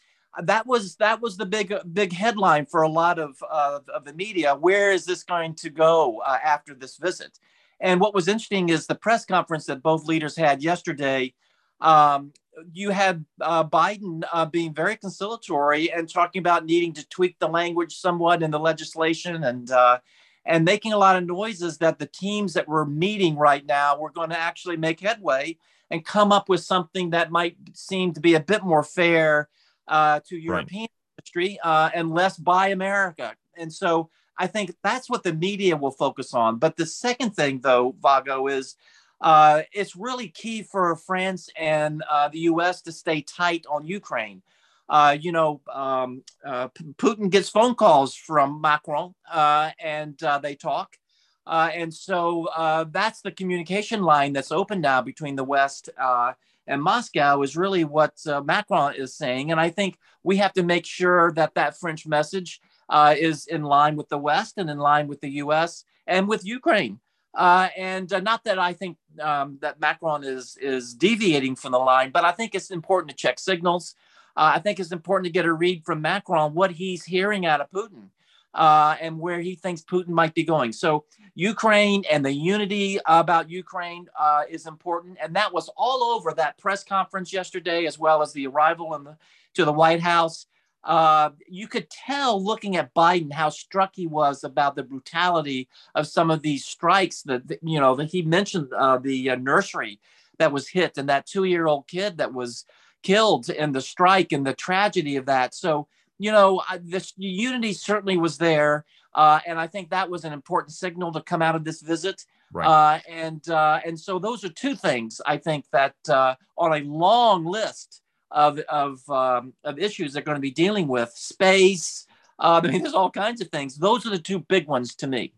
that 0.44 0.65
was 0.65 0.96
that 0.96 1.22
was 1.22 1.38
the 1.38 1.46
big 1.46 1.74
big 1.94 2.13
headline 2.13 2.65
for 2.65 2.84
a 2.84 2.89
lot 2.89 3.20
of 3.20 3.41
of 3.44 4.06
the 4.06 4.13
media. 4.13 4.56
Where 4.56 4.91
is 4.91 5.06
this 5.06 5.24
going 5.24 5.56
to 5.56 5.70
go 5.70 6.22
uh, 6.26 6.38
after 6.44 6.74
this 6.74 6.98
visit? 6.98 7.39
And 7.80 8.00
what 8.00 8.13
was 8.13 8.28
interesting 8.28 8.70
is 8.70 8.86
the 8.86 8.96
press 8.96 9.26
conference 9.26 9.65
that 9.65 9.82
both 9.82 10.06
leaders 10.06 10.36
had 10.36 10.63
yesterday. 10.63 11.34
Um, 11.82 12.32
you 12.74 12.91
had 12.91 13.26
uh, 13.39 13.63
Biden 13.63 14.24
uh, 14.32 14.46
being 14.46 14.74
very 14.74 14.96
conciliatory 14.96 15.91
and 15.91 16.08
talking 16.08 16.41
about 16.41 16.65
needing 16.65 16.94
to 16.94 17.08
tweak 17.10 17.39
the 17.39 17.48
language 17.48 17.96
somewhat 17.96 18.44
in 18.44 18.52
the 18.52 18.60
legislation 18.60 19.44
and 19.44 19.72
uh, 19.72 20.00
and 20.46 20.65
making 20.65 20.94
a 20.94 20.98
lot 20.98 21.15
of 21.15 21.26
noises 21.26 21.78
that 21.80 22.00
the 22.00 22.06
teams 22.06 22.54
that 22.54 22.67
were 22.67 22.86
meeting 22.86 23.36
right 23.36 23.65
now 23.65 23.98
were 23.98 24.12
going 24.12 24.30
to 24.30 24.39
actually 24.39 24.78
make 24.78 25.00
headway 25.00 25.58
and 25.89 26.06
come 26.06 26.32
up 26.32 26.50
with 26.50 26.62
something 26.62 27.10
that 27.12 27.32
might 27.32 27.58
seem 27.74 28.13
to 28.13 28.20
be 28.20 28.36
a 28.36 28.39
bit 28.39 28.63
more 28.63 28.84
fair 28.84 29.50
uh, 29.88 30.20
to 30.28 30.38
European 30.38 30.82
right. 30.82 30.89
industry 31.17 31.60
uh, 31.63 31.89
and 31.94 32.12
less 32.12 32.38
buy 32.38 32.70
America. 32.70 33.36
And 33.58 33.72
so 33.72 34.10
I 34.38 34.48
think 34.48 34.76
that's 34.84 35.10
what 35.10 35.24
the 35.24 35.34
media 35.34 35.78
will 35.78 35.91
focus 35.91 36.34
on. 36.34 36.58
But 36.58 36.78
the 36.78 36.86
second 36.86 37.32
thing, 37.32 37.62
though, 37.62 37.96
Vago, 38.02 38.48
is 38.48 38.76
uh, 39.22 39.62
it's 39.72 39.96
really 39.96 40.30
key 40.30 40.63
for 40.63 40.96
France 40.96 41.50
and 41.58 42.04
uh, 42.10 42.28
the 42.30 42.39
US 42.39 42.82
to 42.84 42.91
stay 42.91 43.22
tight 43.22 43.65
on 43.70 43.86
Ukraine. 43.86 44.41
Uh, 44.89 45.15
you 45.20 45.32
know, 45.32 45.62
um, 45.72 46.24
uh, 46.46 46.67
Putin 46.98 47.30
gets 47.30 47.50
phone 47.50 47.76
calls 47.76 48.13
from 48.15 48.60
Macron 48.60 49.13
uh, 49.32 49.72
and 49.80 50.22
uh, 50.24 50.38
they 50.39 50.56
talk. 50.56 50.98
Uh, 51.46 51.70
and 51.74 51.94
so 51.94 52.46
uh, 52.56 52.86
that's 52.91 53.22
the 53.22 53.32
communication 53.32 54.02
line 54.02 54.34
that's 54.34 54.52
open 54.52 54.82
now 54.82 55.02
between 55.02 55.36
the 55.36 55.44
West 55.44 55.89
uh, 56.00 56.34
and 56.71 56.81
Moscow 56.81 57.41
is 57.41 57.57
really 57.57 57.84
what 57.84 58.13
uh, 58.25 58.41
Macron 58.41 58.95
is 58.95 59.13
saying. 59.13 59.51
And 59.51 59.60
I 59.60 59.69
think 59.69 59.97
we 60.23 60.38
have 60.38 60.53
to 60.53 60.63
make 60.63 60.86
sure 60.86 61.34
that 61.34 61.53
that 61.55 61.77
French 61.77 62.07
message 62.07 62.62
uh, 62.89 63.13
is 63.17 63.45
in 63.45 63.63
line 63.63 63.97
with 63.97 64.07
the 64.07 64.17
West 64.17 64.57
and 64.57 64.69
in 64.69 64.77
line 64.77 65.07
with 65.07 65.19
the 65.19 65.31
U.S. 65.43 65.84
and 66.07 66.29
with 66.29 66.45
Ukraine. 66.45 66.99
Uh, 67.34 67.67
and 67.77 68.10
not 68.23 68.45
that 68.45 68.57
I 68.57 68.73
think 68.73 68.97
um, 69.19 69.57
that 69.62 69.79
Macron 69.79 70.23
is 70.23 70.57
is 70.62 70.93
deviating 70.93 71.55
from 71.55 71.71
the 71.73 71.79
line, 71.79 72.12
but 72.12 72.25
I 72.25 72.31
think 72.31 72.55
it's 72.55 72.71
important 72.71 73.10
to 73.12 73.15
check 73.15 73.39
signals. 73.39 73.95
I 74.36 74.60
think 74.60 74.79
it's 74.79 74.93
important 74.93 75.25
to 75.25 75.31
get 75.31 75.45
a 75.45 75.53
read 75.53 75.84
from 75.86 76.01
Macron 76.01 76.53
what 76.53 76.71
he's 76.71 77.03
hearing 77.03 77.45
out 77.45 77.60
of 77.60 77.69
Putin 77.69 78.10
uh, 78.53 78.95
and 78.99 79.19
where 79.19 79.39
he 79.39 79.55
thinks 79.55 79.81
Putin 79.81 80.09
might 80.09 80.33
be 80.33 80.43
going. 80.43 80.71
So 80.73 81.05
Ukraine 81.35 82.03
and 82.11 82.25
the 82.25 82.33
unity 82.33 82.99
about 83.05 83.49
Ukraine 83.49 84.07
uh, 84.19 84.43
is 84.49 84.67
important, 84.67 85.17
and 85.21 85.35
that 85.35 85.53
was 85.53 85.69
all 85.77 86.03
over 86.03 86.33
that 86.33 86.57
press 86.57 86.83
conference 86.83 87.31
yesterday, 87.31 87.85
as 87.85 87.97
well 87.97 88.21
as 88.21 88.33
the 88.33 88.47
arrival 88.47 88.93
in 88.95 89.03
the, 89.03 89.17
to 89.53 89.65
the 89.65 89.71
White 89.71 90.01
House. 90.01 90.47
Uh, 90.83 91.29
you 91.47 91.67
could 91.67 91.87
tell 91.89 92.43
looking 92.43 92.75
at 92.75 92.93
Biden 92.95 93.31
how 93.31 93.49
struck 93.49 93.91
he 93.93 94.07
was 94.07 94.43
about 94.43 94.75
the 94.75 94.83
brutality 94.83 95.69
of 95.93 96.07
some 96.07 96.31
of 96.31 96.41
these 96.41 96.65
strikes 96.65 97.21
that, 97.21 97.47
that 97.47 97.59
you 97.61 97.79
know 97.79 97.95
that 97.95 98.09
he 98.09 98.23
mentioned 98.23 98.67
uh, 98.73 98.97
the 98.97 99.29
uh, 99.29 99.35
nursery 99.35 99.99
that 100.39 100.51
was 100.51 100.67
hit 100.67 100.97
and 100.97 101.07
that 101.07 101.27
two-year-old 101.27 101.87
kid 101.87 102.17
that 102.17 102.33
was 102.33 102.65
killed 103.03 103.49
in 103.49 103.71
the 103.71 103.81
strike 103.81 104.31
and 104.31 104.45
the 104.45 104.53
tragedy 104.53 105.17
of 105.17 105.27
that. 105.27 105.53
So 105.53 105.87
you 106.21 106.31
know, 106.31 106.62
this 106.81 107.13
unity 107.17 107.73
certainly 107.73 108.17
was 108.17 108.38
there. 108.38 108.86
Uh, 109.13 109.39
and 109.47 109.60
I 109.60 109.67
think 109.67 109.89
that 109.89 110.10
was 110.10 110.23
an 110.23 110.34
important 110.34 110.73
signal 110.73 111.12
to 111.13 111.21
come 111.21 111.41
out 111.41 111.55
of 111.55 111.63
this 111.63 111.81
visit. 111.81 112.25
Right. 112.53 112.67
Uh, 112.67 112.99
and 113.10 113.49
uh, 113.49 113.79
and 113.86 113.99
so 113.99 114.19
those 114.19 114.43
are 114.43 114.49
two 114.49 114.75
things 114.75 115.19
I 115.25 115.38
think 115.38 115.65
that 115.71 115.95
uh, 116.07 116.36
on 116.57 116.73
a 116.73 116.84
long 116.84 117.45
list 117.45 118.01
of 118.29 118.60
of, 118.69 119.10
um, 119.10 119.53
of 119.63 119.79
issues 119.79 120.13
they're 120.13 120.21
going 120.21 120.36
to 120.36 120.41
be 120.41 120.51
dealing 120.51 120.88
with 120.88 121.12
space. 121.15 122.05
Uh, 122.38 122.62
I 122.63 122.67
mean, 122.67 122.84
there's 122.84 122.93
all 122.93 123.12
kinds 123.12 123.41
of 123.41 123.49
things. 123.49 123.77
Those 123.77 124.05
are 124.05 124.10
the 124.10 124.19
two 124.19 124.39
big 124.39 124.67
ones 124.67 124.95
to 124.95 125.07
me. 125.07 125.34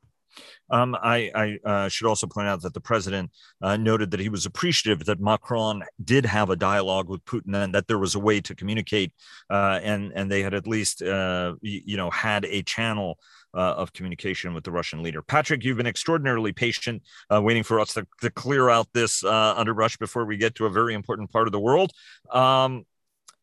Um, 0.73 0.97
I, 1.03 1.29
I 1.35 1.69
uh, 1.69 1.87
should 1.87 2.07
also 2.07 2.25
point 2.25 2.47
out 2.47 2.63
that 2.63 2.73
the 2.73 2.81
president 2.81 3.29
uh, 3.61 3.77
noted 3.77 4.09
that 4.09 4.19
he 4.19 4.27
was 4.27 4.47
appreciative 4.47 5.05
that 5.05 5.19
Macron 5.19 5.83
did 6.03 6.25
have 6.25 6.49
a 6.49 6.55
dialogue 6.55 7.09
with 7.09 7.23
Putin 7.25 7.55
and 7.55 7.75
that 7.75 7.87
there 7.87 7.99
was 7.99 8.15
a 8.15 8.19
way 8.19 8.41
to 8.41 8.55
communicate, 8.55 9.13
uh, 9.51 9.79
and 9.83 10.11
and 10.15 10.31
they 10.31 10.41
had 10.41 10.55
at 10.55 10.65
least 10.65 11.03
uh, 11.03 11.53
you 11.61 11.95
know 11.95 12.09
had 12.09 12.45
a 12.45 12.63
channel 12.63 13.19
uh, 13.53 13.75
of 13.77 13.93
communication 13.93 14.55
with 14.55 14.63
the 14.63 14.71
Russian 14.71 15.03
leader. 15.03 15.21
Patrick, 15.21 15.63
you've 15.63 15.77
been 15.77 15.85
extraordinarily 15.85 16.53
patient, 16.53 17.03
uh, 17.31 17.39
waiting 17.39 17.61
for 17.61 17.79
us 17.79 17.93
to, 17.93 18.07
to 18.21 18.31
clear 18.31 18.71
out 18.71 18.87
this 18.93 19.23
underbrush 19.23 19.95
before 19.97 20.25
we 20.25 20.37
get 20.37 20.55
to 20.55 20.65
a 20.65 20.71
very 20.71 20.95
important 20.95 21.31
part 21.31 21.47
of 21.47 21.51
the 21.51 21.59
world. 21.59 21.91
Um, 22.31 22.83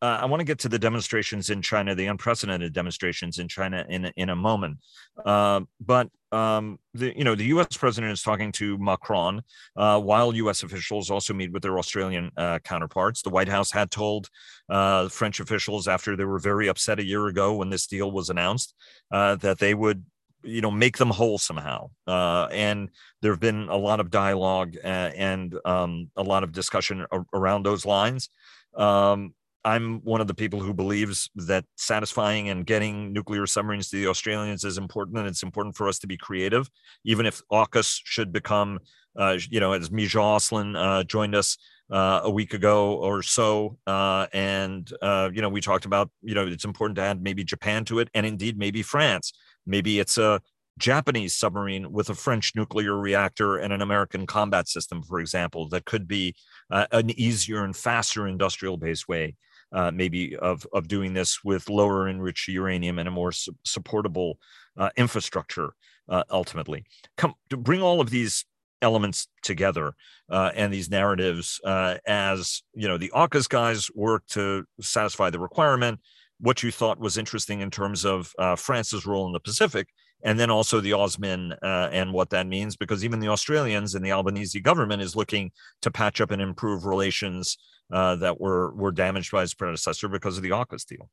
uh, 0.01 0.19
I 0.21 0.25
want 0.25 0.39
to 0.39 0.45
get 0.45 0.59
to 0.59 0.69
the 0.69 0.79
demonstrations 0.79 1.49
in 1.49 1.61
China, 1.61 1.93
the 1.93 2.07
unprecedented 2.07 2.73
demonstrations 2.73 3.37
in 3.37 3.47
China 3.47 3.85
in 3.87 4.11
in 4.15 4.29
a 4.29 4.35
moment. 4.35 4.77
Uh, 5.23 5.61
but 5.79 6.09
um, 6.31 6.79
the 6.93 7.15
you 7.15 7.23
know 7.23 7.35
the 7.35 7.45
U.S. 7.45 7.77
president 7.77 8.11
is 8.11 8.23
talking 8.23 8.51
to 8.53 8.77
Macron, 8.79 9.41
uh, 9.75 9.99
while 9.99 10.33
U.S. 10.35 10.63
officials 10.63 11.11
also 11.11 11.33
meet 11.33 11.51
with 11.51 11.61
their 11.61 11.77
Australian 11.77 12.31
uh, 12.35 12.59
counterparts. 12.63 13.21
The 13.21 13.29
White 13.29 13.49
House 13.49 13.71
had 13.71 13.91
told 13.91 14.29
uh, 14.69 15.07
French 15.09 15.39
officials 15.39 15.87
after 15.87 16.15
they 16.15 16.25
were 16.25 16.39
very 16.39 16.67
upset 16.67 16.99
a 16.99 17.05
year 17.05 17.27
ago 17.27 17.55
when 17.55 17.69
this 17.69 17.85
deal 17.85 18.11
was 18.11 18.29
announced 18.29 18.73
uh, 19.11 19.35
that 19.35 19.59
they 19.59 19.73
would 19.73 20.03
you 20.43 20.61
know 20.61 20.71
make 20.71 20.97
them 20.97 21.11
whole 21.11 21.37
somehow 21.37 21.87
uh, 22.07 22.47
and 22.51 22.89
there 23.21 23.31
have 23.31 23.39
been 23.39 23.67
a 23.69 23.77
lot 23.77 23.99
of 23.99 24.09
dialogue 24.09 24.75
uh, 24.83 24.87
and 25.15 25.55
um, 25.65 26.09
a 26.15 26.23
lot 26.23 26.43
of 26.43 26.51
discussion 26.51 27.05
around 27.33 27.63
those 27.63 27.85
lines 27.85 28.29
um, 28.75 29.35
I'm 29.63 29.99
one 30.01 30.21
of 30.21 30.27
the 30.27 30.33
people 30.33 30.59
who 30.59 30.73
believes 30.73 31.29
that 31.35 31.65
satisfying 31.75 32.49
and 32.49 32.65
getting 32.65 33.13
nuclear 33.13 33.45
submarines 33.45 33.89
to 33.89 33.97
the 33.97 34.07
Australians 34.07 34.63
is 34.63 34.77
important, 34.77 35.17
and 35.17 35.27
it's 35.27 35.43
important 35.43 35.75
for 35.75 35.87
us 35.87 35.99
to 35.99 36.07
be 36.07 36.17
creative, 36.17 36.69
even 37.03 37.25
if 37.25 37.41
AUKUS 37.51 38.01
should 38.03 38.31
become, 38.31 38.79
uh, 39.17 39.37
you 39.49 39.59
know, 39.59 39.73
as 39.73 39.89
Mija 39.89 40.19
Auslin 40.19 40.75
uh, 40.75 41.03
joined 41.03 41.35
us 41.35 41.57
uh, 41.91 42.21
a 42.23 42.31
week 42.31 42.53
ago 42.53 42.95
or 42.95 43.21
so, 43.21 43.77
uh, 43.85 44.25
and 44.33 44.91
uh, 45.01 45.29
you 45.33 45.41
know, 45.41 45.49
we 45.49 45.61
talked 45.61 45.85
about, 45.85 46.09
you 46.21 46.33
know, 46.33 46.47
it's 46.47 46.65
important 46.65 46.95
to 46.95 47.03
add 47.03 47.21
maybe 47.21 47.43
Japan 47.43 47.85
to 47.85 47.99
it, 47.99 48.09
and 48.13 48.25
indeed 48.25 48.57
maybe 48.57 48.81
France. 48.81 49.33
Maybe 49.67 49.99
it's 49.99 50.17
a 50.17 50.41
Japanese 50.79 51.37
submarine 51.37 51.91
with 51.91 52.09
a 52.09 52.15
French 52.15 52.53
nuclear 52.55 52.97
reactor 52.97 53.57
and 53.57 53.71
an 53.71 53.81
American 53.81 54.25
combat 54.25 54.67
system, 54.67 55.03
for 55.03 55.19
example, 55.19 55.69
that 55.69 55.85
could 55.85 56.07
be 56.07 56.33
uh, 56.71 56.87
an 56.91 57.11
easier 57.19 57.63
and 57.63 57.75
faster 57.75 58.27
industrial 58.27 58.77
based 58.77 59.07
way 59.07 59.35
uh, 59.71 59.91
maybe 59.91 60.35
of 60.37 60.65
of 60.73 60.87
doing 60.87 61.13
this 61.13 61.43
with 61.43 61.69
lower 61.69 62.07
enriched 62.07 62.47
uranium 62.47 62.99
and 62.99 63.07
a 63.07 63.11
more 63.11 63.31
su- 63.31 63.55
supportable 63.63 64.37
uh, 64.77 64.89
infrastructure 64.97 65.73
uh, 66.09 66.23
ultimately. 66.29 66.83
Come 67.17 67.35
to 67.49 67.57
bring 67.57 67.81
all 67.81 68.01
of 68.01 68.09
these 68.09 68.45
elements 68.81 69.27
together 69.43 69.93
uh, 70.29 70.51
and 70.55 70.73
these 70.73 70.89
narratives 70.89 71.61
uh, 71.63 71.97
as 72.07 72.63
you 72.73 72.87
know 72.87 72.97
the 72.97 73.11
AUKUS 73.13 73.47
guys 73.47 73.89
work 73.93 74.25
to 74.27 74.65
satisfy 74.79 75.29
the 75.29 75.39
requirement. 75.39 75.99
What 76.39 76.63
you 76.63 76.71
thought 76.71 76.99
was 76.99 77.17
interesting 77.17 77.61
in 77.61 77.69
terms 77.69 78.03
of 78.03 78.33
France's 78.57 79.05
role 79.05 79.27
in 79.27 79.31
the 79.31 79.39
Pacific, 79.39 79.89
and 80.23 80.39
then 80.39 80.49
also 80.49 80.79
the 80.79 80.91
AUSMIN 80.91 81.57
uh, 81.61 81.89
and 81.91 82.13
what 82.13 82.29
that 82.29 82.47
means, 82.47 82.75
because 82.75 83.03
even 83.03 83.19
the 83.19 83.27
Australians 83.27 83.95
and 83.95 84.05
the 84.05 84.11
Albanese 84.11 84.59
government 84.59 85.01
is 85.01 85.15
looking 85.15 85.51
to 85.81 85.91
patch 85.91 86.21
up 86.21 86.31
and 86.31 86.41
improve 86.41 86.85
relations 86.85 87.57
uh, 87.91 88.15
that 88.17 88.39
were 88.39 88.73
were 88.73 88.91
damaged 88.91 89.31
by 89.31 89.41
his 89.41 89.53
predecessor 89.53 90.07
because 90.07 90.37
of 90.37 90.43
the 90.43 90.51
AUKUS 90.51 90.85
deal. 90.85 91.09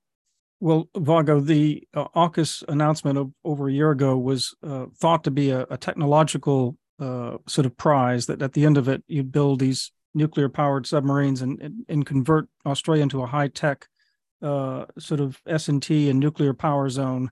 Well, 0.60 0.88
Vago, 0.96 1.40
the 1.40 1.86
uh, 1.94 2.08
AUKUS 2.16 2.64
announcement 2.68 3.18
of 3.18 3.32
over 3.44 3.68
a 3.68 3.72
year 3.72 3.90
ago 3.90 4.16
was 4.18 4.54
uh, 4.66 4.86
thought 4.96 5.24
to 5.24 5.30
be 5.30 5.50
a, 5.50 5.66
a 5.70 5.76
technological 5.76 6.76
uh, 6.98 7.38
sort 7.46 7.66
of 7.66 7.76
prize 7.76 8.26
that 8.26 8.42
at 8.42 8.54
the 8.54 8.64
end 8.64 8.76
of 8.76 8.88
it, 8.88 9.04
you'd 9.06 9.30
build 9.30 9.60
these 9.60 9.92
nuclear 10.14 10.48
powered 10.48 10.86
submarines 10.86 11.42
and, 11.42 11.60
and, 11.60 11.84
and, 11.88 12.06
convert 12.06 12.48
Australia 12.66 13.04
into 13.04 13.22
a 13.22 13.26
high 13.26 13.46
tech 13.46 13.86
uh, 14.42 14.84
sort 14.98 15.20
of 15.20 15.40
S&T 15.46 16.10
and 16.10 16.18
nuclear 16.18 16.54
power 16.54 16.88
zone, 16.88 17.30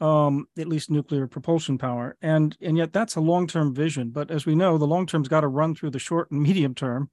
um, 0.00 0.46
at 0.58 0.68
least 0.68 0.90
nuclear 0.90 1.26
propulsion 1.26 1.78
power. 1.78 2.16
And, 2.20 2.54
and 2.60 2.76
yet 2.76 2.92
that's 2.92 3.16
a 3.16 3.20
long 3.20 3.46
term 3.46 3.74
vision. 3.74 4.10
But 4.10 4.30
as 4.30 4.44
we 4.44 4.54
know, 4.54 4.76
the 4.76 4.86
long 4.86 5.06
term's 5.06 5.28
got 5.28 5.42
to 5.42 5.48
run 5.48 5.74
through 5.74 5.90
the 5.90 5.98
short 5.98 6.30
and 6.30 6.42
medium 6.48 6.74
term. 6.74 7.08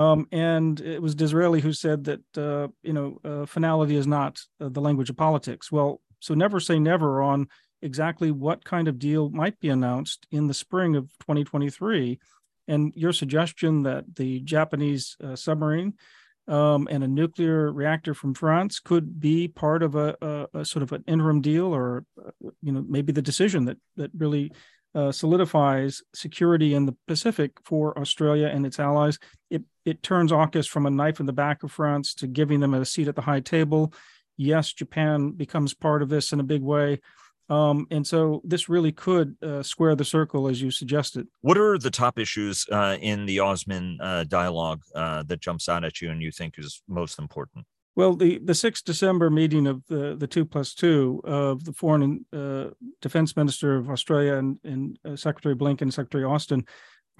Um, 0.00 0.26
and 0.32 0.80
it 0.80 1.02
was 1.02 1.14
Disraeli 1.14 1.60
who 1.60 1.74
said 1.74 2.04
that 2.04 2.22
uh, 2.36 2.68
you 2.82 2.94
know 2.94 3.20
uh, 3.22 3.46
finality 3.46 3.96
is 3.96 4.06
not 4.06 4.40
uh, 4.58 4.70
the 4.70 4.80
language 4.80 5.10
of 5.10 5.16
politics. 5.16 5.70
Well, 5.70 6.00
so 6.20 6.32
never 6.32 6.58
say 6.58 6.78
never 6.78 7.22
on 7.22 7.48
exactly 7.82 8.30
what 8.30 8.64
kind 8.64 8.88
of 8.88 8.98
deal 8.98 9.28
might 9.28 9.60
be 9.60 9.68
announced 9.68 10.26
in 10.30 10.46
the 10.46 10.54
spring 10.54 10.96
of 10.96 11.10
2023. 11.20 12.18
And 12.66 12.92
your 12.94 13.12
suggestion 13.12 13.82
that 13.82 14.04
the 14.16 14.40
Japanese 14.40 15.16
uh, 15.22 15.36
submarine 15.36 15.94
um, 16.48 16.88
and 16.90 17.04
a 17.04 17.08
nuclear 17.08 17.70
reactor 17.70 18.14
from 18.14 18.32
France 18.32 18.80
could 18.80 19.20
be 19.20 19.48
part 19.48 19.82
of 19.82 19.96
a, 19.96 20.16
a, 20.22 20.60
a 20.60 20.64
sort 20.64 20.82
of 20.82 20.92
an 20.92 21.04
interim 21.06 21.42
deal, 21.42 21.74
or 21.74 22.04
uh, 22.18 22.30
you 22.62 22.72
know 22.72 22.84
maybe 22.88 23.12
the 23.12 23.20
decision 23.20 23.66
that 23.66 23.76
that 23.96 24.10
really 24.16 24.50
uh, 24.94 25.12
solidifies 25.12 26.02
security 26.14 26.74
in 26.74 26.86
the 26.86 26.96
Pacific 27.06 27.52
for 27.64 27.96
Australia 27.98 28.48
and 28.48 28.66
its 28.66 28.80
allies. 28.80 29.18
It 29.50 29.62
it 29.84 30.02
turns 30.02 30.32
AUKUS 30.32 30.68
from 30.68 30.86
a 30.86 30.90
knife 30.90 31.20
in 31.20 31.26
the 31.26 31.32
back 31.32 31.62
of 31.62 31.72
France 31.72 32.14
to 32.14 32.26
giving 32.26 32.60
them 32.60 32.74
a 32.74 32.84
seat 32.84 33.08
at 33.08 33.16
the 33.16 33.22
high 33.22 33.40
table. 33.40 33.92
Yes, 34.36 34.72
Japan 34.72 35.32
becomes 35.32 35.74
part 35.74 36.02
of 36.02 36.08
this 36.08 36.32
in 36.32 36.40
a 36.40 36.44
big 36.44 36.62
way. 36.62 37.00
Um, 37.50 37.88
and 37.90 38.06
so 38.06 38.40
this 38.44 38.68
really 38.68 38.92
could 38.92 39.36
uh, 39.42 39.62
square 39.64 39.96
the 39.96 40.04
circle, 40.04 40.46
as 40.46 40.62
you 40.62 40.70
suggested. 40.70 41.26
What 41.40 41.58
are 41.58 41.78
the 41.78 41.90
top 41.90 42.18
issues 42.18 42.64
uh, 42.70 42.96
in 43.00 43.26
the 43.26 43.38
AUSMIN 43.38 43.96
uh, 44.00 44.24
dialogue 44.24 44.82
uh, 44.94 45.24
that 45.24 45.40
jumps 45.40 45.68
out 45.68 45.84
at 45.84 46.00
you 46.00 46.10
and 46.10 46.22
you 46.22 46.30
think 46.30 46.54
is 46.58 46.80
most 46.86 47.18
important? 47.18 47.66
Well, 47.96 48.14
the, 48.14 48.38
the 48.38 48.52
6th 48.52 48.84
December 48.84 49.30
meeting 49.30 49.66
of 49.66 49.84
the, 49.88 50.16
the 50.16 50.28
two 50.28 50.44
plus 50.44 50.74
two 50.74 51.20
of 51.24 51.64
the 51.64 51.72
foreign 51.72 52.02
and 52.02 52.24
uh, 52.32 52.70
defense 53.02 53.36
minister 53.36 53.76
of 53.76 53.90
Australia 53.90 54.36
and, 54.36 54.58
and 54.62 54.98
uh, 55.04 55.16
Secretary 55.16 55.56
Blinken, 55.56 55.92
Secretary 55.92 56.24
Austin 56.24 56.64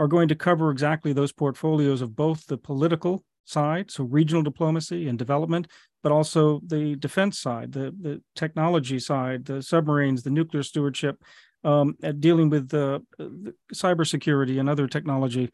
are 0.01 0.09
going 0.09 0.29
to 0.29 0.35
cover 0.35 0.71
exactly 0.71 1.13
those 1.13 1.31
portfolios 1.31 2.01
of 2.01 2.17
both 2.17 2.47
the 2.47 2.57
political 2.57 3.23
side, 3.45 3.91
so 3.91 4.03
regional 4.05 4.43
diplomacy 4.43 5.07
and 5.07 5.19
development, 5.19 5.69
but 6.03 6.11
also 6.11 6.61
the 6.67 6.97
defense 6.97 7.39
side, 7.39 7.73
the, 7.73 7.95
the 8.01 8.23
technology 8.35 8.99
side, 8.99 9.45
the 9.45 9.63
submarines, 9.63 10.23
the 10.23 10.31
nuclear 10.31 10.63
stewardship, 10.63 11.23
um, 11.65 11.95
dealing 12.19 12.49
with 12.49 12.71
the, 12.71 13.03
the 13.19 13.55
cybersecurity 13.75 14.59
and 14.59 14.69
other 14.69 14.89
technology 14.89 15.51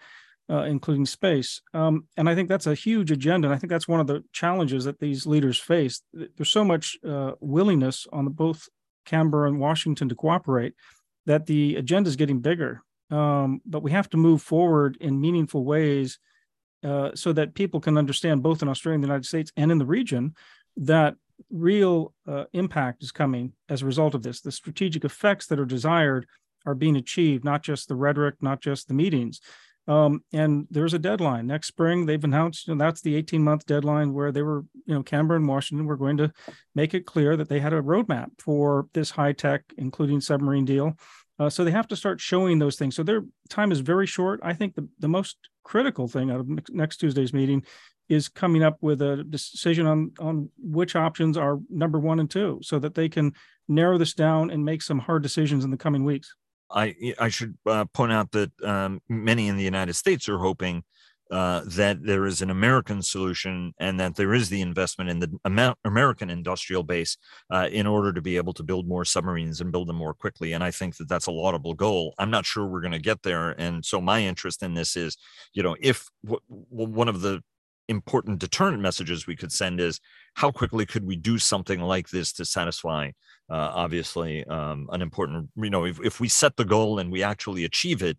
uh, 0.49 0.63
including 0.63 1.05
space. 1.05 1.61
Um, 1.75 2.05
and 2.17 2.29
I 2.29 2.37
think 2.37 2.49
that's 2.49 2.69
a 2.69 2.75
huge 2.75 3.11
agenda. 3.11 3.49
And 3.49 3.55
I 3.55 3.59
think 3.59 3.69
that's 3.69 3.89
one 3.89 3.99
of 3.99 4.07
the 4.07 4.23
challenges 4.33 4.85
that 4.85 5.01
these 5.01 5.27
leaders 5.27 5.59
face. 5.59 6.03
There's 6.13 6.51
so 6.51 6.65
much 6.65 6.97
uh, 7.05 7.33
willingness 7.41 8.07
on 8.13 8.29
both 8.29 8.69
Canberra 9.05 9.49
and 9.49 9.59
Washington 9.59 10.09
to 10.09 10.15
cooperate 10.15 10.75
that 11.27 11.47
the 11.47 11.75
agenda 11.75 12.09
is 12.09 12.15
getting 12.15 12.39
bigger. 12.41 12.83
Um, 13.11 13.61
but 13.65 13.83
we 13.83 13.93
have 13.93 14.11
to 14.11 14.17
move 14.17 14.43
forward 14.43 14.97
in 15.01 15.21
meaningful 15.21 15.65
ways 15.65 16.19
uh, 16.85 17.11
so 17.15 17.33
that 17.33 17.55
people 17.55 17.81
can 17.81 17.99
understand 17.99 18.43
both 18.43 18.63
in 18.63 18.69
Australia 18.69 18.97
and 18.97 19.05
the 19.05 19.09
United 19.09 19.27
States 19.27 19.53
and 19.57 19.71
in 19.71 19.79
the 19.79 19.87
region 19.87 20.35
that 20.77 21.15
real 21.51 22.15
uh, 22.27 22.45
impact 22.53 23.03
is 23.03 23.13
coming 23.13 23.53
as 23.69 23.83
a 23.83 23.87
result 23.87 24.15
of 24.15 24.23
this. 24.23 24.41
The 24.41 24.53
strategic 24.53 25.05
effects 25.05 25.47
that 25.47 25.59
are 25.59 25.67
desired 25.67 26.27
are 26.65 26.75
being 26.75 26.97
achieved, 26.97 27.45
not 27.45 27.63
just 27.63 27.89
the 27.89 27.95
rhetoric, 27.95 28.37
not 28.41 28.61
just 28.61 28.89
the 28.89 28.95
meetings. 28.95 29.41
Um, 29.89 30.25
and 30.33 30.67
there's 30.71 30.95
a 30.95 30.99
deadline 30.99 31.47
next 31.47 31.69
spring. 31.69 32.07
They've 32.07 32.23
announced 32.23 32.67
you 32.67 32.75
know, 32.75 32.85
that's 32.85 33.03
the 33.03 33.15
18 33.15 33.43
month 33.43 33.67
deadline 33.67 34.13
where 34.13 34.33
they 34.33 34.43
were, 34.43 34.65
you 34.85 34.95
know, 34.95 35.03
Canberra 35.03 35.39
and 35.39 35.49
Washington 35.49 35.87
were 35.87 35.97
going 35.97 36.17
to 36.17 36.33
make 36.75 36.93
it 36.93 37.07
clear 37.07 37.37
that 37.37 37.49
they 37.49 37.61
had 37.61 37.73
a 37.73 37.81
roadmap 37.81 38.31
for 38.41 38.89
this 38.95 39.11
high 39.11 39.33
tech, 39.33 39.63
including 39.79 40.21
submarine 40.21 40.65
deal. 40.65 40.97
Uh, 41.39 41.51
so 41.51 41.65
they 41.65 41.71
have 41.71 41.89
to 41.89 41.97
start 41.97 42.21
showing 42.21 42.59
those 42.59 42.77
things. 42.77 42.97
So 42.97 43.03
their 43.03 43.23
time 43.49 43.73
is 43.73 43.81
very 43.81 44.07
short. 44.07 44.41
I 44.43 44.55
think 44.55 44.75
the, 44.75 44.89
the 44.99 45.09
most 45.09 45.37
critical 45.65 46.09
thing 46.09 46.31
out 46.31 46.41
of 46.41 46.49
next 46.71 46.97
Tuesday's 46.99 47.35
meeting 47.35 47.65
is 48.09 48.29
coming 48.29 48.63
up 48.63 48.79
with 48.81 49.03
a 49.03 49.25
decision 49.25 49.87
on 49.87 50.13
on 50.19 50.49
which 50.59 50.95
options 50.95 51.37
are 51.37 51.59
number 51.69 51.99
one 51.99 52.21
and 52.21 52.31
two, 52.31 52.61
so 52.63 52.79
that 52.79 52.95
they 52.95 53.09
can 53.09 53.33
narrow 53.69 53.99
this 53.99 54.15
down 54.15 54.51
and 54.51 54.65
make 54.65 54.81
some 54.81 54.99
hard 54.99 55.23
decisions 55.23 55.65
in 55.65 55.71
the 55.71 55.77
coming 55.77 56.05
weeks. 56.05 56.35
I 56.71 56.95
I 57.19 57.29
should 57.29 57.57
uh, 57.67 57.85
point 57.87 58.13
out 58.13 58.31
that 58.33 58.51
um, 58.63 59.01
many 59.09 59.49
in 59.49 59.57
the 59.57 59.65
United 59.65 59.95
States 59.95 60.29
are 60.29 60.39
hoping 60.39 60.85
uh, 61.31 61.63
that 61.67 62.05
there 62.05 62.27
is 62.27 62.43
an 62.43 62.51
American 62.51 63.03
solution 63.03 63.73
and 63.79 63.99
that 63.99 64.15
there 64.15 64.33
is 64.33 64.49
the 64.49 64.61
investment 64.61 65.11
in 65.11 65.19
the 65.19 65.75
American 65.85 66.31
industrial 66.31 66.83
base 66.83 67.17
uh, 67.51 67.69
in 67.71 67.87
order 67.87 68.13
to 68.13 68.23
be 68.23 68.37
able 68.37 68.53
to 68.53 68.63
build 68.63 68.87
more 68.87 69.05
submarines 69.05 69.61
and 69.61 69.73
build 69.73 69.89
them 69.89 69.97
more 69.97 70.15
quickly. 70.15 70.53
And 70.53 70.63
I 70.63 70.71
think 70.71 70.97
that 70.97 71.09
that's 71.09 71.27
a 71.27 71.33
laudable 71.33 71.75
goal. 71.75 72.15
I'm 72.19 72.31
not 72.31 72.47
sure 72.47 72.67
we're 72.67 72.81
going 72.81 72.93
to 72.93 72.99
get 72.99 73.23
there. 73.23 73.51
And 73.61 73.85
so 73.85 74.01
my 74.01 74.21
interest 74.23 74.63
in 74.63 74.75
this 74.75 74.97
is, 74.97 75.17
you 75.53 75.63
know, 75.63 75.77
if 75.81 76.09
w- 76.25 76.41
one 76.49 77.09
of 77.09 77.21
the 77.23 77.43
important 77.89 78.39
deterrent 78.39 78.81
messages 78.81 79.27
we 79.27 79.37
could 79.37 79.53
send 79.53 79.81
is 79.81 80.01
how 80.35 80.51
quickly 80.51 80.85
could 80.85 81.05
we 81.05 81.17
do 81.17 81.39
something 81.39 81.81
like 81.81 82.09
this 82.09 82.33
to 82.33 82.45
satisfy 82.45 83.09
uh, 83.49 83.71
obviously 83.75 84.45
um, 84.47 84.89
an 84.91 85.01
important 85.01 85.49
you 85.57 85.71
know 85.71 85.85
if, 85.85 86.01
if 86.05 86.19
we 86.19 86.29
set 86.29 86.57
the 86.57 86.65
goal 86.65 86.99
and 86.99 87.13
we 87.13 87.23
actually 87.23 87.65
achieve 87.65 88.03
it 88.03 88.19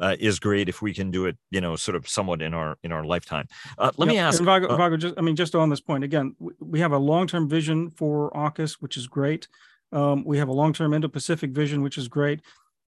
uh, 0.00 0.16
is 0.18 0.38
great 0.38 0.68
if 0.68 0.82
we 0.82 0.92
can 0.94 1.10
do 1.10 1.26
it 1.26 1.36
you 1.50 1.60
know 1.60 1.76
sort 1.76 1.96
of 1.96 2.08
somewhat 2.08 2.42
in 2.42 2.54
our 2.54 2.76
in 2.82 2.92
our 2.92 3.04
lifetime 3.04 3.46
uh, 3.78 3.90
let 3.96 4.08
me 4.08 4.18
ask 4.18 4.42
Vago, 4.42 4.68
uh 4.68 4.76
Vago, 4.76 4.96
just 4.96 5.14
i 5.18 5.20
mean 5.20 5.36
just 5.36 5.54
on 5.54 5.68
this 5.68 5.80
point 5.80 6.04
again 6.04 6.34
we 6.60 6.80
have 6.80 6.92
a 6.92 6.98
long-term 6.98 7.48
vision 7.48 7.90
for 7.90 8.30
AUKUS 8.32 8.74
which 8.80 8.96
is 8.96 9.06
great 9.06 9.48
um, 9.92 10.24
we 10.24 10.38
have 10.38 10.48
a 10.48 10.52
long-term 10.52 10.92
indo-pacific 10.92 11.50
vision 11.50 11.82
which 11.82 11.98
is 11.98 12.08
great 12.08 12.40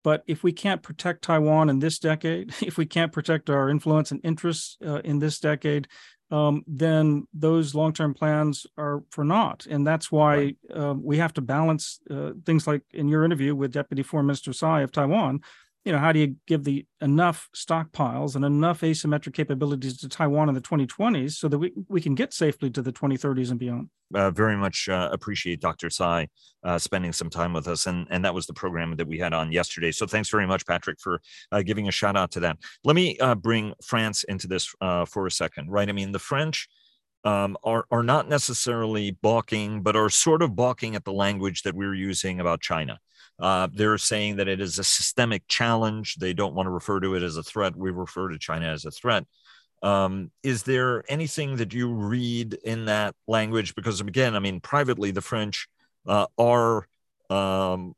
but 0.06 0.24
if 0.28 0.44
we 0.44 0.54
can't 0.54 0.84
protect 0.84 1.24
Taiwan 1.24 1.68
in 1.68 1.80
this 1.80 1.98
decade, 1.98 2.54
if 2.62 2.78
we 2.78 2.86
can't 2.86 3.12
protect 3.12 3.50
our 3.50 3.72
influence 3.72 4.12
and 4.12 4.22
interests 4.24 4.78
uh, 4.86 5.02
in 5.04 5.18
this 5.18 5.39
decade, 5.39 5.88
um, 6.30 6.63
then 6.68 7.28
those 7.34 7.74
long-term 7.74 8.13
plans 8.13 8.68
are 8.78 9.04
for 9.10 9.24
naught. 9.24 9.65
And 9.68 9.86
that's 9.86 10.12
why 10.12 10.36
right. 10.36 10.58
uh, 10.76 10.94
we 10.96 11.18
have 11.18 11.34
to 11.34 11.41
balance 11.41 12.00
uh, 12.10 12.32
things 12.46 12.68
like 12.68 12.84
in 12.94 13.08
your 13.08 13.26
interview 13.26 13.56
with 13.56 13.72
Deputy 13.74 14.04
Foreign 14.04 14.28
Minister 14.28 14.54
Tsai 14.54 14.82
of 14.82 14.91
Taiwan, 14.91 15.41
you 15.86 15.91
know, 15.91 16.00
how 16.00 16.12
do 16.12 16.19
you 16.19 16.36
give 16.48 16.63
the 16.63 16.84
enough 17.00 17.48
stockpiles 17.56 18.36
and 18.36 18.43
enough 18.43 18.82
asymmetric 18.82 19.36
capabilities 19.36 19.98
to 19.98 20.10
Taiwan 20.10 20.50
in 20.50 20.56
the 20.56 20.62
2020s 20.62 21.34
so 21.34 21.48
that 21.48 21.60
we, 21.60 21.74
we 21.88 22.02
can 22.02 22.15
get 22.15 22.34
safely 22.34 22.71
to 22.71 22.82
the 22.82 22.91
2030s 22.91 23.52
and 23.52 23.60
beyond? 23.60 23.89
Uh, 24.13 24.32
very 24.32 24.58
much 24.58 24.89
uh, 24.89 25.10
appreciate 25.12 25.62
Dr. 25.62 25.91
Tsai 25.91 26.28
uh, 26.63 26.80
spending 26.80 27.13
some 27.13 27.30
time 27.30 27.54
with 27.54 27.67
us. 27.67 27.86
And, 27.86 28.08
and 28.10 28.26
that 28.26 28.34
was 28.34 28.48
the 28.48 28.54
program 28.54 28.95
that 28.95 29.08
we 29.08 29.19
had 29.19 29.34
on 29.34 29.52
yesterday. 29.52 29.91
So 29.91 30.08
thanks 30.08 30.30
very 30.30 30.48
much, 30.48 30.65
Patrick, 30.65 31.00
for 31.00 31.21
uh, 31.52 31.62
giving 31.62 31.88
a 31.88 31.91
shout 31.91 32.17
out 32.17 32.32
to 32.32 32.39
that. 32.41 32.58
Let 32.84 32.95
me 32.95 33.17
uh, 33.19 33.36
bring 33.36 33.74
France 33.84 34.24
into 34.24 34.48
this 34.48 34.74
uh, 34.82 35.06
for 35.06 35.28
a 35.28 35.32
second, 35.32 35.69
right? 35.69 35.88
I 35.88 35.91
mean, 35.91 36.12
the 36.12 36.19
French. 36.19 36.67
Um, 37.24 37.58
are 37.63 37.86
are 37.89 38.04
not 38.04 38.30
necessarily 38.30 39.10
balking, 39.10 39.82
but 39.82 39.95
are 39.95 40.12
sort 40.12 40.43
of 40.43 40.56
balking 40.56 40.95
at 40.95 41.06
the 41.06 41.12
language 41.12 41.63
that 41.63 41.74
we're 41.74 41.95
using 41.95 42.39
about 42.39 42.62
China. 42.62 43.00
Uh, 43.39 43.67
they're 43.74 43.98
saying 43.98 44.38
that 44.38 44.48
it 44.48 44.62
is 44.62 44.80
a 44.80 44.84
systemic 44.84 45.48
challenge. 45.48 46.15
They 46.15 46.34
don't 46.34 46.56
want 46.56 46.67
to 46.67 46.71
refer 46.71 47.00
to 47.02 47.15
it 47.15 47.24
as 47.24 47.38
a 47.38 47.43
threat. 47.43 47.76
We 47.76 47.91
refer 47.91 48.30
to 48.30 48.39
China 48.39 48.67
as 48.67 48.86
a 48.86 48.91
threat. 48.91 49.26
Um, 49.84 50.32
is 50.41 50.63
there 50.63 51.04
anything 51.10 51.58
that 51.58 51.74
you 51.74 51.93
read 51.93 52.54
in 52.63 52.86
that 52.86 53.13
language? 53.28 53.76
Because 53.76 54.00
again, 54.02 54.36
I 54.36 54.39
mean, 54.39 54.60
privately, 54.62 55.12
the 55.12 55.21
French 55.21 55.67
uh, 56.08 56.28
are 56.38 56.88
um, 57.30 57.93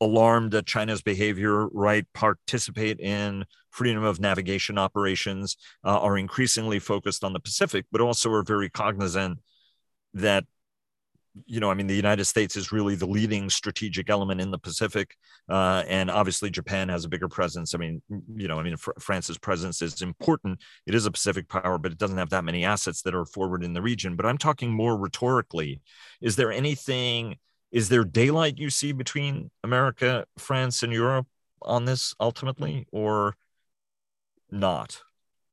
alarmed 0.00 0.54
at 0.54 0.66
China's 0.66 1.02
behavior, 1.02 1.68
right? 1.68 2.04
Participate 2.12 3.00
in 3.00 3.44
freedom 3.70 4.04
of 4.04 4.20
navigation 4.20 4.78
operations, 4.78 5.56
uh, 5.84 5.98
are 5.98 6.18
increasingly 6.18 6.78
focused 6.78 7.24
on 7.24 7.32
the 7.32 7.40
Pacific, 7.40 7.86
but 7.90 8.00
also 8.00 8.30
are 8.30 8.42
very 8.42 8.68
cognizant 8.68 9.38
that 10.12 10.44
you 11.46 11.60
know, 11.60 11.70
I 11.70 11.74
mean, 11.74 11.86
the 11.86 11.94
United 11.94 12.24
States 12.26 12.56
is 12.56 12.72
really 12.72 12.94
the 12.94 13.06
leading 13.06 13.48
strategic 13.48 14.10
element 14.10 14.40
in 14.40 14.50
the 14.50 14.58
Pacific, 14.58 15.16
uh, 15.48 15.82
and 15.88 16.10
obviously 16.10 16.50
Japan 16.50 16.88
has 16.88 17.04
a 17.04 17.08
bigger 17.08 17.28
presence. 17.28 17.74
I 17.74 17.78
mean, 17.78 18.02
you 18.34 18.48
know, 18.48 18.58
I 18.60 18.62
mean, 18.62 18.76
Fr- 18.76 18.92
France's 18.98 19.38
presence 19.38 19.80
is 19.80 20.02
important. 20.02 20.58
It 20.86 20.94
is 20.94 21.06
a 21.06 21.10
Pacific 21.10 21.48
power, 21.48 21.78
but 21.78 21.92
it 21.92 21.98
doesn't 21.98 22.18
have 22.18 22.30
that 22.30 22.44
many 22.44 22.64
assets 22.64 23.02
that 23.02 23.14
are 23.14 23.24
forward 23.24 23.64
in 23.64 23.72
the 23.72 23.82
region. 23.82 24.14
But 24.16 24.26
I'm 24.26 24.38
talking 24.38 24.70
more 24.70 24.96
rhetorically. 24.96 25.80
Is 26.20 26.36
there 26.36 26.52
anything? 26.52 27.36
Is 27.70 27.88
there 27.88 28.04
daylight 28.04 28.58
you 28.58 28.68
see 28.68 28.92
between 28.92 29.50
America, 29.64 30.26
France, 30.36 30.82
and 30.82 30.92
Europe 30.92 31.26
on 31.62 31.86
this 31.86 32.14
ultimately, 32.20 32.86
or 32.92 33.36
not? 34.50 35.02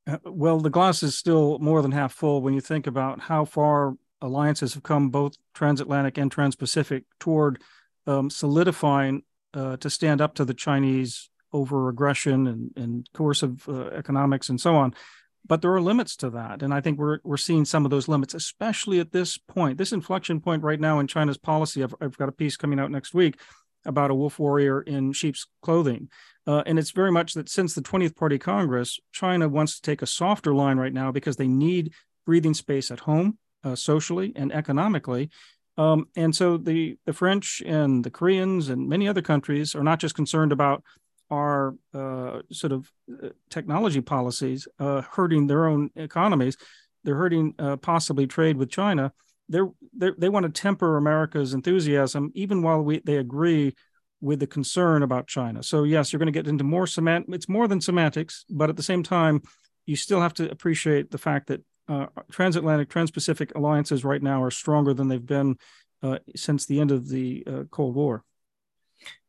Uh, 0.06 0.18
well, 0.24 0.60
the 0.60 0.70
glass 0.70 1.02
is 1.02 1.16
still 1.16 1.58
more 1.58 1.80
than 1.80 1.92
half 1.92 2.12
full 2.12 2.42
when 2.42 2.52
you 2.52 2.60
think 2.60 2.86
about 2.86 3.20
how 3.20 3.46
far 3.46 3.94
alliances 4.22 4.74
have 4.74 4.82
come 4.82 5.10
both 5.10 5.36
transatlantic 5.54 6.18
and 6.18 6.34
transpacific 6.34 7.04
toward 7.18 7.60
um, 8.06 8.30
solidifying 8.30 9.22
uh, 9.54 9.76
to 9.78 9.90
stand 9.90 10.20
up 10.20 10.34
to 10.34 10.44
the 10.44 10.54
Chinese 10.54 11.30
over 11.52 11.88
aggression 11.88 12.46
and, 12.46 12.70
and 12.76 13.08
coercive 13.12 13.68
uh, 13.68 13.86
economics 13.88 14.48
and 14.48 14.60
so 14.60 14.76
on. 14.76 14.94
But 15.46 15.62
there 15.62 15.72
are 15.72 15.80
limits 15.80 16.16
to 16.16 16.30
that. 16.30 16.62
And 16.62 16.72
I 16.72 16.80
think 16.80 16.98
we're, 16.98 17.18
we're 17.24 17.36
seeing 17.36 17.64
some 17.64 17.84
of 17.84 17.90
those 17.90 18.08
limits, 18.08 18.34
especially 18.34 19.00
at 19.00 19.12
this 19.12 19.38
point, 19.38 19.78
this 19.78 19.92
inflection 19.92 20.40
point 20.40 20.62
right 20.62 20.78
now 20.78 20.98
in 20.98 21.06
China's 21.06 21.38
policy. 21.38 21.82
I've, 21.82 21.94
I've 22.00 22.16
got 22.16 22.28
a 22.28 22.32
piece 22.32 22.56
coming 22.56 22.78
out 22.78 22.90
next 22.90 23.14
week 23.14 23.38
about 23.86 24.10
a 24.10 24.14
wolf 24.14 24.38
warrior 24.38 24.82
in 24.82 25.12
sheep's 25.12 25.46
clothing. 25.62 26.08
Uh, 26.46 26.62
and 26.66 26.78
it's 26.78 26.90
very 26.90 27.10
much 27.10 27.32
that 27.34 27.48
since 27.48 27.74
the 27.74 27.80
20th 27.80 28.16
Party 28.16 28.38
Congress, 28.38 29.00
China 29.12 29.48
wants 29.48 29.76
to 29.76 29.82
take 29.82 30.02
a 30.02 30.06
softer 30.06 30.54
line 30.54 30.76
right 30.76 30.92
now 30.92 31.10
because 31.10 31.36
they 31.36 31.48
need 31.48 31.92
breathing 32.26 32.54
space 32.54 32.90
at 32.90 33.00
home 33.00 33.38
uh, 33.64 33.74
socially 33.74 34.32
and 34.36 34.52
economically. 34.52 35.30
Um, 35.78 36.08
and 36.16 36.34
so 36.34 36.56
the 36.56 36.98
the 37.06 37.12
French 37.12 37.62
and 37.64 38.04
the 38.04 38.10
Koreans 38.10 38.68
and 38.68 38.88
many 38.88 39.08
other 39.08 39.22
countries 39.22 39.74
are 39.74 39.84
not 39.84 40.00
just 40.00 40.14
concerned 40.14 40.52
about 40.52 40.82
our 41.30 41.74
uh, 41.94 42.40
sort 42.50 42.72
of 42.72 42.90
uh, 43.22 43.28
technology 43.48 44.00
policies 44.00 44.66
uh, 44.78 45.02
hurting 45.02 45.46
their 45.46 45.66
own 45.66 45.90
economies. 45.96 46.56
They're 47.04 47.16
hurting 47.16 47.54
uh, 47.58 47.76
possibly 47.76 48.26
trade 48.26 48.56
with 48.56 48.70
China. 48.70 49.12
They're, 49.48 49.70
they're, 49.96 50.14
they 50.18 50.28
want 50.28 50.44
to 50.44 50.62
temper 50.62 50.96
America's 50.96 51.54
enthusiasm, 51.54 52.30
even 52.34 52.62
while 52.62 52.82
we, 52.82 53.00
they 53.00 53.16
agree 53.16 53.74
with 54.20 54.40
the 54.40 54.46
concern 54.46 55.02
about 55.02 55.26
China. 55.26 55.62
So 55.62 55.84
yes, 55.84 56.12
you're 56.12 56.18
going 56.18 56.32
to 56.32 56.32
get 56.32 56.46
into 56.46 56.64
more 56.64 56.86
cement. 56.86 57.26
It's 57.30 57.48
more 57.48 57.66
than 57.66 57.80
semantics, 57.80 58.44
but 58.50 58.68
at 58.68 58.76
the 58.76 58.82
same 58.82 59.02
time, 59.02 59.40
you 59.86 59.96
still 59.96 60.20
have 60.20 60.34
to 60.34 60.50
appreciate 60.50 61.10
the 61.10 61.18
fact 61.18 61.46
that 61.46 61.62
uh, 61.90 62.06
transatlantic, 62.30 62.88
transpacific 62.88 63.54
alliances 63.54 64.04
right 64.04 64.22
now 64.22 64.42
are 64.42 64.50
stronger 64.50 64.94
than 64.94 65.08
they've 65.08 65.26
been 65.26 65.56
uh, 66.02 66.18
since 66.36 66.64
the 66.64 66.80
end 66.80 66.90
of 66.90 67.08
the 67.08 67.44
uh, 67.46 67.64
Cold 67.70 67.94
War. 67.94 68.24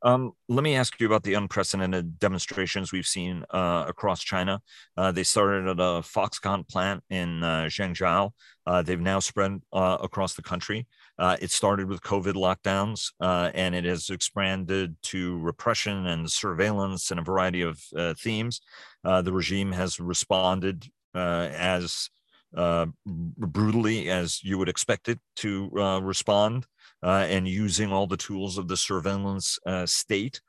Um, 0.04 0.34
let 0.50 0.63
me 0.63 0.76
ask 0.76 1.00
you 1.00 1.06
about 1.06 1.24
the 1.24 1.36
unprecedented 1.36 2.19
demonstrations 2.19 2.91
we've 2.91 3.06
seen 3.06 3.45
uh, 3.52 3.86
across 3.88 4.21
China. 4.21 4.62
Uh, 4.97 5.12
they 5.12 5.24
started 5.24 5.67
at 5.67 5.80
a 5.80 6.02
Foxconn 6.02 6.67
plant 6.67 7.04
in 7.10 7.43
uh, 7.43 7.63
Zhengzhou. 7.63 8.32
Uh, 8.65 8.82
they've 8.82 9.00
now 9.00 9.19
spread 9.19 9.62
uh, 9.71 9.97
across 10.02 10.34
the 10.34 10.41
country. 10.41 10.88
Uh, 11.17 11.38
it 11.39 11.52
started 11.52 11.88
with 11.88 12.02
COVID 12.02 12.34
lockdowns, 12.34 13.12
and 13.19 13.75
it 13.75 13.86
has 13.86 14.10
expanded 14.10 14.96
to 15.04 15.40
repression 15.40 16.08
and 16.08 16.29
surveillance 16.29 17.12
and 17.12 17.19
a 17.19 17.23
variety 17.23 17.62
of 17.62 17.79
themes. 18.17 18.62
the 19.04 19.31
regime 19.31 19.71
has 19.71 20.00
responded 20.00 20.88
as 21.13 22.10
uh, 22.56 22.85
brutally 23.06 24.10
as 24.10 24.43
you 24.43 24.58
would 24.58 24.69
expect 24.69 25.08
it 25.08 25.19
to 25.37 25.71
uh, 25.77 25.99
respond 25.99 26.65
uh, 27.04 27.25
and 27.29 27.47
using 27.47 27.91
all 27.91 28.08
the 28.08 28.17
tools 28.17 28.58
of 28.58 28.67
the 28.67 28.77
surveillance 28.77 29.60
uh, 29.65 29.85
state. 29.85 30.41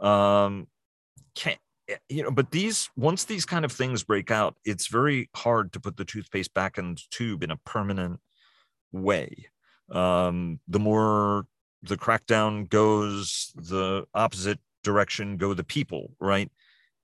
Um, 0.00 0.66
can, 1.34 1.56
you 2.08 2.22
know, 2.22 2.30
but 2.30 2.50
these 2.50 2.88
once 2.96 3.24
these 3.24 3.44
kind 3.44 3.64
of 3.64 3.72
things 3.72 4.02
break 4.04 4.30
out, 4.30 4.56
it's 4.64 4.86
very 4.86 5.28
hard 5.34 5.72
to 5.72 5.80
put 5.80 5.96
the 5.96 6.04
toothpaste 6.04 6.54
back 6.54 6.78
in 6.78 6.94
the 6.94 7.02
tube 7.10 7.42
in 7.42 7.50
a 7.50 7.56
permanent 7.56 8.20
way. 8.92 9.46
Um, 9.90 10.60
the 10.68 10.78
more 10.78 11.46
the 11.82 11.96
crackdown 11.96 12.68
goes, 12.68 13.52
the 13.56 14.06
opposite 14.14 14.60
direction 14.82 15.36
go 15.36 15.52
the 15.52 15.64
people, 15.64 16.12
right? 16.20 16.50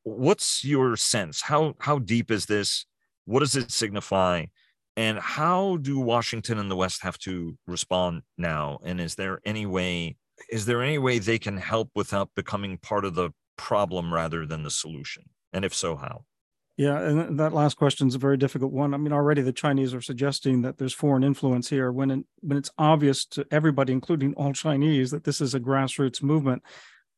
what's 0.06 0.64
your 0.64 0.96
sense? 0.96 1.42
How 1.42 1.74
how 1.80 1.98
deep 1.98 2.30
is 2.30 2.46
this? 2.46 2.86
What 3.26 3.40
does 3.40 3.56
it 3.56 3.70
signify? 3.70 4.46
And 4.96 5.18
how 5.18 5.76
do 5.76 6.00
Washington 6.00 6.58
and 6.58 6.70
the 6.70 6.76
West 6.76 7.02
have 7.02 7.18
to 7.18 7.56
respond 7.66 8.22
now? 8.38 8.78
And 8.82 9.00
is 9.00 9.14
there 9.14 9.40
any 9.44 9.66
way 9.66 10.16
is 10.50 10.66
there 10.66 10.82
any 10.82 10.98
way 10.98 11.18
they 11.18 11.38
can 11.38 11.56
help 11.56 11.90
without 11.94 12.30
becoming 12.34 12.78
part 12.78 13.04
of 13.04 13.14
the 13.14 13.30
problem 13.56 14.12
rather 14.12 14.46
than 14.46 14.62
the 14.62 14.70
solution? 14.70 15.24
And 15.52 15.64
if 15.64 15.74
so, 15.74 15.96
how? 15.96 16.24
Yeah, 16.76 17.00
and 17.00 17.40
that 17.40 17.54
last 17.54 17.78
question 17.78 18.06
is 18.06 18.14
a 18.14 18.18
very 18.18 18.36
difficult 18.36 18.70
one. 18.70 18.92
I 18.92 18.98
mean, 18.98 19.12
already 19.12 19.40
the 19.40 19.52
Chinese 19.52 19.94
are 19.94 20.02
suggesting 20.02 20.60
that 20.62 20.76
there's 20.76 20.92
foreign 20.92 21.24
influence 21.24 21.70
here 21.70 21.90
when 21.90 22.10
it, 22.10 22.26
when 22.40 22.58
it's 22.58 22.70
obvious 22.76 23.24
to 23.26 23.46
everybody, 23.50 23.94
including 23.94 24.34
all 24.34 24.52
Chinese, 24.52 25.10
that 25.10 25.24
this 25.24 25.40
is 25.40 25.54
a 25.54 25.60
grassroots 25.60 26.22
movement. 26.22 26.62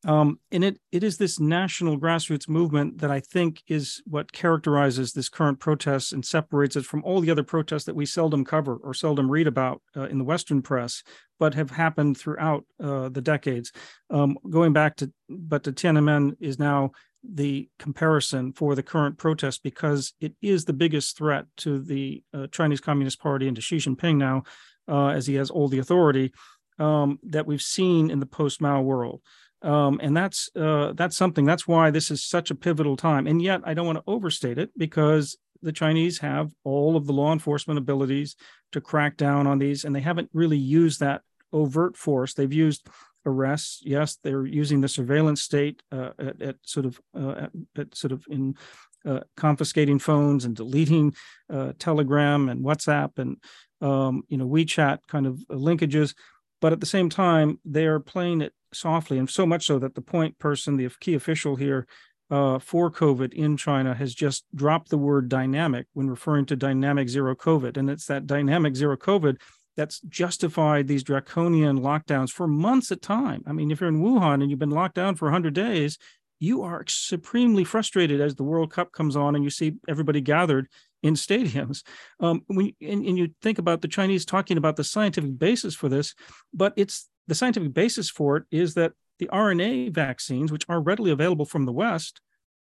Um, 0.04 0.38
and 0.52 0.62
it 0.62 0.78
it 0.92 1.02
is 1.02 1.18
this 1.18 1.40
national 1.40 1.98
grassroots 1.98 2.48
movement 2.48 2.98
that 2.98 3.10
I 3.10 3.18
think 3.18 3.62
is 3.66 4.00
what 4.06 4.30
characterizes 4.30 5.12
this 5.12 5.28
current 5.28 5.58
protest 5.58 6.12
and 6.12 6.24
separates 6.24 6.76
it 6.76 6.84
from 6.84 7.02
all 7.02 7.20
the 7.20 7.32
other 7.32 7.42
protests 7.42 7.84
that 7.84 7.96
we 7.96 8.06
seldom 8.06 8.44
cover 8.44 8.76
or 8.76 8.94
seldom 8.94 9.28
read 9.28 9.48
about 9.48 9.82
uh, 9.96 10.04
in 10.04 10.18
the 10.18 10.24
Western 10.24 10.62
press, 10.62 11.02
but 11.40 11.54
have 11.54 11.70
happened 11.70 12.16
throughout 12.16 12.64
uh, 12.80 13.08
the 13.08 13.20
decades. 13.20 13.72
Um, 14.08 14.38
going 14.48 14.72
back 14.72 14.96
to, 14.96 15.12
but 15.28 15.64
the 15.64 15.72
Tiananmen 15.72 16.36
is 16.38 16.60
now 16.60 16.92
the 17.28 17.68
comparison 17.80 18.52
for 18.52 18.76
the 18.76 18.82
current 18.84 19.18
protest 19.18 19.64
because 19.64 20.14
it 20.20 20.34
is 20.40 20.64
the 20.64 20.72
biggest 20.72 21.18
threat 21.18 21.46
to 21.56 21.80
the 21.80 22.22
uh, 22.32 22.46
Chinese 22.52 22.80
Communist 22.80 23.20
Party 23.20 23.48
and 23.48 23.56
to 23.56 23.62
Xi 23.62 23.78
Jinping 23.78 24.16
now, 24.16 24.44
uh, 24.86 25.08
as 25.08 25.26
he 25.26 25.34
has 25.34 25.50
all 25.50 25.66
the 25.66 25.80
authority 25.80 26.32
um, 26.78 27.18
that 27.24 27.46
we've 27.46 27.62
seen 27.62 28.10
in 28.10 28.20
the 28.20 28.26
post 28.26 28.60
Mao 28.60 28.80
world. 28.80 29.20
Um, 29.62 29.98
and 30.02 30.16
that's 30.16 30.50
uh, 30.54 30.92
that's 30.94 31.16
something. 31.16 31.44
That's 31.44 31.66
why 31.66 31.90
this 31.90 32.10
is 32.10 32.22
such 32.22 32.50
a 32.50 32.54
pivotal 32.54 32.96
time. 32.96 33.26
And 33.26 33.42
yet, 33.42 33.60
I 33.64 33.74
don't 33.74 33.86
want 33.86 33.98
to 33.98 34.04
overstate 34.06 34.58
it 34.58 34.70
because 34.76 35.36
the 35.62 35.72
Chinese 35.72 36.18
have 36.18 36.52
all 36.64 36.96
of 36.96 37.06
the 37.06 37.12
law 37.12 37.32
enforcement 37.32 37.78
abilities 37.78 38.36
to 38.72 38.80
crack 38.80 39.16
down 39.16 39.46
on 39.46 39.58
these, 39.58 39.84
and 39.84 39.94
they 39.94 40.00
haven't 40.00 40.30
really 40.32 40.58
used 40.58 41.00
that 41.00 41.22
overt 41.52 41.96
force. 41.96 42.34
They've 42.34 42.52
used 42.52 42.88
arrests. 43.26 43.82
Yes, 43.84 44.18
they're 44.22 44.46
using 44.46 44.80
the 44.80 44.88
surveillance 44.88 45.42
state 45.42 45.82
uh, 45.90 46.10
at, 46.18 46.40
at, 46.40 46.56
sort 46.62 46.86
of 46.86 47.00
uh, 47.18 47.30
at, 47.30 47.50
at, 47.76 47.94
sort 47.96 48.12
of 48.12 48.24
in 48.28 48.56
uh, 49.04 49.20
confiscating 49.36 49.98
phones 49.98 50.44
and 50.44 50.56
deleting 50.56 51.14
uh, 51.50 51.72
Telegram 51.78 52.48
and 52.48 52.64
WhatsApp 52.64 53.18
and 53.18 53.36
um, 53.80 54.22
you 54.28 54.36
know 54.36 54.46
WeChat 54.46 54.98
kind 55.08 55.26
of 55.26 55.38
linkages. 55.50 56.14
But 56.60 56.72
at 56.72 56.80
the 56.80 56.86
same 56.86 57.08
time, 57.08 57.60
they 57.64 57.86
are 57.86 58.00
playing 58.00 58.40
it 58.40 58.52
softly, 58.72 59.18
and 59.18 59.30
so 59.30 59.46
much 59.46 59.66
so 59.66 59.78
that 59.78 59.94
the 59.94 60.02
point 60.02 60.38
person, 60.38 60.76
the 60.76 60.90
key 61.00 61.14
official 61.14 61.56
here 61.56 61.86
uh, 62.30 62.58
for 62.58 62.90
COVID 62.90 63.32
in 63.32 63.56
China, 63.56 63.94
has 63.94 64.14
just 64.14 64.44
dropped 64.54 64.90
the 64.90 64.98
word 64.98 65.28
dynamic 65.28 65.86
when 65.92 66.10
referring 66.10 66.46
to 66.46 66.56
dynamic 66.56 67.08
zero 67.08 67.34
COVID. 67.34 67.76
And 67.76 67.88
it's 67.88 68.06
that 68.06 68.26
dynamic 68.26 68.76
zero 68.76 68.96
COVID 68.96 69.36
that's 69.76 70.00
justified 70.00 70.88
these 70.88 71.04
draconian 71.04 71.78
lockdowns 71.78 72.30
for 72.30 72.48
months 72.48 72.90
at 72.90 73.00
time. 73.00 73.44
I 73.46 73.52
mean, 73.52 73.70
if 73.70 73.80
you're 73.80 73.88
in 73.88 74.02
Wuhan 74.02 74.42
and 74.42 74.50
you've 74.50 74.58
been 74.58 74.70
locked 74.70 74.96
down 74.96 75.14
for 75.14 75.26
100 75.26 75.54
days, 75.54 75.98
you 76.38 76.62
are 76.62 76.84
supremely 76.86 77.64
frustrated 77.64 78.20
as 78.20 78.34
the 78.34 78.44
World 78.44 78.72
Cup 78.72 78.92
comes 78.92 79.16
on 79.16 79.34
and 79.34 79.44
you 79.44 79.50
see 79.50 79.74
everybody 79.88 80.20
gathered 80.20 80.68
in 81.02 81.14
stadiums. 81.14 81.82
Um, 82.20 82.42
when 82.48 82.72
and, 82.80 83.04
and 83.04 83.16
you 83.16 83.28
think 83.42 83.58
about 83.58 83.80
the 83.80 83.88
Chinese 83.88 84.24
talking 84.24 84.56
about 84.56 84.74
the 84.74 84.82
scientific 84.82 85.38
basis 85.38 85.74
for 85.74 85.88
this, 85.88 86.14
but 86.52 86.72
it's 86.76 87.08
the 87.28 87.34
scientific 87.34 87.72
basis 87.72 88.10
for 88.10 88.38
it 88.38 88.44
is 88.50 88.74
that 88.74 88.92
the 89.20 89.28
RNA 89.28 89.92
vaccines, 89.92 90.50
which 90.50 90.64
are 90.68 90.80
readily 90.80 91.12
available 91.12 91.44
from 91.44 91.64
the 91.64 91.72
West, 91.72 92.20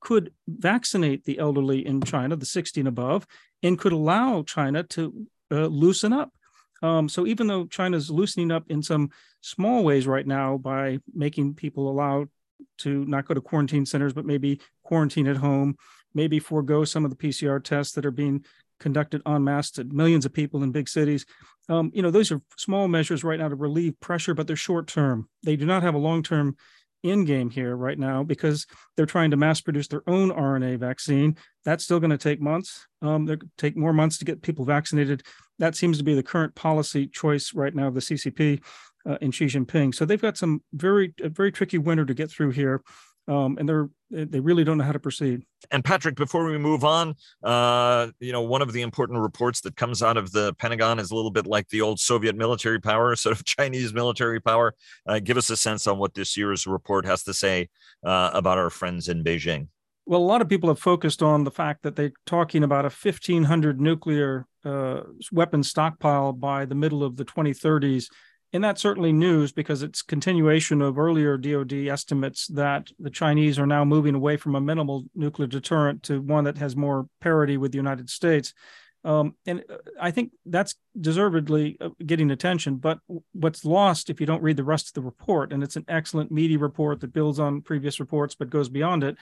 could 0.02 0.34
vaccinate 0.48 1.24
the 1.24 1.40
elderly 1.40 1.86
in 1.86 2.02
China, 2.02 2.36
the 2.36 2.46
60 2.46 2.82
and 2.82 2.88
above, 2.90 3.26
and 3.64 3.80
could 3.80 3.94
allow 3.94 4.44
China 4.44 4.84
to 4.84 5.28
uh, 5.50 5.68
loosen 5.68 6.12
up 6.12 6.32
um, 6.82 7.10
so 7.10 7.26
even 7.26 7.48
though 7.48 7.66
China's 7.66 8.10
loosening 8.10 8.52
up 8.52 8.66
in 8.70 8.82
some 8.84 9.10
small 9.42 9.84
ways 9.84 10.08
right 10.08 10.26
now 10.26 10.58
by 10.58 11.00
making 11.14 11.56
people 11.56 11.90
allowed 11.90 12.30
to 12.80 13.06
not 13.06 13.28
go 13.28 13.34
to 13.34 13.42
quarantine 13.42 13.86
centers, 13.86 14.14
but 14.14 14.26
maybe 14.26 14.60
quarantine 14.84 15.28
at 15.28 15.38
home, 15.38 15.76
maybe 16.14 16.40
forego 16.40 16.84
some 16.84 17.06
of 17.06 17.12
the 17.12 17.18
PCR 17.18 17.64
tests 17.64 17.94
that 17.94 18.06
are 18.06 18.12
being 18.12 18.46
conducted 18.80 19.22
en 19.26 19.44
masse 19.44 19.72
to 19.72 19.84
millions 19.86 20.26
of 20.26 20.34
people 20.34 20.64
in 20.64 20.72
big 20.72 20.88
cities. 20.88 21.26
Um, 21.70 21.92
you 21.94 22.02
know, 22.02 22.12
those 22.12 22.32
are 22.32 22.42
small 22.58 22.88
measures 22.88 23.24
right 23.24 23.40
now 23.40 23.50
to 23.50 23.56
relieve 23.56 24.00
pressure, 24.00 24.34
but 24.34 24.48
they're 24.48 24.56
short 24.56 24.88
term. 24.88 25.30
They 25.44 25.56
do 25.56 25.66
not 25.66 25.84
have 25.84 25.96
a 25.96 26.00
long 26.00 26.24
term 26.24 26.56
end 27.04 27.28
game 27.28 27.50
here 27.50 27.76
right 27.76 27.98
now 27.98 28.24
because 28.24 28.66
they're 28.96 29.06
trying 29.06 29.32
to 29.32 29.38
mass 29.38 29.62
produce 29.62 29.88
their 29.88 30.08
own 30.08 30.32
RNA 30.32 30.80
vaccine. 30.80 31.38
That's 31.64 31.84
still 31.84 32.00
going 32.00 32.12
to 32.12 32.18
take 32.18 32.42
months. 32.42 32.88
Um, 33.02 33.26
they 33.26 33.38
take 33.58 33.78
more 33.78 33.94
months 33.94 34.18
to 34.20 34.26
get 34.26 34.42
people 34.42 34.66
vaccinated 34.66 35.24
that 35.60 35.76
seems 35.76 35.98
to 35.98 36.04
be 36.04 36.14
the 36.14 36.24
current 36.24 36.56
policy 36.56 37.08
choice 37.08 37.54
right 37.54 37.74
now 37.74 37.88
of 37.88 37.94
the 37.94 38.00
CCP 38.00 38.62
uh, 39.08 39.18
in 39.22 39.32
Xi 39.32 39.46
Jinping. 39.46 39.94
So 39.94 40.06
they've 40.06 40.22
got 40.22 40.38
some 40.38 40.62
very 40.74 41.14
very 41.20 41.52
tricky 41.52 41.78
winter 41.78 42.06
to 42.06 42.14
get 42.14 42.30
through 42.30 42.52
here. 42.52 42.82
Um, 43.30 43.58
and 43.60 43.68
they're 43.68 43.90
they 44.10 44.40
really 44.40 44.64
don't 44.64 44.78
know 44.78 44.86
how 44.86 44.94
to 44.94 45.00
proceed. 45.00 45.44
And 45.70 45.84
Patrick, 45.84 46.16
before 46.16 46.46
we 46.46 46.58
move 46.58 46.86
on, 46.86 47.16
uh, 47.44 48.08
you 48.22 48.32
know, 48.32 48.42
one 48.42 48.62
of 48.62 48.72
the 48.72 48.82
important 48.82 49.20
reports 49.20 49.60
that 49.62 49.76
comes 49.76 50.02
out 50.02 50.16
of 50.16 50.32
the 50.32 50.54
Pentagon 50.54 50.98
is 50.98 51.12
a 51.12 51.16
little 51.16 51.32
bit 51.32 51.46
like 51.46 51.68
the 51.68 51.82
old 51.82 52.00
Soviet 52.00 52.38
military 52.38 52.80
power, 52.80 53.16
sort 53.18 53.38
of 53.38 53.44
Chinese 53.44 53.94
military 53.94 54.40
power. 54.40 54.74
Uh, 55.06 55.20
give 55.20 55.36
us 55.36 55.50
a 55.50 55.58
sense 55.58 55.88
on 55.88 55.98
what 55.98 56.14
this 56.14 56.38
year's 56.38 56.66
report 56.66 57.06
has 57.06 57.24
to 57.24 57.34
say 57.34 57.68
uh, 58.06 58.32
about 58.34 58.58
our 58.58 58.70
friends 58.70 59.10
in 59.10 59.26
Beijing. 59.26 59.68
Well, 60.06 60.22
a 60.22 60.24
lot 60.24 60.42
of 60.42 60.48
people 60.48 60.70
have 60.70 60.80
focused 60.80 61.22
on 61.22 61.44
the 61.44 61.52
fact 61.52 61.84
that 61.84 61.98
they're 61.98 62.14
talking 62.26 62.64
about 62.64 62.86
a 62.86 62.90
1,500 62.90 63.82
nuclear 63.82 64.48
uh, 64.64 65.02
weapon 65.34 65.64
stockpile 65.64 66.32
by 66.32 66.64
the 66.64 66.76
middle 66.76 67.04
of 67.04 67.18
the 67.18 67.26
2030s. 67.26 68.08
And 68.54 68.64
that's 68.64 68.82
certainly 68.82 69.12
news 69.12 69.52
because 69.52 69.84
it's 69.84 70.02
continuation 70.02 70.82
of 70.82 70.98
earlier 70.98 71.38
DoD 71.38 71.74
estimates 71.88 72.48
that 72.48 72.90
the 72.98 73.10
Chinese 73.10 73.60
are 73.60 73.68
now 73.68 73.84
moving 73.84 74.16
away 74.16 74.38
from 74.38 74.56
a 74.56 74.62
minimal 74.62 75.04
nuclear 75.14 75.48
deterrent 75.48 76.04
to 76.04 76.22
one 76.22 76.46
that 76.46 76.58
has 76.58 76.76
more 76.76 77.08
parity 77.20 77.58
with 77.58 77.74
the 77.74 77.78
United 77.78 78.10
States. 78.10 78.54
Um, 79.04 79.36
and 79.46 79.64
uh, 79.70 79.78
I 80.00 80.12
think 80.12 80.32
that's 80.46 80.76
deservedly 81.00 81.78
uh, 81.80 81.90
getting 82.06 82.32
attention. 82.32 82.78
But 82.78 83.00
what's 83.34 83.66
lost 83.66 84.10
if 84.10 84.20
you 84.20 84.26
don't 84.26 84.42
read 84.42 84.58
the 84.58 84.64
rest 84.64 84.90
of 84.90 84.94
the 84.94 85.02
report, 85.02 85.52
and 85.52 85.62
it's 85.62 85.76
an 85.76 85.86
excellent 85.88 86.32
meaty 86.32 86.58
report 86.58 87.02
that 87.02 87.14
builds 87.14 87.40
on 87.40 87.62
previous 87.62 88.00
reports 88.00 88.36
but 88.36 88.50
goes 88.50 88.70
beyond 88.70 89.04
it, 89.04 89.18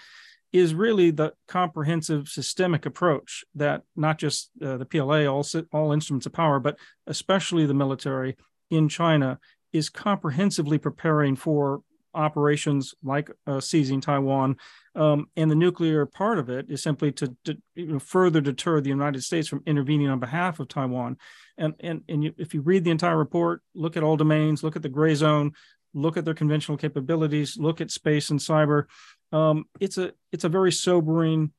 is 0.54 0.74
really 0.74 1.12
the 1.12 1.34
comprehensive 1.48 2.30
systemic 2.30 2.86
approach 2.86 3.44
that 3.56 3.82
not 3.96 4.18
just 4.18 4.52
uh, 4.64 4.78
the 4.78 4.86
PLA, 4.86 5.26
all, 5.26 5.46
all 5.74 5.92
instruments 5.92 6.26
of 6.26 6.34
power, 6.34 6.60
but 6.60 6.78
especially 7.08 7.66
the 7.66 7.74
military 7.74 8.38
in 8.70 8.90
China 8.90 9.40
is 9.74 9.90
comprehensively 9.90 10.78
preparing 10.78 11.36
for 11.36 11.82
operations 12.14 12.96
like 13.04 13.30
uh, 13.46 13.60
seizing 13.60 14.00
Taiwan. 14.00 14.56
Um, 14.96 15.28
and 15.36 15.52
the 15.52 15.56
nuclear 15.56 16.06
part 16.06 16.40
of 16.40 16.50
it 16.50 16.68
is 16.70 16.82
simply 16.82 17.12
to, 17.14 17.36
to 17.44 17.58
you 17.76 17.88
know, 17.88 18.00
further 18.00 18.40
deter 18.40 18.80
the 18.80 18.90
United 18.90 19.22
States 19.24 19.50
from 19.50 19.64
intervening 19.66 20.08
on 20.08 20.20
behalf 20.20 20.62
of 20.62 20.70
Taiwan. 20.70 21.18
And, 21.58 21.74
and, 21.82 22.04
and 22.08 22.24
you, 22.24 22.34
if 22.38 22.54
you 22.54 22.62
read 22.62 22.86
the 22.86 22.92
entire 22.92 23.18
report, 23.18 23.62
look 23.74 23.98
at 23.98 24.04
all 24.04 24.16
domains, 24.16 24.64
look 24.64 24.78
at 24.78 24.82
the 24.82 24.90
gray 24.90 25.14
zone, 25.14 25.52
look 25.94 26.16
at 26.16 26.24
their 26.24 26.34
conventional 26.34 26.78
capabilities, 26.78 27.58
look 27.58 27.82
at 27.82 27.92
space 27.92 28.30
and 28.30 28.40
cyber, 28.40 28.86
um, 29.32 29.66
it's 29.80 29.98
a 29.98 30.14
it's 30.32 30.44
a 30.44 30.50
very 30.50 30.72
sobering 30.72 31.52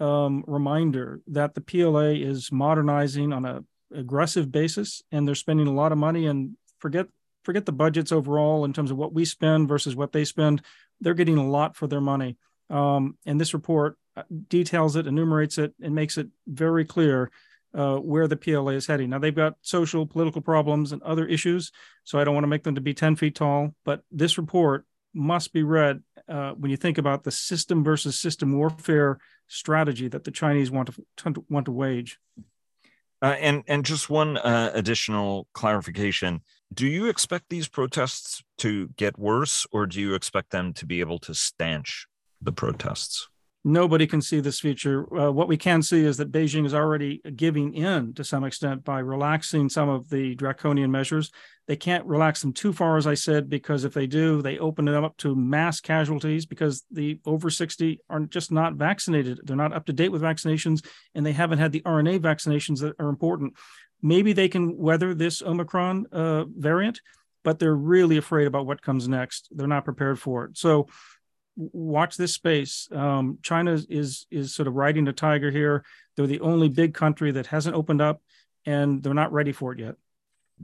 um, 0.00 0.44
reminder 0.46 1.20
that 1.28 1.54
the 1.54 1.60
PLA 1.60 2.10
is 2.10 2.52
modernizing 2.52 3.32
on 3.32 3.44
a 3.44 3.64
aggressive 3.94 4.50
basis, 4.50 5.02
and 5.10 5.26
they're 5.26 5.34
spending 5.34 5.66
a 5.66 5.72
lot 5.72 5.92
of 5.92 5.98
money. 5.98 6.26
And 6.26 6.56
forget 6.78 7.06
forget 7.42 7.66
the 7.66 7.72
budgets 7.72 8.12
overall 8.12 8.64
in 8.64 8.72
terms 8.72 8.90
of 8.90 8.96
what 8.96 9.12
we 9.12 9.24
spend 9.24 9.68
versus 9.68 9.94
what 9.94 10.12
they 10.12 10.24
spend. 10.24 10.62
They're 11.00 11.14
getting 11.14 11.38
a 11.38 11.48
lot 11.48 11.76
for 11.76 11.86
their 11.86 12.00
money. 12.00 12.36
Um, 12.70 13.18
and 13.26 13.40
this 13.40 13.52
report 13.52 13.98
uh, 14.16 14.22
details 14.48 14.96
it, 14.96 15.06
enumerates 15.06 15.58
it, 15.58 15.74
and 15.82 15.94
makes 15.94 16.16
it 16.16 16.28
very 16.46 16.84
clear 16.84 17.30
uh, 17.74 17.96
where 17.96 18.28
the 18.28 18.36
PLA 18.36 18.72
is 18.72 18.86
heading. 18.86 19.10
Now 19.10 19.18
they've 19.18 19.34
got 19.34 19.56
social, 19.62 20.06
political 20.06 20.40
problems 20.40 20.92
and 20.92 21.02
other 21.02 21.26
issues, 21.26 21.72
so 22.04 22.18
I 22.18 22.24
don't 22.24 22.34
want 22.34 22.44
to 22.44 22.48
make 22.48 22.62
them 22.62 22.76
to 22.76 22.80
be 22.80 22.94
ten 22.94 23.16
feet 23.16 23.34
tall. 23.34 23.74
But 23.84 24.02
this 24.10 24.38
report 24.38 24.86
must 25.12 25.52
be 25.52 25.62
read 25.62 26.02
uh, 26.28 26.52
when 26.52 26.70
you 26.70 26.76
think 26.76 26.98
about 26.98 27.24
the 27.24 27.30
system 27.30 27.84
versus 27.84 28.18
system 28.18 28.56
warfare 28.56 29.18
strategy 29.46 30.08
that 30.08 30.24
the 30.24 30.30
Chinese 30.30 30.70
want 30.70 30.90
to 31.16 31.44
want 31.48 31.66
to 31.66 31.72
wage. 31.72 32.18
Uh, 33.24 33.36
and 33.40 33.62
and 33.68 33.86
just 33.86 34.10
one 34.10 34.36
uh, 34.36 34.70
additional 34.74 35.48
clarification: 35.54 36.42
Do 36.74 36.86
you 36.86 37.08
expect 37.08 37.46
these 37.48 37.68
protests 37.68 38.44
to 38.58 38.88
get 38.98 39.18
worse, 39.18 39.66
or 39.72 39.86
do 39.86 39.98
you 39.98 40.14
expect 40.14 40.50
them 40.50 40.74
to 40.74 40.84
be 40.84 41.00
able 41.00 41.18
to 41.20 41.32
stanch 41.32 42.06
the 42.42 42.52
protests? 42.52 43.26
Nobody 43.64 44.06
can 44.06 44.20
see 44.20 44.40
this 44.40 44.60
future. 44.60 45.06
Uh, 45.18 45.30
what 45.30 45.48
we 45.48 45.56
can 45.56 45.80
see 45.80 46.04
is 46.04 46.18
that 46.18 46.30
Beijing 46.30 46.66
is 46.66 46.74
already 46.74 47.22
giving 47.34 47.72
in 47.72 48.12
to 48.12 48.24
some 48.24 48.44
extent 48.44 48.84
by 48.84 48.98
relaxing 48.98 49.70
some 49.70 49.88
of 49.88 50.10
the 50.10 50.34
draconian 50.34 50.90
measures. 50.90 51.30
They 51.66 51.76
can't 51.76 52.04
relax 52.04 52.42
them 52.42 52.52
too 52.52 52.72
far, 52.74 52.98
as 52.98 53.06
I 53.06 53.14
said, 53.14 53.48
because 53.48 53.84
if 53.84 53.94
they 53.94 54.06
do, 54.06 54.42
they 54.42 54.58
open 54.58 54.86
it 54.86 54.94
up 54.94 55.16
to 55.18 55.34
mass 55.34 55.80
casualties 55.80 56.44
because 56.44 56.84
the 56.90 57.18
over 57.24 57.48
60 57.48 58.00
are 58.10 58.20
just 58.20 58.52
not 58.52 58.74
vaccinated. 58.74 59.40
They're 59.44 59.56
not 59.56 59.72
up 59.72 59.86
to 59.86 59.92
date 59.92 60.10
with 60.10 60.20
vaccinations 60.20 60.84
and 61.14 61.24
they 61.24 61.32
haven't 61.32 61.58
had 61.58 61.72
the 61.72 61.80
RNA 61.80 62.20
vaccinations 62.20 62.80
that 62.80 62.94
are 62.98 63.08
important. 63.08 63.54
Maybe 64.02 64.34
they 64.34 64.48
can 64.48 64.76
weather 64.76 65.14
this 65.14 65.40
Omicron 65.40 66.06
uh, 66.12 66.44
variant, 66.44 67.00
but 67.42 67.58
they're 67.58 67.74
really 67.74 68.18
afraid 68.18 68.46
about 68.46 68.66
what 68.66 68.82
comes 68.82 69.08
next. 69.08 69.48
They're 69.50 69.66
not 69.66 69.86
prepared 69.86 70.18
for 70.18 70.44
it. 70.44 70.58
So, 70.58 70.88
watch 71.56 72.16
this 72.16 72.34
space. 72.34 72.88
Um, 72.90 73.38
China 73.40 73.78
is 73.88 74.26
is 74.30 74.54
sort 74.54 74.66
of 74.66 74.74
riding 74.74 75.04
the 75.04 75.12
tiger 75.12 75.50
here. 75.50 75.84
They're 76.16 76.26
the 76.26 76.40
only 76.40 76.68
big 76.68 76.94
country 76.94 77.30
that 77.32 77.46
hasn't 77.46 77.76
opened 77.76 78.02
up, 78.02 78.20
and 78.66 79.02
they're 79.02 79.14
not 79.14 79.32
ready 79.32 79.52
for 79.52 79.72
it 79.72 79.78
yet. 79.78 79.94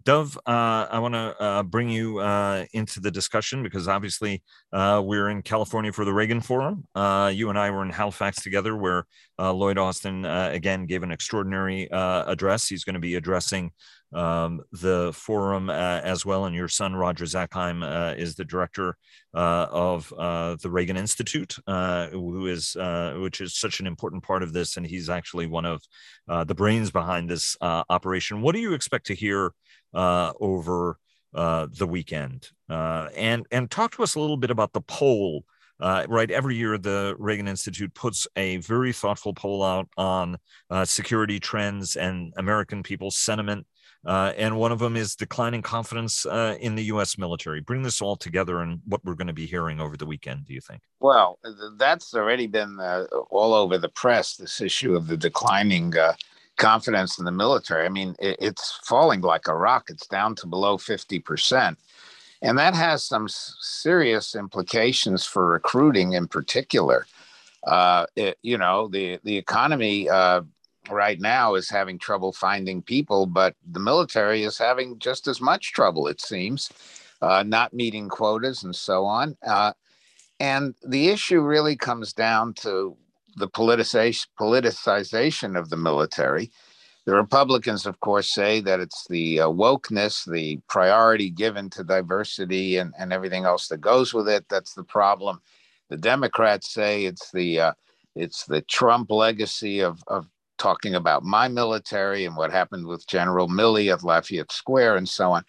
Dov, 0.04 0.36
uh, 0.46 0.86
I 0.90 0.98
want 0.98 1.14
to 1.14 1.42
uh, 1.42 1.62
bring 1.62 1.88
you 1.88 2.18
uh, 2.18 2.64
into 2.72 3.00
the 3.00 3.10
discussion 3.10 3.62
because 3.62 3.88
obviously 3.88 4.42
uh, 4.72 5.02
we're 5.04 5.30
in 5.30 5.42
California 5.42 5.92
for 5.92 6.04
the 6.04 6.12
Reagan 6.12 6.40
Forum. 6.40 6.86
Uh, 6.94 7.30
you 7.34 7.50
and 7.50 7.58
I 7.58 7.70
were 7.70 7.82
in 7.82 7.90
Halifax 7.90 8.42
together, 8.42 8.76
where 8.76 9.06
uh, 9.38 9.52
Lloyd 9.52 9.78
Austin 9.78 10.24
again 10.24 10.86
gave 10.86 11.02
an 11.02 11.10
extraordinary 11.10 11.88
address. 11.90 12.68
He's 12.68 12.84
going 12.84 12.94
to 12.94 13.00
be 13.00 13.16
addressing 13.16 13.72
um, 14.12 14.60
the 14.72 15.12
forum 15.14 15.70
as 15.70 16.26
well, 16.26 16.46
and 16.46 16.54
your 16.54 16.68
son 16.68 16.94
Roger 16.94 17.24
Zakheim 17.24 18.16
is 18.18 18.34
the 18.34 18.44
director 18.44 18.96
of 19.34 20.08
the 20.08 20.70
Reagan 20.70 20.96
Institute, 20.96 21.56
who 21.66 22.46
is 22.46 22.76
which 23.16 23.40
is 23.40 23.54
such 23.54 23.80
an 23.80 23.86
important 23.86 24.22
part 24.22 24.42
of 24.42 24.52
this, 24.52 24.76
and 24.76 24.86
he's 24.86 25.08
actually 25.08 25.46
one 25.46 25.64
of 25.64 25.82
the 26.46 26.54
brains 26.54 26.90
behind 26.90 27.28
this 27.28 27.56
operation. 27.60 28.40
What 28.40 28.54
do 28.54 28.60
you 28.60 28.74
expect 28.74 29.06
to 29.06 29.14
hear? 29.14 29.52
Uh, 29.94 30.32
over 30.40 30.98
uh, 31.34 31.68
the 31.76 31.86
weekend. 31.86 32.48
Uh, 32.68 33.08
and 33.16 33.46
and 33.50 33.70
talk 33.70 33.92
to 33.92 34.02
us 34.02 34.14
a 34.14 34.20
little 34.20 34.36
bit 34.36 34.50
about 34.50 34.72
the 34.72 34.80
poll. 34.80 35.44
Uh, 35.78 36.04
right, 36.08 36.30
every 36.30 36.56
year 36.56 36.76
the 36.76 37.14
Reagan 37.18 37.48
Institute 37.48 37.94
puts 37.94 38.26
a 38.36 38.58
very 38.58 38.92
thoughtful 38.92 39.32
poll 39.32 39.62
out 39.62 39.88
on 39.96 40.36
uh, 40.68 40.84
security 40.84 41.40
trends 41.40 41.96
and 41.96 42.34
American 42.36 42.82
people's 42.82 43.16
sentiment. 43.16 43.66
Uh, 44.04 44.32
and 44.36 44.56
one 44.56 44.72
of 44.72 44.78
them 44.78 44.96
is 44.96 45.14
declining 45.14 45.62
confidence 45.62 46.24
in 46.60 46.74
the 46.74 46.84
U.S. 46.84 47.16
military. 47.16 47.60
Bring 47.60 47.82
this 47.82 48.00
all 48.00 48.16
together 48.16 48.60
and 48.60 48.80
what 48.86 49.04
we're 49.04 49.14
going 49.14 49.26
to 49.26 49.34
be 49.34 49.46
hearing 49.46 49.78
over 49.78 49.96
the 49.96 50.06
weekend. 50.06 50.46
Do 50.46 50.54
you 50.54 50.60
think? 50.60 50.82
Well, 51.00 51.38
that's 51.76 52.14
already 52.14 52.46
been 52.46 52.78
all 53.30 53.54
over 53.54 53.78
the 53.78 53.90
press. 53.90 54.36
This 54.36 54.60
issue 54.60 54.96
of 54.96 55.06
the 55.06 55.16
declining 55.16 55.94
confidence 56.60 57.18
in 57.18 57.24
the 57.24 57.32
military. 57.32 57.86
I 57.86 57.88
mean, 57.88 58.14
it, 58.20 58.36
it's 58.38 58.78
falling 58.84 59.22
like 59.22 59.48
a 59.48 59.56
rock. 59.56 59.88
It's 59.88 60.06
down 60.06 60.36
to 60.36 60.46
below 60.46 60.76
50%. 60.76 61.76
And 62.42 62.58
that 62.58 62.74
has 62.74 63.02
some 63.02 63.26
serious 63.28 64.34
implications 64.34 65.26
for 65.26 65.50
recruiting 65.50 66.12
in 66.12 66.28
particular. 66.28 67.06
Uh, 67.66 68.06
it, 68.14 68.38
you 68.42 68.56
know, 68.56 68.88
the, 68.88 69.18
the 69.24 69.36
economy 69.36 70.08
uh, 70.08 70.42
right 70.88 71.20
now 71.20 71.54
is 71.54 71.68
having 71.68 71.98
trouble 71.98 72.32
finding 72.32 72.80
people, 72.80 73.26
but 73.26 73.54
the 73.72 73.80
military 73.80 74.44
is 74.44 74.56
having 74.56 74.98
just 74.98 75.28
as 75.28 75.40
much 75.40 75.72
trouble, 75.72 76.06
it 76.06 76.20
seems, 76.20 76.70
uh, 77.20 77.42
not 77.42 77.74
meeting 77.74 78.08
quotas 78.08 78.62
and 78.62 78.74
so 78.74 79.04
on. 79.04 79.36
Uh, 79.46 79.72
and 80.38 80.74
the 80.86 81.08
issue 81.08 81.40
really 81.40 81.76
comes 81.76 82.14
down 82.14 82.54
to 82.54 82.96
the 83.36 83.48
politicization, 83.48 85.58
of 85.58 85.70
the 85.70 85.76
military. 85.76 86.50
The 87.06 87.14
Republicans, 87.14 87.86
of 87.86 87.98
course, 88.00 88.32
say 88.32 88.60
that 88.60 88.80
it's 88.80 89.06
the 89.08 89.40
uh, 89.40 89.48
wokeness, 89.48 90.30
the 90.30 90.58
priority 90.68 91.30
given 91.30 91.70
to 91.70 91.82
diversity 91.82 92.76
and, 92.76 92.92
and 92.98 93.12
everything 93.12 93.44
else 93.44 93.68
that 93.68 93.80
goes 93.80 94.12
with 94.12 94.28
it. 94.28 94.44
That's 94.48 94.74
the 94.74 94.84
problem. 94.84 95.40
The 95.88 95.96
Democrats 95.96 96.72
say 96.72 97.06
it's 97.06 97.30
the 97.32 97.60
uh, 97.60 97.72
it's 98.14 98.44
the 98.44 98.60
Trump 98.62 99.10
legacy 99.10 99.80
of, 99.80 100.02
of 100.06 100.26
talking 100.58 100.94
about 100.94 101.24
my 101.24 101.48
military 101.48 102.26
and 102.26 102.36
what 102.36 102.52
happened 102.52 102.86
with 102.86 103.06
General 103.06 103.48
Milley 103.48 103.92
at 103.92 104.04
Lafayette 104.04 104.52
Square 104.52 104.96
and 104.96 105.08
so 105.08 105.32
on. 105.32 105.44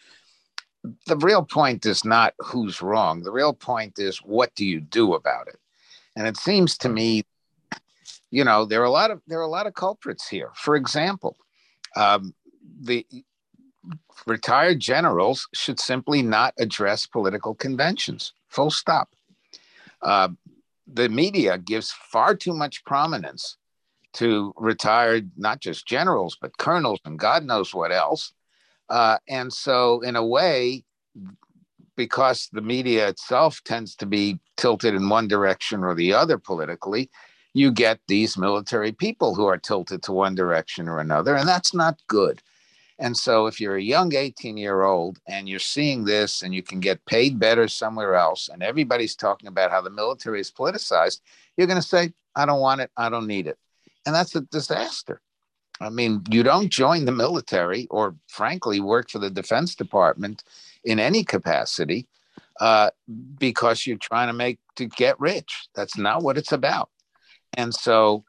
The 1.06 1.18
real 1.18 1.44
point 1.44 1.86
is 1.86 2.06
not 2.06 2.34
who's 2.40 2.82
wrong. 2.82 3.22
The 3.22 3.32
real 3.32 3.54
point 3.54 4.00
is 4.00 4.18
what 4.20 4.56
do 4.56 4.66
you 4.66 4.80
do 4.80 5.14
about 5.14 5.48
it? 5.48 5.60
And 6.16 6.28
it 6.28 6.38
seems 6.38 6.78
to 6.80 6.90
me 6.90 7.24
you 8.32 8.44
know 8.44 8.66
there 8.66 8.82
are 8.82 8.86
a 8.86 8.92
lot 8.92 9.12
of 9.12 9.22
there 9.28 9.40
are 9.40 9.44
a 9.44 9.48
lot 9.48 9.68
of 9.68 9.74
culprits 9.74 10.28
here. 10.28 10.52
For 10.56 10.76
example 10.76 11.38
um, 11.96 12.34
the 12.82 13.06
retired 14.26 14.80
generals 14.80 15.48
should 15.54 15.80
simply 15.80 16.22
not 16.22 16.54
address 16.60 17.08
political 17.08 17.56
conventions. 17.56 18.34
Full 18.50 18.72
stop. 18.72 19.10
Uh, 20.02 20.30
the 20.92 21.10
media 21.10 21.58
gives 21.58 21.92
far 21.92 22.36
too 22.36 22.54
much 22.54 22.84
prominence 22.86 23.58
to 24.14 24.54
retired 24.58 25.32
not 25.38 25.62
just 25.62 25.88
generals 25.88 26.38
but 26.42 26.58
colonels 26.58 27.00
and 27.06 27.20
god 27.20 27.46
knows 27.46 27.74
what 27.74 27.92
else. 27.92 28.34
Uh, 28.90 29.18
and 29.30 29.54
so 29.54 30.02
in 30.02 30.16
a 30.16 30.26
way 30.26 30.84
because 31.96 32.50
the 32.52 32.62
media 32.62 33.08
itself 33.08 33.62
tends 33.64 33.96
to 33.96 34.06
be 34.06 34.40
tilted 34.58 34.96
in 34.96 35.08
one 35.08 35.28
direction 35.28 35.84
or 35.84 35.94
the 35.96 36.14
other 36.14 36.38
politically 36.38 37.10
you 37.54 37.72
get 37.72 38.00
these 38.08 38.38
military 38.38 38.92
people 38.92 39.36
who 39.36 39.46
are 39.46 39.58
tilted 39.58 40.04
to 40.04 40.12
one 40.12 40.36
direction 40.36 40.88
or 40.88 41.00
another, 41.00 41.36
and 41.36 41.48
that's 41.48 41.74
not 41.74 42.00
good. 42.08 42.42
And 43.00 43.18
so, 43.18 43.48
if 43.48 43.60
you're 43.60 43.78
a 43.78 43.82
young 43.82 44.14
18 44.14 44.58
year 44.58 44.84
old 44.84 45.20
and 45.28 45.50
you're 45.50 45.60
seeing 45.60 46.06
this 46.06 46.44
and 46.44 46.54
you 46.54 46.62
can 46.62 46.80
get 46.80 47.04
paid 47.06 47.40
better 47.40 47.68
somewhere 47.68 48.16
else, 48.16 48.48
and 48.48 48.62
everybody's 48.62 49.16
talking 49.16 49.48
about 49.48 49.72
how 49.72 49.82
the 49.82 49.90
military 49.90 50.40
is 50.40 50.52
politicized, 50.52 51.22
you're 51.58 51.68
going 51.68 51.82
to 51.82 51.88
say, 51.88 52.14
I 52.36 52.46
don't 52.46 52.62
want 52.62 52.82
it, 52.82 52.92
I 52.96 53.10
don't 53.10 53.28
need 53.28 53.48
it. 53.48 53.58
And 54.06 54.14
that's 54.14 54.36
a 54.36 54.42
disaster. 54.42 55.20
I 55.82 55.90
mean, 55.90 56.22
you 56.30 56.44
don't 56.44 56.70
join 56.70 57.06
the 57.06 57.12
military 57.12 57.88
or, 57.90 58.16
frankly, 58.28 58.80
work 58.80 59.10
for 59.10 59.18
the 59.18 59.32
Defense 59.32 59.74
Department 59.74 60.44
in 60.84 61.00
any 61.00 61.24
capacity 61.24 62.08
uh, 62.60 62.92
because 63.40 63.88
you're 63.88 63.98
trying 63.98 64.28
to 64.28 64.34
make 64.34 64.60
to 64.76 64.86
get 64.86 65.20
rich. 65.20 65.68
That's 65.74 65.98
not 65.98 66.22
what 66.22 66.38
it's 66.38 66.52
about. 66.52 66.90
And 67.54 67.74
so, 67.74 68.24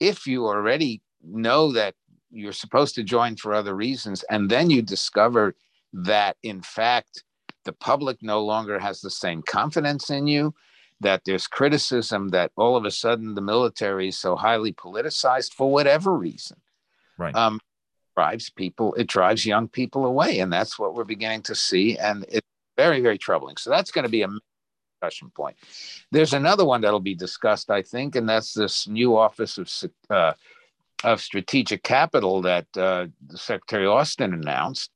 if 0.00 0.26
you 0.26 0.46
already 0.46 1.00
know 1.22 1.72
that 1.72 1.94
you're 2.30 2.52
supposed 2.52 2.94
to 2.96 3.02
join 3.02 3.36
for 3.36 3.54
other 3.54 3.74
reasons, 3.74 4.24
and 4.30 4.50
then 4.50 4.70
you 4.70 4.82
discover 4.82 5.54
that, 5.92 6.36
in 6.42 6.62
fact, 6.62 7.24
the 7.64 7.72
public 7.72 8.22
no 8.22 8.42
longer 8.44 8.78
has 8.78 9.00
the 9.00 9.10
same 9.10 9.42
confidence 9.42 10.10
in 10.10 10.26
you, 10.26 10.54
that 11.00 11.22
there's 11.24 11.46
criticism 11.46 12.28
that 12.28 12.50
all 12.56 12.76
of 12.76 12.84
a 12.84 12.90
sudden 12.90 13.34
the 13.34 13.40
military 13.40 14.08
is 14.08 14.18
so 14.18 14.36
highly 14.36 14.72
politicized 14.72 15.52
for 15.52 15.70
whatever 15.70 16.16
reason. 16.16 16.56
Right. 17.18 17.34
Um, 17.34 17.60
drives 18.16 18.50
people, 18.50 18.94
it 18.94 19.06
drives 19.06 19.46
young 19.46 19.68
people 19.68 20.06
away. 20.06 20.40
And 20.40 20.52
that's 20.52 20.78
what 20.78 20.94
we're 20.94 21.04
beginning 21.04 21.42
to 21.42 21.54
see. 21.54 21.96
And 21.98 22.24
it's 22.28 22.46
very, 22.76 23.00
very 23.00 23.18
troubling. 23.18 23.56
So 23.56 23.70
that's 23.70 23.90
going 23.90 24.04
to 24.04 24.10
be 24.10 24.22
a 24.22 24.28
discussion 25.02 25.30
point. 25.34 25.56
There's 26.10 26.32
another 26.32 26.64
one 26.64 26.80
that'll 26.80 27.00
be 27.00 27.14
discussed, 27.14 27.70
I 27.70 27.82
think, 27.82 28.16
and 28.16 28.28
that's 28.28 28.54
this 28.54 28.86
new 28.86 29.16
Office 29.16 29.58
of 29.58 29.70
uh, 30.10 30.32
of 31.04 31.20
Strategic 31.20 31.82
Capital 31.82 32.42
that 32.42 32.66
uh, 32.76 33.06
Secretary 33.34 33.86
Austin 33.86 34.32
announced. 34.34 34.92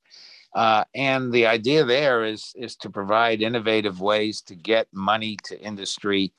Uh, 0.55 0.85
and 0.95 1.33
the 1.33 1.45
idea 1.45 1.83
there 1.83 2.23
is 2.23 2.53
is 2.55 2.75
to 2.77 2.89
provide 2.89 3.41
innovative 3.41 3.99
ways 3.99 4.41
to 4.41 4.55
get 4.55 4.87
money 4.93 5.37
to 5.43 5.59
industry, 5.59 6.31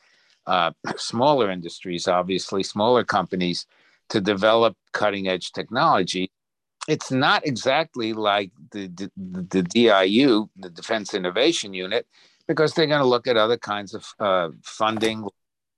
uh, 0.46 0.72
smaller 0.96 1.50
industries, 1.50 2.08
obviously 2.08 2.62
smaller 2.62 3.04
companies, 3.04 3.66
to 4.08 4.20
develop 4.20 4.76
cutting 4.92 5.28
edge 5.28 5.52
technology. 5.52 6.30
It's 6.88 7.10
not 7.10 7.46
exactly 7.46 8.14
like 8.14 8.50
the, 8.70 8.86
the, 8.86 9.10
the 9.52 9.62
DIU, 9.62 10.48
the 10.56 10.70
Defense 10.70 11.12
Innovation 11.12 11.74
Unit, 11.74 12.06
because 12.49 12.72
they're 12.72 12.86
going 12.86 13.03
to 13.03 13.07
look 13.07 13.28
at 13.28 13.36
other 13.36 13.59
kinds 13.59 13.94
of 13.94 14.07
uh, 14.18 14.49
funding, 14.64 15.28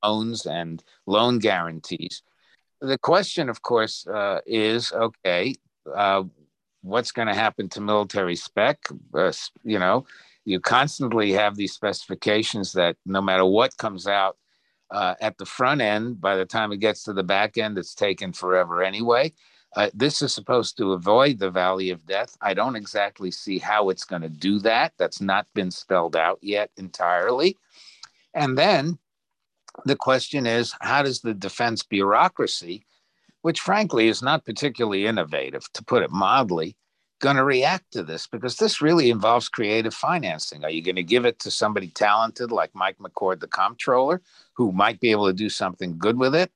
loans, 0.02 0.46
and 0.46 0.82
loan 1.06 1.38
guarantees. 1.38 2.22
The 2.80 2.96
question, 2.96 3.50
of 3.50 3.60
course, 3.60 4.06
uh, 4.06 4.40
is 4.46 4.92
okay, 4.92 5.56
uh, 5.94 6.22
what's 6.82 7.12
going 7.12 7.28
to 7.28 7.34
happen 7.34 7.68
to 7.70 7.80
military 7.80 8.36
spec? 8.36 8.78
Uh, 9.12 9.32
you 9.64 9.78
know, 9.78 10.06
you 10.44 10.60
constantly 10.60 11.32
have 11.32 11.56
these 11.56 11.72
specifications 11.72 12.72
that 12.72 12.96
no 13.04 13.20
matter 13.20 13.44
what 13.44 13.76
comes 13.76 14.06
out 14.06 14.38
uh, 14.90 15.14
at 15.20 15.36
the 15.38 15.44
front 15.44 15.80
end, 15.80 16.20
by 16.20 16.36
the 16.36 16.46
time 16.46 16.72
it 16.72 16.78
gets 16.78 17.04
to 17.04 17.12
the 17.12 17.22
back 17.22 17.58
end, 17.58 17.76
it's 17.76 17.94
taken 17.94 18.32
forever 18.32 18.82
anyway. 18.82 19.32
Uh, 19.76 19.88
this 19.94 20.20
is 20.20 20.34
supposed 20.34 20.76
to 20.76 20.92
avoid 20.92 21.38
the 21.38 21.50
valley 21.50 21.90
of 21.90 22.04
death. 22.06 22.36
I 22.40 22.54
don't 22.54 22.74
exactly 22.74 23.30
see 23.30 23.58
how 23.58 23.88
it's 23.90 24.04
going 24.04 24.22
to 24.22 24.28
do 24.28 24.58
that. 24.60 24.94
That's 24.98 25.20
not 25.20 25.46
been 25.54 25.70
spelled 25.70 26.16
out 26.16 26.38
yet 26.42 26.70
entirely. 26.76 27.56
And 28.34 28.58
then 28.58 28.98
the 29.84 29.96
question 29.96 30.46
is 30.46 30.74
how 30.80 31.02
does 31.02 31.20
the 31.20 31.34
defense 31.34 31.84
bureaucracy, 31.84 32.84
which 33.42 33.60
frankly 33.60 34.08
is 34.08 34.22
not 34.22 34.44
particularly 34.44 35.06
innovative, 35.06 35.72
to 35.74 35.84
put 35.84 36.02
it 36.02 36.10
mildly, 36.10 36.76
going 37.20 37.36
to 37.36 37.44
react 37.44 37.92
to 37.92 38.02
this? 38.02 38.26
Because 38.26 38.56
this 38.56 38.82
really 38.82 39.08
involves 39.08 39.48
creative 39.48 39.94
financing. 39.94 40.64
Are 40.64 40.70
you 40.70 40.82
going 40.82 40.96
to 40.96 41.04
give 41.04 41.24
it 41.24 41.38
to 41.40 41.50
somebody 41.50 41.88
talented 41.88 42.50
like 42.50 42.74
Mike 42.74 42.98
McCord, 42.98 43.38
the 43.38 43.46
comptroller, 43.46 44.20
who 44.54 44.72
might 44.72 44.98
be 44.98 45.12
able 45.12 45.28
to 45.28 45.32
do 45.32 45.48
something 45.48 45.96
good 45.96 46.18
with 46.18 46.34
it? 46.34 46.50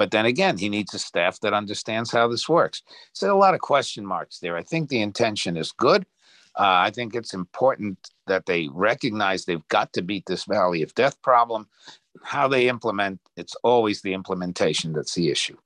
But 0.00 0.12
then 0.12 0.24
again, 0.24 0.56
he 0.56 0.70
needs 0.70 0.94
a 0.94 0.98
staff 0.98 1.40
that 1.40 1.52
understands 1.52 2.10
how 2.10 2.26
this 2.26 2.48
works. 2.48 2.82
So 3.12 3.30
a 3.30 3.36
lot 3.36 3.52
of 3.52 3.60
question 3.60 4.06
marks 4.06 4.38
there. 4.38 4.56
I 4.56 4.62
think 4.62 4.88
the 4.88 5.02
intention 5.02 5.58
is 5.58 5.72
good. 5.72 6.06
Uh, 6.58 6.88
I 6.88 6.90
think 6.90 7.14
it's 7.14 7.34
important 7.34 7.98
that 8.26 8.46
they 8.46 8.70
recognize 8.72 9.44
they've 9.44 9.68
got 9.68 9.92
to 9.92 10.00
beat 10.00 10.24
this 10.24 10.46
valley 10.46 10.80
of 10.80 10.94
death 10.94 11.20
problem. 11.20 11.68
How 12.24 12.48
they 12.48 12.66
implement, 12.66 13.20
it's 13.36 13.54
always 13.62 14.00
the 14.00 14.14
implementation 14.14 14.94
that's 14.94 15.14
the 15.14 15.28
issue 15.28 15.58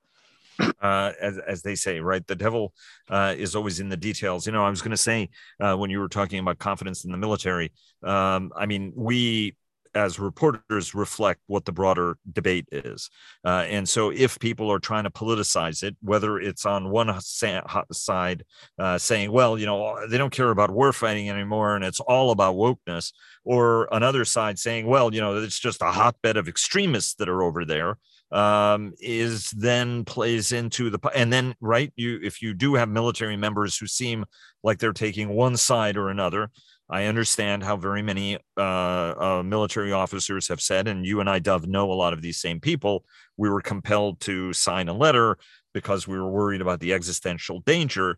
uh, 0.81 1.11
as, 1.21 1.37
as 1.37 1.61
they 1.61 1.75
say, 1.75 1.99
right? 1.99 2.25
The 2.27 2.35
devil 2.35 2.73
uh, 3.09 3.35
is 3.37 3.55
always 3.55 3.79
in 3.79 3.87
the 3.87 3.97
details. 3.97 4.45
You 4.45 4.51
know, 4.51 4.65
I 4.65 4.69
was 4.69 4.81
going 4.81 4.91
to 4.91 4.97
say 4.97 5.29
uh, 5.59 5.75
when 5.75 5.89
you 5.89 5.99
were 5.99 6.09
talking 6.09 6.39
about 6.39 6.59
confidence 6.59 7.05
in 7.05 7.11
the 7.11 7.17
military, 7.17 7.71
um, 8.03 8.51
I 8.55 8.65
mean, 8.65 8.93
we 8.95 9.55
as 9.95 10.19
reporters 10.19 10.93
reflect 10.93 11.41
what 11.47 11.65
the 11.65 11.71
broader 11.71 12.17
debate 12.31 12.67
is. 12.71 13.09
Uh, 13.45 13.65
and 13.69 13.87
so 13.87 14.09
if 14.09 14.37
people 14.39 14.71
are 14.71 14.79
trying 14.79 15.05
to 15.05 15.09
politicize 15.09 15.81
it, 15.83 15.95
whether 16.01 16.37
it's 16.37 16.65
on 16.65 16.89
one 16.89 17.19
side 17.21 18.43
uh, 18.77 18.97
saying, 18.97 19.31
well, 19.31 19.57
you 19.57 19.65
know, 19.65 19.97
they 20.07 20.17
don't 20.17 20.33
care 20.33 20.51
about 20.51 20.69
war 20.69 20.91
fighting 20.91 21.29
anymore 21.29 21.75
and 21.75 21.85
it's 21.85 22.01
all 22.01 22.31
about 22.31 22.55
wokeness, 22.55 23.13
or 23.45 23.87
another 23.91 24.25
side 24.25 24.59
saying, 24.59 24.85
well, 24.85 25.13
you 25.13 25.21
know, 25.21 25.37
it's 25.37 25.59
just 25.59 25.81
a 25.81 25.91
hotbed 25.91 26.35
of 26.35 26.47
extremists 26.47 27.15
that 27.15 27.29
are 27.29 27.41
over 27.41 27.63
there 27.63 27.97
um, 28.31 28.93
is 28.99 29.51
then 29.51 30.03
plays 30.03 30.51
into 30.51 30.89
the 30.89 30.99
and 31.15 31.31
then 31.31 31.55
right 31.61 31.93
you 31.95 32.19
if 32.23 32.41
you 32.41 32.53
do 32.53 32.73
have 32.75 32.89
military 32.89 33.37
members 33.37 33.77
who 33.77 33.87
seem 33.87 34.25
like 34.63 34.79
they're 34.79 34.93
taking 34.93 35.29
one 35.29 35.55
side 35.55 35.95
or 35.95 36.09
another 36.09 36.49
i 36.89 37.05
understand 37.05 37.63
how 37.63 37.75
very 37.75 38.01
many 38.01 38.37
uh, 38.57 38.61
uh, 38.61 39.43
military 39.43 39.91
officers 39.91 40.47
have 40.47 40.61
said 40.61 40.87
and 40.87 41.05
you 41.05 41.19
and 41.19 41.29
i 41.29 41.39
Dov 41.39 41.67
know 41.67 41.91
a 41.91 41.93
lot 41.93 42.13
of 42.13 42.21
these 42.21 42.39
same 42.39 42.59
people. 42.59 43.05
We 43.37 43.49
were 43.49 43.61
compelled 43.61 44.19
to 44.21 44.51
sign 44.53 44.89
a 44.89 44.93
letter 44.93 45.37
because 45.73 46.07
we 46.07 46.17
were 46.17 46.29
worried 46.29 46.61
about 46.61 46.79
the 46.79 46.93
existential 46.93 47.59
danger. 47.61 48.17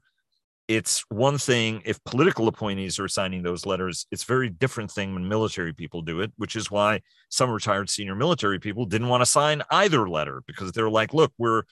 It's 0.68 1.04
one 1.10 1.38
thing 1.38 1.82
if 1.86 2.04
political 2.04 2.48
appointees 2.48 3.00
are 3.00 3.08
signing 3.08 3.42
those 3.42 3.66
letters 3.66 4.06
it's 4.12 4.26
very 4.26 4.50
different 4.50 4.92
thing 4.92 5.14
when 5.14 5.28
military 5.28 5.74
people 5.74 6.02
do 6.02 6.20
it 6.20 6.32
which 6.36 6.58
is 6.58 6.70
why 6.70 7.02
some 7.30 7.50
retired 7.50 7.90
senior 7.90 8.16
military 8.16 8.60
people 8.60 8.86
didn't 8.86 9.08
want 9.08 9.22
to 9.22 9.26
sign 9.26 9.62
either 9.72 10.10
letter 10.10 10.44
because 10.46 10.74
they're 10.74 10.90
like 10.90 11.14
look 11.14 11.32
we're 11.38 11.64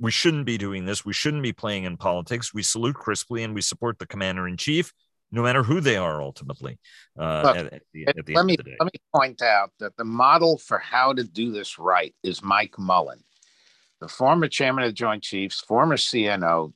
we 0.00 0.12
shouldn't 0.12 0.46
be 0.46 0.56
doing 0.56 0.86
this. 0.86 1.04
We 1.04 1.12
shouldn't 1.12 1.42
be 1.42 1.52
playing 1.52 1.82
in 1.82 1.96
politics. 1.96 2.54
We 2.54 2.62
salute 2.62 2.94
crisply 2.94 3.42
and 3.42 3.52
we 3.52 3.60
support 3.60 3.98
the 3.98 4.06
commander 4.06 4.46
in 4.46 4.56
chief 4.56 4.92
no 5.30 5.42
matter 5.42 5.62
who 5.62 5.80
they 5.80 5.96
are 5.96 6.22
ultimately 6.22 6.78
uh, 7.18 7.42
Look, 7.44 7.56
at, 7.56 7.72
at 7.72 7.82
the, 7.92 8.06
at 8.06 8.26
the 8.26 8.34
let 8.34 8.46
me 8.46 8.56
let 8.80 8.86
me 8.86 9.00
point 9.14 9.42
out 9.42 9.72
that 9.78 9.96
the 9.96 10.04
model 10.04 10.58
for 10.58 10.78
how 10.78 11.12
to 11.12 11.24
do 11.24 11.52
this 11.52 11.78
right 11.78 12.14
is 12.22 12.42
mike 12.42 12.78
mullen 12.78 13.22
the 14.00 14.08
former 14.08 14.48
chairman 14.48 14.84
of 14.84 14.90
the 14.90 14.94
joint 14.94 15.22
chiefs 15.22 15.60
former 15.60 15.96
cno 15.96 16.72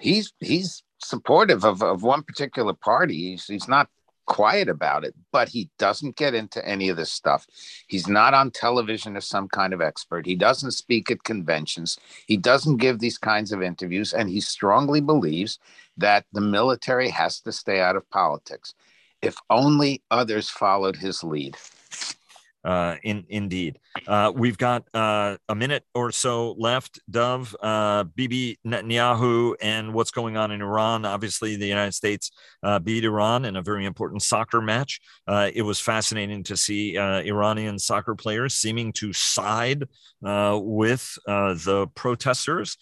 he's 0.00 0.32
he's 0.40 0.82
supportive 1.02 1.64
of, 1.64 1.82
of 1.82 2.02
one 2.02 2.22
particular 2.22 2.74
party. 2.74 3.30
He's, 3.30 3.46
he's 3.46 3.68
not 3.68 3.88
quiet 4.26 4.68
about 4.68 5.04
it, 5.04 5.14
but 5.32 5.48
he 5.48 5.70
doesn't 5.78 6.16
get 6.16 6.34
into 6.34 6.64
any 6.66 6.88
of 6.88 6.96
this 6.96 7.10
stuff. 7.10 7.46
He's 7.88 8.06
not 8.06 8.32
on 8.32 8.52
television 8.52 9.16
as 9.16 9.26
some 9.26 9.48
kind 9.48 9.72
of 9.72 9.80
expert. 9.80 10.24
He 10.24 10.36
doesn't 10.36 10.70
speak 10.72 11.10
at 11.10 11.24
conventions. 11.24 11.98
He 12.26 12.36
doesn't 12.36 12.76
give 12.76 13.00
these 13.00 13.18
kinds 13.18 13.50
of 13.50 13.62
interviews. 13.62 14.12
And 14.12 14.30
he 14.30 14.40
strongly 14.40 15.00
believes 15.00 15.58
that 16.00 16.26
the 16.32 16.40
military 16.40 17.10
has 17.10 17.40
to 17.42 17.52
stay 17.52 17.80
out 17.80 17.96
of 17.96 18.10
politics. 18.10 18.74
If 19.22 19.36
only 19.50 20.02
others 20.10 20.50
followed 20.50 20.96
his 20.96 21.22
lead. 21.22 21.56
Uh, 22.62 22.96
in 23.02 23.24
indeed, 23.28 23.78
uh, 24.06 24.30
we've 24.34 24.58
got 24.58 24.84
uh, 24.92 25.36
a 25.48 25.54
minute 25.54 25.84
or 25.94 26.12
so 26.12 26.52
left. 26.58 27.00
Dov, 27.10 27.56
uh, 27.62 28.04
Bibi 28.04 28.58
Netanyahu, 28.66 29.54
and 29.62 29.94
what's 29.94 30.10
going 30.10 30.36
on 30.36 30.50
in 30.50 30.60
Iran. 30.60 31.06
Obviously, 31.06 31.56
the 31.56 31.66
United 31.66 31.92
States 31.92 32.30
uh, 32.62 32.78
beat 32.78 33.04
Iran 33.04 33.46
in 33.46 33.56
a 33.56 33.62
very 33.62 33.86
important 33.86 34.22
soccer 34.22 34.60
match. 34.60 35.00
Uh, 35.26 35.50
it 35.54 35.62
was 35.62 35.80
fascinating 35.80 36.42
to 36.44 36.56
see 36.56 36.98
Iranian 36.98 37.78
soccer 37.78 38.14
players 38.14 38.54
seeming 38.54 38.92
to 38.94 39.12
side 39.12 39.84
with 40.20 41.18
the 41.24 41.88
protesters. 41.94 42.76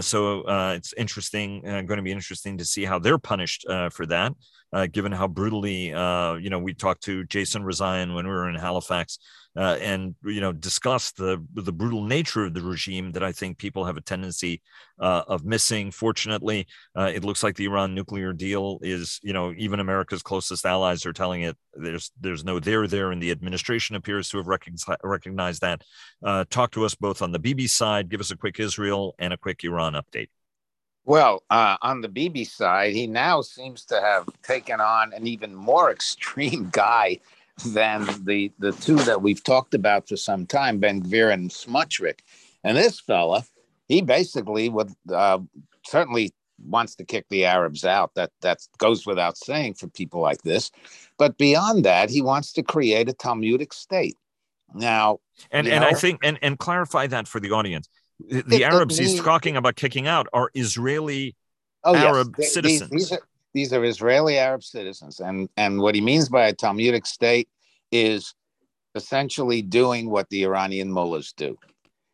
so 0.00 0.72
it's 0.72 0.92
interesting, 0.94 1.62
going 1.62 1.96
to 1.96 2.02
be 2.02 2.12
interesting 2.12 2.58
to 2.58 2.64
see 2.64 2.84
how 2.84 2.98
they're 2.98 3.18
punished 3.18 3.64
for 3.92 4.06
that 4.06 4.32
uh, 4.72 4.86
given 4.86 5.12
how 5.12 5.26
brutally, 5.26 5.92
uh, 5.92 6.34
you 6.34 6.50
know, 6.50 6.58
we 6.58 6.74
talked 6.74 7.02
to 7.04 7.24
Jason 7.24 7.62
Rezaian 7.62 8.14
when 8.14 8.26
we 8.26 8.32
were 8.32 8.48
in 8.48 8.54
Halifax 8.54 9.18
uh, 9.56 9.76
and, 9.80 10.14
you 10.24 10.40
know, 10.40 10.52
discussed 10.52 11.16
the, 11.16 11.44
the 11.54 11.72
brutal 11.72 12.04
nature 12.04 12.44
of 12.44 12.54
the 12.54 12.62
regime 12.62 13.10
that 13.12 13.24
I 13.24 13.32
think 13.32 13.58
people 13.58 13.84
have 13.84 13.96
a 13.96 14.00
tendency 14.00 14.62
uh, 15.00 15.22
of 15.26 15.44
missing. 15.44 15.90
Fortunately, 15.90 16.68
uh, 16.96 17.10
it 17.12 17.24
looks 17.24 17.42
like 17.42 17.56
the 17.56 17.64
Iran 17.64 17.94
nuclear 17.94 18.32
deal 18.32 18.78
is, 18.82 19.18
you 19.22 19.32
know, 19.32 19.52
even 19.56 19.80
America's 19.80 20.22
closest 20.22 20.64
allies 20.64 21.04
are 21.04 21.12
telling 21.12 21.42
it 21.42 21.56
there's 21.74 22.12
there's 22.20 22.44
no 22.44 22.58
there 22.58 22.86
there, 22.86 23.12
and 23.12 23.22
the 23.22 23.30
administration 23.30 23.96
appears 23.96 24.28
to 24.30 24.36
have 24.38 24.46
recognized 25.02 25.60
that. 25.62 25.82
Uh, 26.24 26.44
talk 26.50 26.72
to 26.72 26.84
us 26.84 26.94
both 26.94 27.22
on 27.22 27.32
the 27.32 27.38
Bibi 27.38 27.66
side, 27.66 28.08
give 28.08 28.20
us 28.20 28.30
a 28.30 28.36
quick 28.36 28.60
Israel 28.60 29.14
and 29.18 29.32
a 29.32 29.36
quick 29.36 29.62
Iran 29.64 29.94
update. 29.94 30.28
Well, 31.04 31.42
uh, 31.50 31.76
on 31.82 32.02
the 32.02 32.08
Bibi 32.08 32.44
side, 32.44 32.92
he 32.92 33.06
now 33.06 33.40
seems 33.40 33.84
to 33.86 34.00
have 34.00 34.28
taken 34.42 34.80
on 34.80 35.12
an 35.12 35.26
even 35.26 35.54
more 35.54 35.90
extreme 35.96 36.68
guy 36.70 37.20
than 37.66 38.06
the 38.24 38.52
the 38.58 38.72
two 38.72 38.96
that 38.96 39.20
we've 39.20 39.42
talked 39.42 39.74
about 39.74 40.08
for 40.08 40.16
some 40.16 40.46
time, 40.46 40.78
Ben 40.78 41.02
Gvir 41.02 41.32
and 41.32 41.50
Smotrich. 41.50 42.20
And 42.64 42.76
this 42.76 43.00
fella, 43.00 43.44
he 43.88 44.02
basically 44.02 44.68
would 44.68 44.92
uh, 45.12 45.38
certainly 45.84 46.32
wants 46.62 46.94
to 46.96 47.04
kick 47.04 47.26
the 47.28 47.44
Arabs 47.44 47.84
out. 47.84 48.14
That 48.14 48.30
that 48.40 48.60
goes 48.78 49.06
without 49.06 49.36
saying 49.36 49.74
for 49.74 49.88
people 49.88 50.20
like 50.20 50.42
this. 50.42 50.70
But 51.18 51.38
beyond 51.38 51.84
that, 51.84 52.10
he 52.10 52.22
wants 52.22 52.52
to 52.54 52.62
create 52.62 53.08
a 53.08 53.12
Talmudic 53.12 53.72
state. 53.72 54.16
Now, 54.74 55.18
and 55.50 55.66
and 55.66 55.82
know, 55.82 55.88
I 55.88 55.94
think 55.94 56.20
and 56.22 56.38
and 56.42 56.58
clarify 56.58 57.06
that 57.08 57.28
for 57.28 57.40
the 57.40 57.50
audience 57.50 57.88
the 58.28 58.64
Arabs 58.64 58.98
he's 58.98 59.20
talking 59.20 59.56
about 59.56 59.76
kicking 59.76 60.06
out 60.06 60.26
are 60.32 60.50
Israeli 60.54 61.34
oh, 61.84 61.94
Arab 61.94 62.34
yes. 62.38 62.54
citizens. 62.54 62.90
These, 62.90 63.08
these, 63.08 63.12
are, 63.12 63.22
these 63.54 63.72
are 63.72 63.84
Israeli 63.84 64.38
Arab 64.38 64.62
citizens, 64.62 65.20
and 65.20 65.48
and 65.56 65.80
what 65.80 65.94
he 65.94 66.00
means 66.00 66.28
by 66.28 66.46
a 66.46 66.52
Talmudic 66.52 67.06
state 67.06 67.48
is 67.90 68.34
essentially 68.94 69.62
doing 69.62 70.10
what 70.10 70.28
the 70.30 70.44
Iranian 70.44 70.90
mullahs 70.90 71.32
do, 71.32 71.56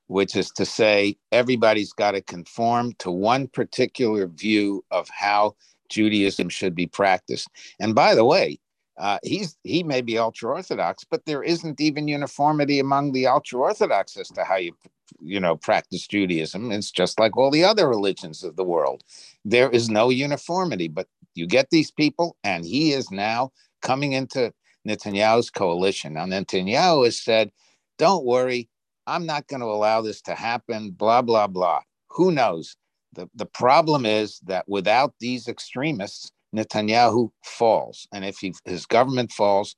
which 0.08 0.36
is 0.36 0.50
to 0.50 0.64
say 0.64 1.16
everybody's 1.32 1.92
got 1.92 2.12
to 2.12 2.20
conform 2.20 2.92
to 2.98 3.10
one 3.10 3.48
particular 3.48 4.26
view 4.26 4.84
of 4.90 5.08
how 5.08 5.56
Judaism 5.88 6.48
should 6.48 6.74
be 6.74 6.86
practiced. 6.86 7.48
And 7.80 7.94
by 7.94 8.14
the 8.14 8.24
way, 8.24 8.58
uh, 8.98 9.18
he's 9.22 9.56
he 9.62 9.82
may 9.82 10.00
be 10.00 10.18
ultra 10.18 10.50
orthodox, 10.50 11.04
but 11.04 11.24
there 11.26 11.42
isn't 11.42 11.80
even 11.80 12.08
uniformity 12.08 12.78
among 12.78 13.12
the 13.12 13.26
ultra 13.26 13.58
orthodox 13.58 14.16
as 14.16 14.28
to 14.28 14.44
how 14.44 14.56
you 14.56 14.72
you 15.20 15.40
know 15.40 15.56
practice 15.56 16.06
Judaism. 16.06 16.72
It's 16.72 16.90
just 16.90 17.18
like 17.18 17.36
all 17.36 17.50
the 17.50 17.64
other 17.64 17.88
religions 17.88 18.42
of 18.44 18.56
the 18.56 18.64
world. 18.64 19.02
There 19.44 19.70
is 19.70 19.88
no 19.88 20.10
uniformity, 20.10 20.88
but 20.88 21.08
you 21.34 21.46
get 21.46 21.70
these 21.70 21.90
people, 21.90 22.36
and 22.44 22.64
he 22.64 22.92
is 22.92 23.10
now 23.10 23.52
coming 23.82 24.12
into 24.12 24.52
Netanyahu's 24.86 25.50
coalition. 25.50 26.14
Now 26.14 26.26
Netanyahu 26.26 27.04
has 27.04 27.18
said, 27.18 27.50
"Don't 27.98 28.24
worry, 28.24 28.68
I'm 29.06 29.26
not 29.26 29.48
going 29.48 29.60
to 29.60 29.66
allow 29.66 30.00
this 30.02 30.20
to 30.22 30.34
happen." 30.34 30.90
Blah 30.90 31.22
blah 31.22 31.46
blah. 31.46 31.82
Who 32.10 32.32
knows? 32.32 32.76
The, 33.12 33.28
the 33.34 33.46
problem 33.46 34.04
is 34.04 34.40
that 34.40 34.68
without 34.68 35.14
these 35.20 35.48
extremists, 35.48 36.30
Netanyahu 36.54 37.30
falls, 37.42 38.06
and 38.12 38.24
if 38.24 38.38
he, 38.38 38.54
his 38.64 38.86
government 38.86 39.32
falls, 39.32 39.74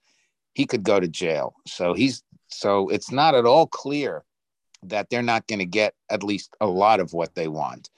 he 0.55 0.67
could 0.67 0.83
go 0.83 0.99
to 0.99 1.09
jail. 1.09 1.55
So 1.67 1.95
he's 1.95 2.23
so 2.49 2.89
it's 2.89 3.11
not 3.11 3.35
at 3.35 3.47
all 3.47 3.67
clear 3.67 4.25
that 4.83 5.11
they're 5.11 5.23
not 5.23 5.47
going 5.47 5.59
to 5.59 5.67
get 5.67 5.95
at 6.11 6.23
least 6.23 6.55
a 6.61 6.67
lot 6.67 7.01
of 7.01 7.13
what 7.13 7.35
they 7.35 7.49
want, 7.49 7.91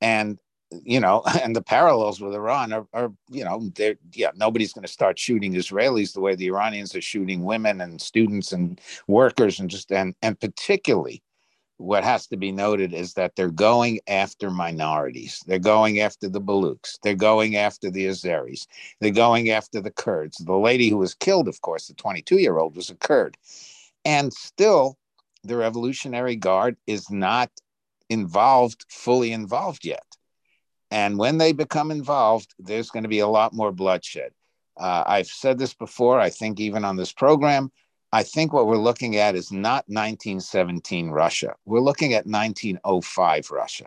and 0.00 0.38
you 0.70 1.00
know, 1.00 1.22
and 1.42 1.54
the 1.54 1.62
parallels 1.62 2.20
with 2.20 2.34
Iran 2.34 2.72
are, 2.72 2.86
are 2.92 3.12
you 3.30 3.44
know, 3.44 3.70
they're 3.74 3.96
yeah, 4.12 4.30
nobody's 4.36 4.72
going 4.72 4.86
to 4.86 4.92
start 4.92 5.18
shooting 5.18 5.54
Israelis 5.54 6.12
the 6.12 6.20
way 6.20 6.34
the 6.34 6.48
Iranians 6.48 6.94
are 6.94 7.00
shooting 7.00 7.44
women 7.44 7.80
and 7.80 8.00
students 8.00 8.52
and 8.52 8.80
workers 9.06 9.60
and 9.60 9.70
just 9.70 9.92
and 9.92 10.14
and 10.22 10.38
particularly 10.40 11.22
what 11.78 12.04
has 12.04 12.26
to 12.26 12.36
be 12.36 12.50
noted 12.52 12.94
is 12.94 13.14
that 13.14 13.36
they're 13.36 13.50
going 13.50 14.00
after 14.06 14.50
minorities. 14.50 15.42
They're 15.46 15.58
going 15.58 16.00
after 16.00 16.28
the 16.28 16.40
Baluchs. 16.40 16.98
They're 17.02 17.14
going 17.14 17.56
after 17.56 17.90
the 17.90 18.06
Azeris. 18.06 18.66
They're 19.00 19.10
going 19.10 19.50
after 19.50 19.80
the 19.80 19.90
Kurds. 19.90 20.38
The 20.38 20.56
lady 20.56 20.88
who 20.88 20.96
was 20.96 21.14
killed, 21.14 21.48
of 21.48 21.60
course, 21.60 21.88
the 21.88 21.94
22 21.94 22.38
year 22.38 22.58
old, 22.58 22.76
was 22.76 22.88
a 22.88 22.94
Kurd. 22.94 23.36
And 24.04 24.32
still, 24.32 24.96
the 25.46 25.56
Revolutionary 25.56 26.36
Guard 26.36 26.76
is 26.86 27.10
not 27.10 27.50
involved, 28.08 28.84
fully 28.88 29.32
involved 29.32 29.84
yet. 29.84 30.04
And 30.90 31.18
when 31.18 31.38
they 31.38 31.52
become 31.52 31.90
involved, 31.90 32.54
there's 32.58 32.90
going 32.90 33.02
to 33.02 33.08
be 33.08 33.18
a 33.18 33.26
lot 33.26 33.52
more 33.52 33.72
bloodshed. 33.72 34.32
Uh, 34.76 35.02
I've 35.06 35.26
said 35.26 35.58
this 35.58 35.74
before, 35.74 36.20
I 36.20 36.30
think 36.30 36.60
even 36.60 36.84
on 36.84 36.96
this 36.96 37.12
program. 37.12 37.72
I 38.12 38.22
think 38.22 38.52
what 38.52 38.66
we're 38.66 38.76
looking 38.76 39.16
at 39.16 39.34
is 39.34 39.50
not 39.50 39.84
1917 39.88 41.10
Russia. 41.10 41.54
We're 41.64 41.80
looking 41.80 42.14
at 42.14 42.26
1905 42.26 43.50
Russia. 43.50 43.86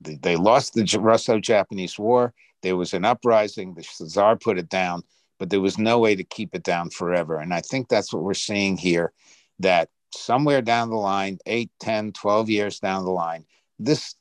They, 0.00 0.16
they 0.16 0.36
lost 0.36 0.74
the 0.74 0.98
Russo 1.00 1.38
Japanese 1.38 1.98
War. 1.98 2.34
There 2.62 2.76
was 2.76 2.92
an 2.92 3.04
uprising. 3.04 3.74
The 3.74 3.82
Czar 3.82 4.36
put 4.36 4.58
it 4.58 4.68
down, 4.68 5.02
but 5.38 5.50
there 5.50 5.60
was 5.60 5.78
no 5.78 5.98
way 5.98 6.16
to 6.16 6.24
keep 6.24 6.54
it 6.54 6.64
down 6.64 6.90
forever. 6.90 7.38
And 7.38 7.54
I 7.54 7.60
think 7.60 7.88
that's 7.88 8.12
what 8.12 8.24
we're 8.24 8.34
seeing 8.34 8.76
here 8.76 9.12
that 9.60 9.88
somewhere 10.16 10.62
down 10.62 10.90
the 10.90 10.96
line, 10.96 11.38
8, 11.46 11.70
10, 11.80 12.12
12 12.12 12.50
years 12.50 12.80
down 12.80 13.04
the 13.04 13.10
line, 13.10 13.44
this 13.78 14.14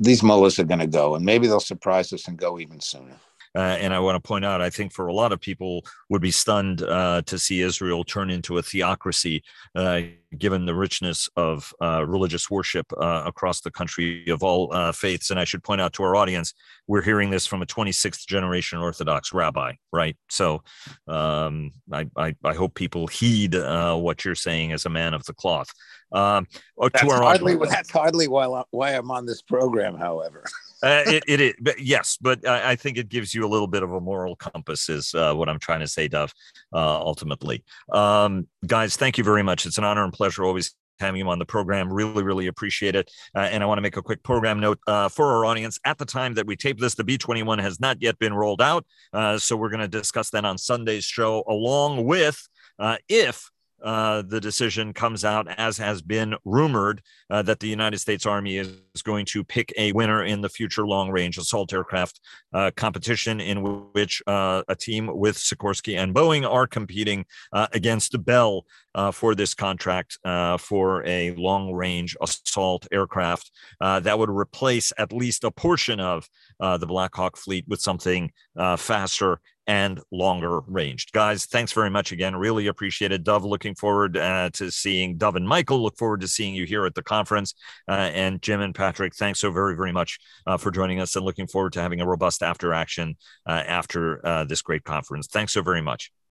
these 0.00 0.22
mullahs 0.22 0.58
are 0.58 0.64
going 0.64 0.80
to 0.80 0.86
go, 0.86 1.14
and 1.14 1.24
maybe 1.24 1.46
they'll 1.46 1.60
surprise 1.60 2.12
us 2.12 2.26
and 2.28 2.36
go 2.36 2.58
even 2.58 2.80
sooner. 2.80 3.16
Uh, 3.58 3.76
and 3.80 3.92
I 3.92 3.98
want 3.98 4.14
to 4.14 4.20
point 4.20 4.44
out, 4.44 4.60
I 4.60 4.70
think 4.70 4.92
for 4.92 5.08
a 5.08 5.12
lot 5.12 5.32
of 5.32 5.40
people 5.40 5.84
would 6.10 6.22
be 6.22 6.30
stunned 6.30 6.80
uh, 6.82 7.22
to 7.26 7.38
see 7.40 7.60
Israel 7.60 8.04
turn 8.04 8.30
into 8.30 8.58
a 8.58 8.62
theocracy, 8.62 9.42
uh, 9.74 10.02
given 10.38 10.64
the 10.64 10.76
richness 10.76 11.28
of 11.34 11.74
uh, 11.82 12.06
religious 12.06 12.48
worship 12.48 12.86
uh, 13.00 13.24
across 13.26 13.60
the 13.60 13.72
country 13.72 14.28
of 14.28 14.44
all 14.44 14.72
uh, 14.72 14.92
faiths. 14.92 15.32
And 15.32 15.40
I 15.40 15.44
should 15.44 15.64
point 15.64 15.80
out 15.80 15.92
to 15.94 16.04
our 16.04 16.14
audience, 16.14 16.54
we're 16.86 17.02
hearing 17.02 17.30
this 17.30 17.46
from 17.48 17.60
a 17.60 17.66
26th 17.66 18.28
generation 18.28 18.78
Orthodox 18.78 19.32
rabbi, 19.32 19.72
right? 19.92 20.16
So 20.30 20.62
um, 21.08 21.72
I, 21.92 22.06
I, 22.16 22.36
I, 22.44 22.54
hope 22.54 22.74
people 22.74 23.08
heed 23.08 23.56
what 23.56 24.24
you're 24.24 24.36
saying 24.36 24.70
as 24.70 24.86
a 24.86 24.90
man 24.90 25.14
of 25.14 25.24
the 25.24 25.34
cloth. 25.34 25.68
Um, 26.12 26.46
that's, 26.80 27.02
hardly, 27.02 27.56
that's 27.56 27.90
hardly 27.90 28.28
why, 28.28 28.62
why 28.70 28.92
I'm 28.92 29.10
on 29.10 29.26
this 29.26 29.42
program, 29.42 29.96
however. 29.96 30.44
uh, 30.82 31.02
it, 31.06 31.24
it 31.26 31.40
is, 31.40 31.54
but 31.60 31.80
yes, 31.80 32.18
but 32.20 32.46
I, 32.46 32.70
I, 32.70 32.76
think 32.76 32.98
it 32.98 33.08
gives 33.08 33.34
you 33.34 33.44
a 33.44 33.48
little 33.48 33.66
bit 33.66 33.82
of 33.82 33.92
a 33.92 34.00
moral 34.00 34.36
compass, 34.36 34.88
is 34.88 35.14
uh, 35.14 35.34
what 35.34 35.48
I'm 35.48 35.58
trying 35.58 35.80
to 35.80 35.88
say, 35.88 36.08
Dov. 36.08 36.32
Uh, 36.72 37.00
ultimately, 37.00 37.64
um, 37.92 38.46
guys, 38.66 38.96
thank 38.96 39.18
you 39.18 39.24
very 39.24 39.42
much. 39.42 39.66
It's 39.66 39.78
an 39.78 39.84
honor 39.84 40.04
and 40.04 40.12
pleasure 40.12 40.44
always 40.44 40.74
having 41.00 41.20
you 41.20 41.28
on 41.28 41.38
the 41.38 41.46
program. 41.46 41.92
Really, 41.92 42.22
really 42.22 42.46
appreciate 42.46 42.94
it. 42.94 43.10
Uh, 43.34 43.40
and 43.40 43.62
I 43.62 43.66
want 43.66 43.78
to 43.78 43.82
make 43.82 43.96
a 43.96 44.02
quick 44.02 44.22
program 44.22 44.60
note 44.60 44.78
uh, 44.86 45.08
for 45.08 45.26
our 45.34 45.44
audience. 45.44 45.78
At 45.84 45.98
the 45.98 46.04
time 46.04 46.34
that 46.34 46.46
we 46.46 46.56
tape 46.56 46.78
this, 46.78 46.94
the 46.94 47.04
B21 47.04 47.60
has 47.60 47.80
not 47.80 48.00
yet 48.00 48.18
been 48.18 48.34
rolled 48.34 48.62
out. 48.62 48.84
Uh, 49.12 49.38
so 49.38 49.56
we're 49.56 49.70
going 49.70 49.80
to 49.80 49.88
discuss 49.88 50.30
that 50.30 50.44
on 50.44 50.58
Sunday's 50.58 51.04
show, 51.04 51.44
along 51.48 52.04
with 52.04 52.40
uh, 52.78 52.96
if 53.08 53.50
uh, 53.82 54.22
the 54.22 54.40
decision 54.40 54.92
comes 54.92 55.24
out, 55.24 55.46
as 55.56 55.78
has 55.78 56.02
been 56.02 56.34
rumored, 56.44 57.00
uh, 57.30 57.42
that 57.42 57.60
the 57.60 57.68
United 57.68 57.98
States 57.98 58.26
Army 58.26 58.56
is 58.56 58.72
going 59.04 59.24
to 59.26 59.44
pick 59.44 59.72
a 59.76 59.92
winner 59.92 60.24
in 60.24 60.40
the 60.40 60.48
future 60.48 60.86
long 60.86 61.10
range 61.10 61.38
assault 61.38 61.72
aircraft 61.72 62.20
uh, 62.52 62.70
competition, 62.76 63.40
in 63.40 63.90
which 63.92 64.22
uh, 64.26 64.62
a 64.68 64.74
team 64.74 65.08
with 65.16 65.36
Sikorsky 65.36 65.96
and 65.96 66.14
Boeing 66.14 66.48
are 66.48 66.66
competing 66.66 67.24
uh, 67.52 67.68
against 67.72 68.24
Bell 68.24 68.64
for 69.12 69.36
this 69.36 69.54
contract 69.54 70.18
for 70.58 71.06
a 71.06 71.32
long 71.36 71.72
range 71.72 72.16
assault 72.20 72.88
aircraft 72.90 73.52
that 73.80 74.18
would 74.18 74.28
replace 74.28 74.92
at 74.98 75.12
least 75.12 75.44
a 75.44 75.52
portion 75.52 76.00
of 76.00 76.28
the 76.58 76.86
Black 76.86 77.14
Hawk 77.14 77.36
fleet 77.36 77.64
with 77.68 77.80
something 77.80 78.32
faster 78.76 79.40
and 79.68 80.00
longer 80.10 80.60
ranged. 80.60 81.12
Guys, 81.12 81.44
thanks 81.44 81.72
very 81.72 81.90
much 81.90 82.10
again. 82.10 82.34
Really 82.34 82.66
appreciate 82.66 83.12
it. 83.12 83.22
Dov, 83.22 83.44
looking 83.44 83.74
forward 83.74 84.16
uh, 84.16 84.48
to 84.54 84.70
seeing 84.70 85.18
Dov 85.18 85.36
and 85.36 85.46
Michael. 85.46 85.82
Look 85.82 85.98
forward 85.98 86.22
to 86.22 86.28
seeing 86.28 86.54
you 86.54 86.64
here 86.64 86.86
at 86.86 86.94
the 86.94 87.02
conference. 87.02 87.54
Uh, 87.86 88.10
and 88.14 88.40
Jim 88.40 88.62
and 88.62 88.74
Patrick, 88.74 89.14
thanks 89.14 89.38
so 89.38 89.52
very, 89.52 89.76
very 89.76 89.92
much 89.92 90.18
uh, 90.46 90.56
for 90.56 90.70
joining 90.70 91.00
us 91.00 91.14
and 91.16 91.24
looking 91.24 91.46
forward 91.46 91.74
to 91.74 91.82
having 91.82 92.00
a 92.00 92.06
robust 92.06 92.42
after 92.42 92.72
action 92.72 93.16
uh, 93.46 93.62
after 93.66 94.26
uh, 94.26 94.44
this 94.44 94.62
great 94.62 94.84
conference. 94.84 95.26
Thanks 95.26 95.52
so 95.52 95.60
very 95.60 95.82
much. 95.82 96.10